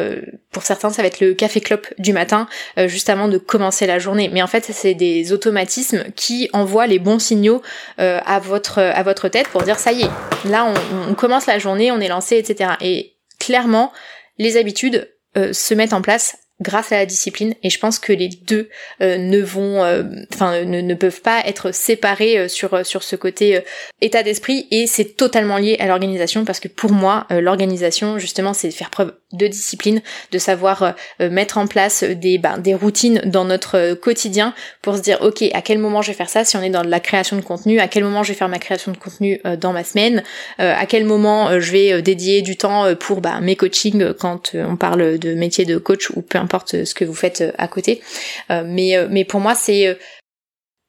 pour 0.51 0.63
certains 0.63 0.91
ça 0.91 1.01
va 1.01 1.07
être 1.07 1.19
le 1.19 1.33
café 1.33 1.59
clope 1.61 1.87
du 1.97 2.13
matin, 2.13 2.47
juste 2.85 3.09
avant 3.09 3.27
de 3.27 3.37
commencer 3.39 3.87
la 3.87 3.97
journée. 3.97 4.29
Mais 4.31 4.41
en 4.41 4.47
fait 4.47 4.69
c'est 4.71 4.93
des 4.93 5.33
automatismes 5.33 6.03
qui 6.15 6.49
envoient 6.53 6.87
les 6.87 6.99
bons 6.99 7.19
signaux 7.19 7.61
à 7.97 8.39
votre 8.39 8.79
à 8.79 9.01
votre 9.03 9.27
tête 9.29 9.47
pour 9.47 9.63
dire 9.63 9.79
ça 9.79 9.91
y 9.91 10.03
est, 10.03 10.49
là 10.49 10.71
on, 11.09 11.13
commence 11.15 11.47
la 11.47 11.59
journée, 11.59 11.91
on 11.91 11.99
est 11.99 12.07
lancé, 12.07 12.37
etc. 12.37 12.71
Et 12.81 13.10
clairement, 13.41 13.91
les 14.37 14.55
habitudes 14.55 15.11
euh, 15.35 15.51
se 15.51 15.73
mettent 15.73 15.93
en 15.93 16.01
place 16.01 16.37
grâce 16.61 16.91
à 16.91 16.97
la 16.97 17.07
discipline. 17.07 17.55
Et 17.63 17.71
je 17.71 17.79
pense 17.79 17.97
que 17.97 18.13
les 18.13 18.29
deux 18.29 18.69
euh, 19.01 19.17
ne 19.17 19.39
vont 19.39 19.83
euh, 19.83 20.03
enfin 20.31 20.63
ne, 20.63 20.93
peuvent 20.93 21.21
pas 21.21 21.41
être 21.47 21.73
séparés 21.73 22.47
sur 22.47 22.85
sur 22.85 23.01
ce 23.01 23.15
côté 23.15 23.61
état 23.99 24.21
d'esprit. 24.21 24.67
Et 24.69 24.85
c'est 24.85 25.17
totalement 25.17 25.57
lié 25.57 25.75
à 25.79 25.87
l'organisation 25.87 26.45
parce 26.45 26.59
que 26.59 26.67
pour 26.67 26.91
moi 26.91 27.25
l'organisation 27.31 28.19
justement 28.19 28.53
c'est 28.53 28.69
faire 28.69 28.91
preuve 28.91 29.15
de 29.33 29.47
discipline, 29.47 30.01
de 30.31 30.37
savoir 30.37 30.95
mettre 31.19 31.57
en 31.57 31.67
place 31.67 32.03
des, 32.03 32.37
ben, 32.37 32.57
des 32.57 32.73
routines 32.73 33.21
dans 33.25 33.45
notre 33.45 33.93
quotidien 33.93 34.53
pour 34.81 34.97
se 34.97 35.01
dire 35.01 35.19
ok 35.21 35.43
à 35.53 35.61
quel 35.61 35.79
moment 35.79 36.01
je 36.01 36.11
vais 36.11 36.17
faire 36.17 36.29
ça 36.29 36.43
si 36.43 36.57
on 36.57 36.61
est 36.61 36.69
dans 36.69 36.83
la 36.83 36.99
création 36.99 37.35
de 37.37 37.41
contenu, 37.41 37.79
à 37.79 37.87
quel 37.87 38.03
moment 38.03 38.23
je 38.23 38.29
vais 38.29 38.37
faire 38.37 38.49
ma 38.49 38.59
création 38.59 38.91
de 38.91 38.97
contenu 38.97 39.39
dans 39.59 39.73
ma 39.73 39.83
semaine, 39.83 40.23
à 40.57 40.85
quel 40.85 41.05
moment 41.05 41.59
je 41.59 41.71
vais 41.71 42.01
dédier 42.01 42.41
du 42.41 42.57
temps 42.57 42.95
pour 42.95 43.21
bah, 43.21 43.39
mes 43.41 43.55
coachings 43.55 44.13
quand 44.13 44.51
on 44.55 44.75
parle 44.75 45.17
de 45.17 45.33
métier 45.33 45.65
de 45.65 45.77
coach 45.77 46.09
ou 46.11 46.21
peu 46.21 46.37
importe 46.37 46.83
ce 46.83 46.93
que 46.93 47.05
vous 47.05 47.13
faites 47.13 47.43
à 47.57 47.67
côté. 47.67 48.01
mais, 48.49 48.95
mais 49.09 49.25
pour 49.25 49.39
moi 49.39 49.55
c'est 49.55 49.97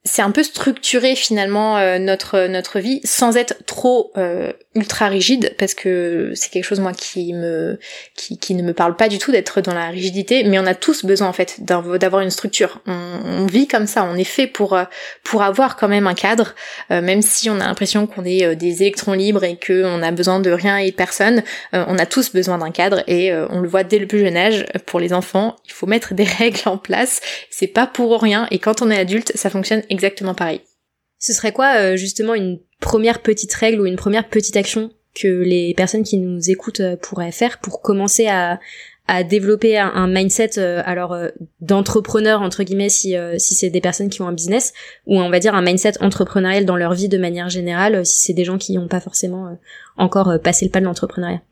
c'est 0.05 0.23
un 0.23 0.33
peu 0.33 0.43
structurer 0.43 1.15
finalement 1.15 1.79
euh, 1.79 1.99
notre 1.99 2.49
notre 2.49 2.81
vie 2.81 3.01
sans 3.05 3.37
être 3.37 3.55
trop 3.67 4.11
euh, 4.17 4.53
ultra 4.75 5.07
rigide 5.07 5.55
parce 5.59 5.75
que 5.75 6.33
c'est 6.35 6.51
quelque 6.51 6.65
chose 6.65 6.81
moi 6.81 6.93
qui 6.93 7.33
me 7.33 7.79
qui, 8.17 8.37
qui 8.37 8.55
ne 8.55 8.65
me 8.65 8.73
parle 8.73 8.97
pas 8.97 9.09
du 9.09 9.19
tout 9.19 9.31
d'être 9.31 9.61
dans 9.61 9.75
la 9.75 9.91
rigidité 9.91 10.43
mais 10.43 10.59
on 10.59 10.67
a 10.67 10.75
tous 10.75 11.05
besoin 11.05 11.29
en 11.29 11.33
fait 11.33 11.61
d'avoir 11.61 12.21
une 12.21 12.31
structure. 12.31 12.81
On, 12.87 13.47
vit 13.47 13.69
comme 13.69 13.87
ça 13.87 14.05
on 14.05 14.17
est 14.17 14.25
fait 14.25 14.49
pour 14.49 14.73
euh, 14.73 14.85
pour 15.23 15.43
avoir 15.43 15.77
quand 15.77 15.88
même 15.88 16.07
un 16.07 16.15
cadre 16.15 16.55
même 16.91 17.23
si 17.23 17.51
on 17.51 17.61
a 17.61 17.67
l'impression 17.67 18.07
qu'on 18.07 18.25
est 18.25 18.57
des 18.57 18.83
électrons 18.83 19.12
libres 19.12 19.45
et 19.45 19.57
que 19.57 19.85
on 19.85 20.03
a 20.03 20.11
besoin 20.11 20.41
de 20.41 20.51
rien 20.51 20.79
et 20.79 20.91
de 20.91 20.97
personne 20.97 21.43
on 21.73 21.99
a 21.99 22.07
tous 22.07 22.33
besoin 22.33 22.59
d'un 22.59 22.71
cadre 22.71 23.03
et 23.07 23.33
on 23.51 23.61
le 23.61 23.69
voit 23.69 23.85
dès 23.85 23.99
le 23.99 24.07
plus 24.07 24.21
jeune 24.21 24.37
âge 24.37 24.65
pour 24.87 25.01
les 25.01 25.12
enfants 25.12 25.57
il 25.67 25.73
faut 25.73 25.87
mettre 25.87 26.15
des 26.15 26.25
règles 26.38 26.61
en 26.67 26.79
place. 26.79 27.21
C'est 27.51 27.67
pas 27.67 27.87
pour 27.87 28.21
rien 28.21 28.47
et 28.51 28.59
quand 28.59 28.81
on 28.83 28.91
est 28.91 28.99
adulte 28.99 29.33
ça 29.35 29.51
fonctionne 29.51 29.83
exactement 29.93 30.35
pareil. 30.35 30.61
Ce 31.19 31.33
serait 31.33 31.53
quoi 31.53 31.77
euh, 31.77 31.97
justement 31.97 32.35
une 32.35 32.59
première 32.81 33.23
petite 33.23 33.55
règle 33.55 33.81
ou 33.81 33.87
une 33.87 33.97
première 33.97 34.29
petite 34.29 34.57
action 34.57 34.91
que 35.15 35.29
les 35.29 35.75
personnes 35.75 36.03
qui 36.03 36.19
nous 36.19 36.51
écoutent 36.51 36.81
euh, 36.81 36.97
pourraient 36.97 37.31
faire 37.31 37.59
pour 37.59 37.83
commencer 37.83 38.27
à, 38.27 38.59
à 39.07 39.23
développer 39.23 39.79
un, 39.79 40.09
mindset 40.09 40.59
euh, 40.59 40.83
alors 40.85 41.17
d'entrepreneur 41.61 42.43
entre 42.43 42.65
guillemets 42.65 42.89
si 42.89 43.15
si 43.37 43.55
c'est 43.55 43.71
des 43.71 43.81
personnes 43.81 44.09
qui 44.09 44.23
ont 44.23 44.29
un 44.29 44.33
business 44.33 44.73
ou 45.07 45.21
on 45.21 45.31
va 45.31 45.39
dire 45.39 45.55
un 45.55 45.63
mindset 45.63 46.03
entrepreneurial 46.03 46.65
dans 46.65 46.77
leur 46.77 46.95
vie 46.95 47.09
de 47.09 47.19
manière 47.19 47.49
générale 47.49 48.07
si 48.07 48.21
c'est 48.21 48.33
des 48.33 48.45
gens 48.45 48.59
qui 48.59 48.73
n'ont 48.73 48.89
pas 48.89 49.01
forcément 49.01 49.59
encore 49.97 50.39
passé 50.43 50.65
le 50.65 50.71
pas 50.71 50.81
de 50.81 50.87
l'entrepreneuriat? 50.87 51.43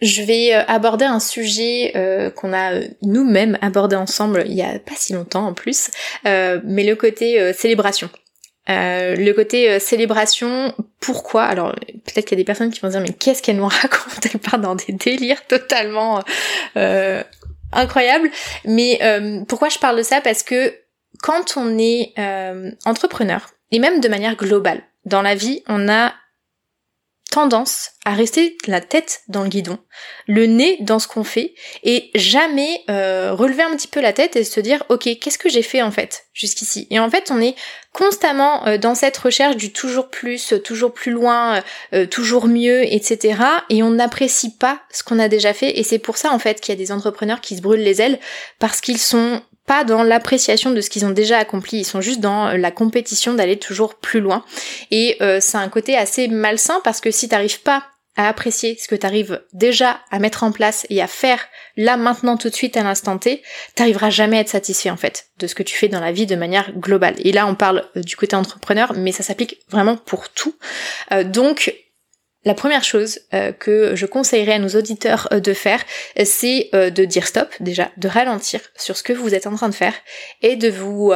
Je 0.00 0.22
vais 0.22 0.54
euh, 0.54 0.62
aborder 0.66 1.06
un 1.06 1.20
sujet 1.20 1.92
euh, 1.96 2.30
qu'on 2.30 2.52
a 2.52 2.74
euh, 2.74 2.88
nous-mêmes 3.02 3.56
abordé 3.62 3.96
ensemble 3.96 4.44
il 4.46 4.52
y 4.52 4.62
a 4.62 4.78
pas 4.78 4.94
si 4.94 5.14
longtemps 5.14 5.46
en 5.46 5.54
plus, 5.54 5.90
mais 6.24 6.84
le 6.84 6.94
côté 6.94 7.52
célébration. 7.54 8.10
le 8.68 9.32
côté 9.32 9.78
célébration, 9.80 10.74
pourquoi? 11.00 11.44
Alors 11.44 11.72
peut-être 11.72 12.26
qu'il 12.26 12.36
y 12.36 12.40
a 12.40 12.42
des 12.42 12.44
personnes 12.44 12.70
qui 12.70 12.80
vont 12.80 12.88
dire 12.88 13.00
mais 13.00 13.12
qu'est-ce 13.12 13.42
qu'elle 13.42 13.56
nous 13.56 13.68
raconte 13.68 14.26
Elle 14.32 14.40
part 14.40 14.58
dans 14.58 14.74
des 14.74 14.92
délires 14.92 15.46
totalement 15.46 16.22
incroyables. 17.72 18.30
Mais 18.64 19.00
pourquoi 19.48 19.68
je 19.68 19.78
parle 19.78 19.96
de 19.96 20.02
ça? 20.02 20.20
Parce 20.20 20.42
que 20.42 20.74
quand 21.22 21.56
on 21.56 21.78
est 21.78 22.12
entrepreneur, 22.84 23.50
et 23.70 23.78
même 23.78 24.00
de 24.00 24.08
manière 24.08 24.36
globale, 24.36 24.82
dans 25.06 25.22
la 25.22 25.34
vie, 25.34 25.62
on 25.68 25.88
a 25.88 26.12
tendance 27.30 27.90
à 28.04 28.14
rester 28.14 28.56
la 28.66 28.80
tête 28.80 29.22
dans 29.28 29.42
le 29.42 29.48
guidon, 29.48 29.78
le 30.26 30.46
nez 30.46 30.78
dans 30.80 30.98
ce 30.98 31.08
qu'on 31.08 31.24
fait, 31.24 31.54
et 31.82 32.10
jamais 32.14 32.82
euh, 32.88 33.34
relever 33.34 33.62
un 33.62 33.76
petit 33.76 33.88
peu 33.88 34.00
la 34.00 34.12
tête 34.12 34.36
et 34.36 34.44
se 34.44 34.60
dire 34.60 34.84
ok 34.88 35.08
qu'est-ce 35.20 35.38
que 35.38 35.48
j'ai 35.48 35.62
fait 35.62 35.82
en 35.82 35.90
fait 35.90 36.26
jusqu'ici? 36.32 36.86
Et 36.90 36.98
en 36.98 37.10
fait 37.10 37.30
on 37.30 37.40
est 37.40 37.54
constamment 37.92 38.66
euh, 38.66 38.78
dans 38.78 38.94
cette 38.94 39.16
recherche 39.16 39.56
du 39.56 39.72
toujours 39.72 40.08
plus, 40.08 40.54
toujours 40.64 40.92
plus 40.92 41.12
loin, 41.12 41.62
euh, 41.94 42.06
toujours 42.06 42.46
mieux, 42.46 42.82
etc. 42.84 43.42
Et 43.70 43.82
on 43.82 43.90
n'apprécie 43.90 44.56
pas 44.56 44.80
ce 44.90 45.02
qu'on 45.02 45.18
a 45.18 45.28
déjà 45.28 45.52
fait. 45.52 45.78
Et 45.78 45.82
c'est 45.82 45.98
pour 45.98 46.16
ça 46.16 46.32
en 46.32 46.38
fait 46.38 46.60
qu'il 46.60 46.72
y 46.72 46.76
a 46.76 46.78
des 46.78 46.92
entrepreneurs 46.92 47.40
qui 47.40 47.56
se 47.56 47.62
brûlent 47.62 47.82
les 47.82 48.00
ailes 48.00 48.18
parce 48.58 48.80
qu'ils 48.80 48.98
sont 48.98 49.42
pas 49.66 49.84
dans 49.84 50.02
l'appréciation 50.02 50.70
de 50.70 50.80
ce 50.80 50.90
qu'ils 50.90 51.04
ont 51.04 51.10
déjà 51.10 51.38
accompli, 51.38 51.78
ils 51.78 51.84
sont 51.84 52.00
juste 52.00 52.20
dans 52.20 52.48
euh, 52.48 52.56
la 52.56 52.70
compétition 52.70 53.34
d'aller 53.34 53.58
toujours 53.58 53.96
plus 53.96 54.20
loin. 54.20 54.44
Et 54.90 55.16
euh, 55.20 55.38
c'est 55.40 55.58
un 55.58 55.68
côté 55.68 55.96
assez 55.96 56.28
malsain 56.28 56.80
parce 56.84 57.00
que 57.00 57.10
si 57.10 57.28
t'arrives 57.28 57.60
pas 57.60 57.84
à 58.18 58.28
apprécier 58.28 58.78
ce 58.80 58.88
que 58.88 58.94
t'arrives 58.94 59.42
déjà 59.52 60.00
à 60.10 60.18
mettre 60.18 60.42
en 60.42 60.50
place 60.50 60.86
et 60.88 61.02
à 61.02 61.06
faire 61.06 61.46
là 61.76 61.98
maintenant 61.98 62.38
tout 62.38 62.48
de 62.48 62.54
suite 62.54 62.78
à 62.78 62.82
l'instant 62.82 63.18
T, 63.18 63.42
t'arriveras 63.74 64.08
jamais 64.08 64.38
à 64.38 64.40
être 64.40 64.48
satisfait 64.48 64.88
en 64.88 64.96
fait 64.96 65.26
de 65.38 65.46
ce 65.46 65.54
que 65.54 65.62
tu 65.62 65.76
fais 65.76 65.88
dans 65.88 66.00
la 66.00 66.12
vie 66.12 66.24
de 66.24 66.34
manière 66.34 66.72
globale. 66.72 67.16
Et 67.18 67.32
là 67.32 67.46
on 67.46 67.54
parle 67.54 67.84
euh, 67.94 68.00
du 68.00 68.16
côté 68.16 68.34
entrepreneur, 68.34 68.94
mais 68.94 69.12
ça 69.12 69.22
s'applique 69.22 69.58
vraiment 69.68 69.96
pour 69.98 70.30
tout. 70.30 70.54
donc 71.26 71.74
la 72.46 72.54
première 72.54 72.84
chose 72.84 73.18
euh, 73.34 73.50
que 73.50 73.96
je 73.96 74.06
conseillerais 74.06 74.54
à 74.54 74.58
nos 74.60 74.68
auditeurs 74.68 75.28
euh, 75.32 75.40
de 75.40 75.52
faire, 75.52 75.84
c'est 76.24 76.70
euh, 76.74 76.90
de 76.90 77.04
dire 77.04 77.26
stop 77.26 77.52
déjà, 77.58 77.90
de 77.96 78.06
ralentir 78.08 78.60
sur 78.76 78.96
ce 78.96 79.02
que 79.02 79.12
vous 79.12 79.34
êtes 79.34 79.48
en 79.48 79.56
train 79.56 79.68
de 79.68 79.74
faire 79.74 79.94
et 80.42 80.54
de 80.54 80.70
vous 80.70 81.12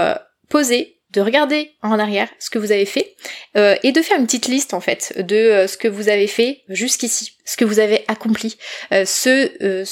poser 0.49 0.97
de 1.13 1.21
regarder 1.21 1.73
en 1.83 1.99
arrière 1.99 2.29
ce 2.39 2.51
que 2.51 2.59
vous 2.59 2.73
avez 2.73 2.87
fait 2.87 3.17
et 3.55 3.93
de 3.93 4.03
faire 4.03 4.19
une 4.19 4.27
petite 4.27 4.47
liste 4.47 4.75
en 4.75 4.81
fait 4.81 5.15
de 5.19 5.67
ce 5.67 5.77
que 5.77 5.89
vous 5.89 6.09
avez 6.09 6.27
fait 6.27 6.63
jusqu'ici, 6.69 7.33
ce 7.45 7.57
que 7.57 7.65
vous 7.65 7.79
avez 7.79 8.05
accompli, 8.09 8.59
ce, 8.91 9.85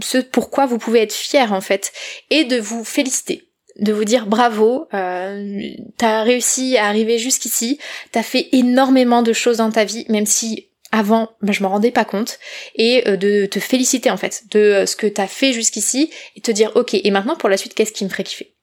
ce 0.00 0.18
pourquoi 0.18 0.66
vous 0.66 0.78
pouvez 0.78 1.02
être 1.02 1.14
fier 1.14 1.52
en 1.52 1.60
fait 1.60 1.92
et 2.30 2.44
de 2.44 2.58
vous 2.58 2.84
féliciter 2.84 3.48
de 3.78 3.92
vous 3.92 4.04
dire 4.04 4.26
bravo, 4.26 4.86
t'as 4.90 6.22
réussi 6.22 6.76
à 6.76 6.86
arriver 6.86 7.18
jusqu'ici, 7.18 7.78
t'as 8.10 8.22
fait 8.22 8.48
énormément 8.52 9.22
de 9.22 9.32
choses 9.32 9.58
dans 9.58 9.70
ta 9.70 9.84
vie, 9.84 10.04
même 10.08 10.26
si 10.26 10.68
avant, 10.92 11.30
ben, 11.40 11.52
je 11.52 11.62
m'en 11.62 11.70
rendais 11.70 11.90
pas 11.90 12.04
compte, 12.04 12.38
et 12.76 13.08
euh, 13.08 13.16
de 13.16 13.46
te 13.46 13.58
féliciter 13.58 14.10
en 14.10 14.16
fait 14.16 14.42
de 14.50 14.60
euh, 14.60 14.86
ce 14.86 14.94
que 14.94 15.06
t'as 15.06 15.26
fait 15.26 15.52
jusqu'ici, 15.52 16.10
et 16.36 16.40
te 16.40 16.50
dire 16.50 16.70
ok, 16.76 16.94
et 16.94 17.10
maintenant 17.10 17.34
pour 17.34 17.48
la 17.48 17.56
suite, 17.56 17.74
qu'est-ce 17.74 17.92
qui 17.92 18.04
me 18.04 18.10
ferait 18.10 18.24
kiffer? 18.24 18.54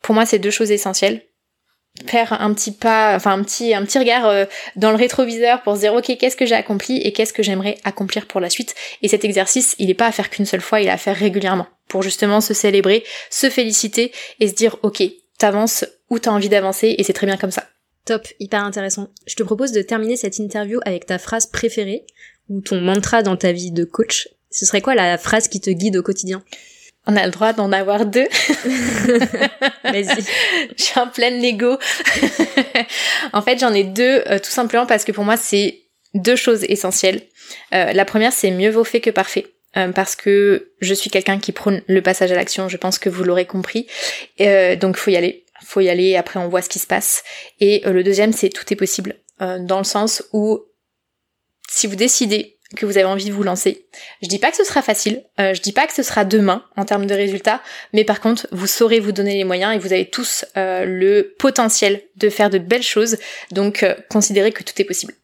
Pour 0.00 0.14
moi, 0.14 0.24
c'est 0.24 0.38
deux 0.38 0.50
choses 0.50 0.70
essentielles. 0.70 1.22
Faire 2.06 2.40
un 2.40 2.54
petit 2.54 2.72
pas, 2.72 3.14
enfin 3.14 3.32
un 3.32 3.42
petit, 3.42 3.74
un 3.74 3.84
petit 3.84 3.98
regard 3.98 4.26
euh, 4.26 4.46
dans 4.76 4.90
le 4.90 4.96
rétroviseur 4.96 5.62
pour 5.62 5.74
se 5.74 5.80
dire 5.80 5.92
ok, 5.92 6.16
qu'est-ce 6.18 6.36
que 6.36 6.46
j'ai 6.46 6.54
accompli 6.54 6.98
et 7.02 7.12
qu'est-ce 7.12 7.34
que 7.34 7.42
j'aimerais 7.42 7.76
accomplir 7.84 8.26
pour 8.26 8.40
la 8.40 8.48
suite? 8.48 8.74
Et 9.02 9.08
cet 9.08 9.26
exercice, 9.26 9.74
il 9.78 9.90
est 9.90 9.94
pas 9.94 10.06
à 10.06 10.12
faire 10.12 10.30
qu'une 10.30 10.46
seule 10.46 10.62
fois, 10.62 10.80
il 10.80 10.86
est 10.88 10.90
à 10.90 10.96
faire 10.96 11.16
régulièrement 11.16 11.66
pour 11.88 12.02
justement 12.02 12.40
se 12.40 12.54
célébrer, 12.54 13.04
se 13.28 13.50
féliciter 13.50 14.10
et 14.40 14.48
se 14.48 14.54
dire 14.54 14.78
ok, 14.82 15.02
t'avances 15.38 15.84
où 16.08 16.18
t'as 16.18 16.30
envie 16.30 16.48
d'avancer 16.48 16.94
et 16.96 17.02
c'est 17.02 17.12
très 17.12 17.26
bien 17.26 17.36
comme 17.36 17.50
ça. 17.50 17.66
Top, 18.04 18.26
hyper 18.40 18.64
intéressant. 18.64 19.08
Je 19.26 19.36
te 19.36 19.42
propose 19.42 19.72
de 19.72 19.82
terminer 19.82 20.16
cette 20.16 20.38
interview 20.38 20.80
avec 20.84 21.06
ta 21.06 21.18
phrase 21.18 21.46
préférée 21.46 22.04
ou 22.48 22.60
ton 22.60 22.80
mantra 22.80 23.22
dans 23.22 23.36
ta 23.36 23.52
vie 23.52 23.70
de 23.70 23.84
coach. 23.84 24.28
Ce 24.50 24.66
serait 24.66 24.80
quoi 24.80 24.94
la 24.94 25.18
phrase 25.18 25.48
qui 25.48 25.60
te 25.60 25.70
guide 25.70 25.96
au 25.96 26.02
quotidien? 26.02 26.42
On 27.06 27.16
a 27.16 27.24
le 27.24 27.32
droit 27.32 27.52
d'en 27.52 27.72
avoir 27.72 28.06
deux. 28.06 28.26
Vas-y. 29.84 30.24
Je 30.76 30.82
suis 30.82 31.00
en 31.00 31.08
pleine 31.08 31.40
Lego. 31.40 31.78
en 33.32 33.42
fait, 33.42 33.58
j'en 33.58 33.72
ai 33.72 33.84
deux, 33.84 34.22
euh, 34.26 34.38
tout 34.38 34.50
simplement 34.50 34.86
parce 34.86 35.04
que 35.04 35.12
pour 35.12 35.24
moi, 35.24 35.36
c'est 35.36 35.80
deux 36.14 36.36
choses 36.36 36.64
essentielles. 36.64 37.22
Euh, 37.74 37.92
la 37.92 38.04
première, 38.04 38.32
c'est 38.32 38.50
mieux 38.50 38.70
vaut 38.70 38.84
fait 38.84 39.00
que 39.00 39.10
parfait. 39.10 39.46
Euh, 39.76 39.90
parce 39.90 40.14
que 40.14 40.72
je 40.80 40.92
suis 40.92 41.08
quelqu'un 41.08 41.38
qui 41.38 41.50
prône 41.50 41.82
le 41.86 42.02
passage 42.02 42.30
à 42.30 42.34
l'action, 42.34 42.68
je 42.68 42.76
pense 42.76 42.98
que 42.98 43.08
vous 43.08 43.24
l'aurez 43.24 43.46
compris. 43.46 43.86
donc, 44.38 44.96
faut 44.96 45.10
y 45.10 45.16
aller 45.16 45.41
faut 45.64 45.80
y 45.80 45.88
aller, 45.88 46.16
après 46.16 46.38
on 46.38 46.48
voit 46.48 46.62
ce 46.62 46.68
qui 46.68 46.78
se 46.78 46.86
passe. 46.86 47.22
Et 47.60 47.86
euh, 47.86 47.92
le 47.92 48.02
deuxième, 48.02 48.32
c'est 48.32 48.48
tout 48.48 48.64
est 48.72 48.76
possible, 48.76 49.16
euh, 49.40 49.58
dans 49.58 49.78
le 49.78 49.84
sens 49.84 50.22
où 50.32 50.60
si 51.68 51.86
vous 51.86 51.96
décidez 51.96 52.58
que 52.76 52.86
vous 52.86 52.96
avez 52.96 53.06
envie 53.06 53.26
de 53.26 53.32
vous 53.32 53.42
lancer, 53.42 53.86
je 54.22 54.28
dis 54.28 54.38
pas 54.38 54.50
que 54.50 54.56
ce 54.56 54.64
sera 54.64 54.80
facile, 54.80 55.24
euh, 55.38 55.52
je 55.52 55.60
dis 55.60 55.72
pas 55.72 55.86
que 55.86 55.92
ce 55.92 56.02
sera 56.02 56.24
demain 56.24 56.64
en 56.76 56.84
termes 56.84 57.06
de 57.06 57.14
résultats, 57.14 57.62
mais 57.92 58.04
par 58.04 58.20
contre, 58.20 58.46
vous 58.50 58.66
saurez 58.66 58.98
vous 58.98 59.12
donner 59.12 59.34
les 59.34 59.44
moyens 59.44 59.74
et 59.74 59.78
vous 59.78 59.92
avez 59.92 60.08
tous 60.08 60.46
le 60.56 61.34
potentiel 61.38 62.02
de 62.16 62.30
faire 62.30 62.48
de 62.48 62.58
belles 62.58 62.82
choses, 62.82 63.18
donc 63.50 63.84
considérez 64.08 64.52
que 64.52 64.62
tout 64.62 64.80
est 64.80 64.84
possible. 64.84 65.14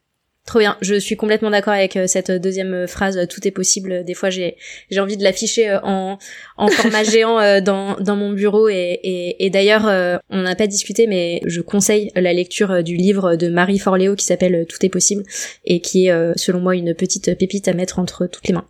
Trop 0.49 0.61
bien, 0.61 0.79
je 0.81 0.95
suis 0.95 1.15
complètement 1.15 1.51
d'accord 1.51 1.75
avec 1.75 1.95
euh, 1.97 2.07
cette 2.07 2.31
deuxième 2.31 2.73
euh, 2.73 2.87
phrase. 2.87 3.21
Tout 3.29 3.47
est 3.47 3.51
possible. 3.51 4.03
Des 4.03 4.15
fois, 4.15 4.31
j'ai 4.31 4.57
j'ai 4.91 4.99
envie 4.99 5.19
de 5.19 5.23
l'afficher 5.23 5.69
euh, 5.69 5.79
en 5.83 6.17
en 6.57 6.69
format 6.69 7.05
géant 7.05 7.61
dans 7.61 7.97
dans 8.01 8.17
mon 8.17 8.33
bureau. 8.33 8.67
Et 8.71 8.99
et, 9.03 9.45
et 9.45 9.51
d'ailleurs, 9.51 9.85
on 10.31 10.41
n'a 10.41 10.57
pas 10.57 10.67
discuté, 10.67 11.07
mais 11.07 11.43
je 11.45 11.61
conseille 11.61 12.11
la 12.17 12.33
lecture 12.33 12.83
du 12.83 12.97
livre 12.97 13.37
de 13.37 13.49
Marie 13.49 13.79
Forleo 13.79 14.17
qui 14.17 14.25
s'appelle 14.25 14.65
Tout 14.67 14.79
est 14.87 14.89
possible 14.89 15.23
et 15.67 15.81
qui 15.81 16.07
est 16.07 16.39
selon 16.39 16.61
moi 16.61 16.75
une 16.75 16.95
petite 16.95 17.37
pépite 17.37 17.69
à 17.69 17.75
mettre 17.75 17.99
entre 17.99 18.27
toutes 18.27 18.49
les 18.49 18.55
mains. 18.55 18.67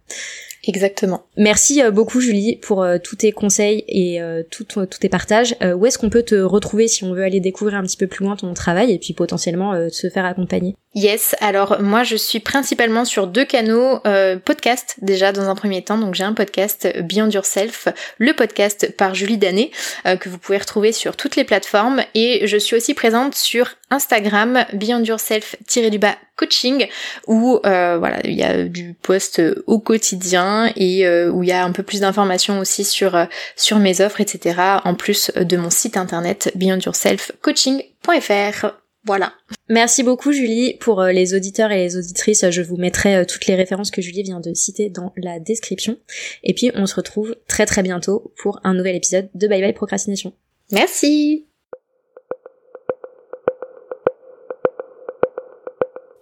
Exactement. 0.69 1.25
Merci 1.39 1.83
euh, 1.83 1.91
beaucoup 1.91 2.21
Julie 2.21 2.57
pour 2.57 2.83
euh, 2.83 2.99
tous 3.03 3.17
tes 3.17 3.33
conseils 3.33 3.85
et 3.89 4.21
euh, 4.21 4.43
tous 4.51 4.67
tes 5.01 5.09
partages. 5.09 5.57
où 5.63 5.87
est-ce 5.87 5.97
qu'on 5.97 6.11
peut 6.11 6.23
te 6.23 6.35
retrouver 6.35 6.89
si 6.89 7.05
on 7.05 7.15
veut 7.15 7.23
aller 7.23 7.41
découvrir 7.41 7.79
un 7.79 7.83
petit 7.83 7.97
peu 7.97 8.07
plus 8.07 8.27
loin 8.27 8.37
ton 8.37 8.53
travail 8.53 8.93
et 8.93 8.99
puis 8.99 9.15
potentiellement 9.15 9.89
se 9.91 10.11
faire 10.11 10.27
accompagner? 10.27 10.77
Yes, 10.95 11.35
alors 11.41 11.81
moi 11.81 12.03
je 12.03 12.17
suis 12.17 12.41
principalement 12.41 13.07
sur 13.07 13.27
deux 13.27 13.45
canaux 13.45 14.01
podcast 14.45 14.97
déjà 15.01 15.33
dans 15.33 15.49
un 15.49 15.55
premier 15.55 15.83
temps. 15.83 15.97
Donc 15.97 16.15
j'ai 16.15 16.25
un 16.25 16.35
podcast 16.35 16.89
Beyond 17.03 17.31
Yourself, 17.31 17.89
le 18.19 18.35
podcast 18.35 18.95
par 18.97 19.15
Julie 19.15 19.39
Danet 19.39 19.71
que 20.05 20.29
vous 20.29 20.39
pouvez 20.39 20.59
retrouver 20.59 20.93
sur 20.93 21.17
toutes 21.17 21.37
les 21.37 21.45
plateformes 21.45 22.03
et 22.15 22.47
je 22.47 22.57
suis 22.59 22.77
aussi 22.77 22.95
présente 22.95 23.35
sur 23.35 23.75
Instagram 23.91 24.65
Beyond 24.73 25.05
Yourself-du-bas 25.05 26.17
coaching 26.37 26.87
où 27.27 27.61
euh, 27.67 27.99
voilà 27.99 28.21
il 28.25 28.35
y 28.35 28.43
a 28.43 28.65
du 28.65 28.95
post 28.95 29.43
au 29.67 29.79
quotidien 29.79 30.73
et 30.77 31.07
euh, 31.07 31.31
où 31.31 31.43
il 31.43 31.49
y 31.49 31.53
a 31.53 31.65
un 31.65 31.73
peu 31.73 31.83
plus 31.83 32.01
d'informations 32.01 32.61
aussi 32.61 32.85
sur 32.85 33.17
euh, 33.17 33.25
sur 33.57 33.79
mes 33.79 34.01
offres 34.01 34.21
etc 34.21 34.61
en 34.85 34.95
plus 34.95 35.33
de 35.35 35.57
mon 35.57 35.71
site 35.71 35.97
internet 35.97 36.53
beyondyourselfcoaching.fr 36.55 38.67
voilà. 39.05 39.33
Merci 39.71 40.03
beaucoup 40.03 40.33
Julie. 40.33 40.77
Pour 40.81 41.03
les 41.05 41.33
auditeurs 41.33 41.73
et 41.73 41.79
les 41.79 41.97
auditrices, 41.97 42.51
je 42.51 42.61
vous 42.61 42.77
mettrai 42.77 43.25
toutes 43.25 43.47
les 43.47 43.55
références 43.55 43.91
que 43.91 44.03
Julie 44.03 44.23
vient 44.23 44.41
de 44.41 44.53
citer 44.53 44.91
dans 44.91 45.15
la 45.17 45.41
description. 45.41 45.97
Et 46.43 46.53
puis 46.53 46.71
on 46.75 46.85
se 46.85 46.97
retrouve 46.97 47.35
très 47.47 47.65
très 47.65 47.83
bientôt 47.83 48.35
pour 48.37 48.61
un 48.65 48.75
nouvel 48.75 48.97
épisode 48.97 49.31
de 49.35 49.49
Bye 49.49 49.63
Bye 49.63 49.73
Procrastination. 49.73 50.35
Merci. 50.73 51.48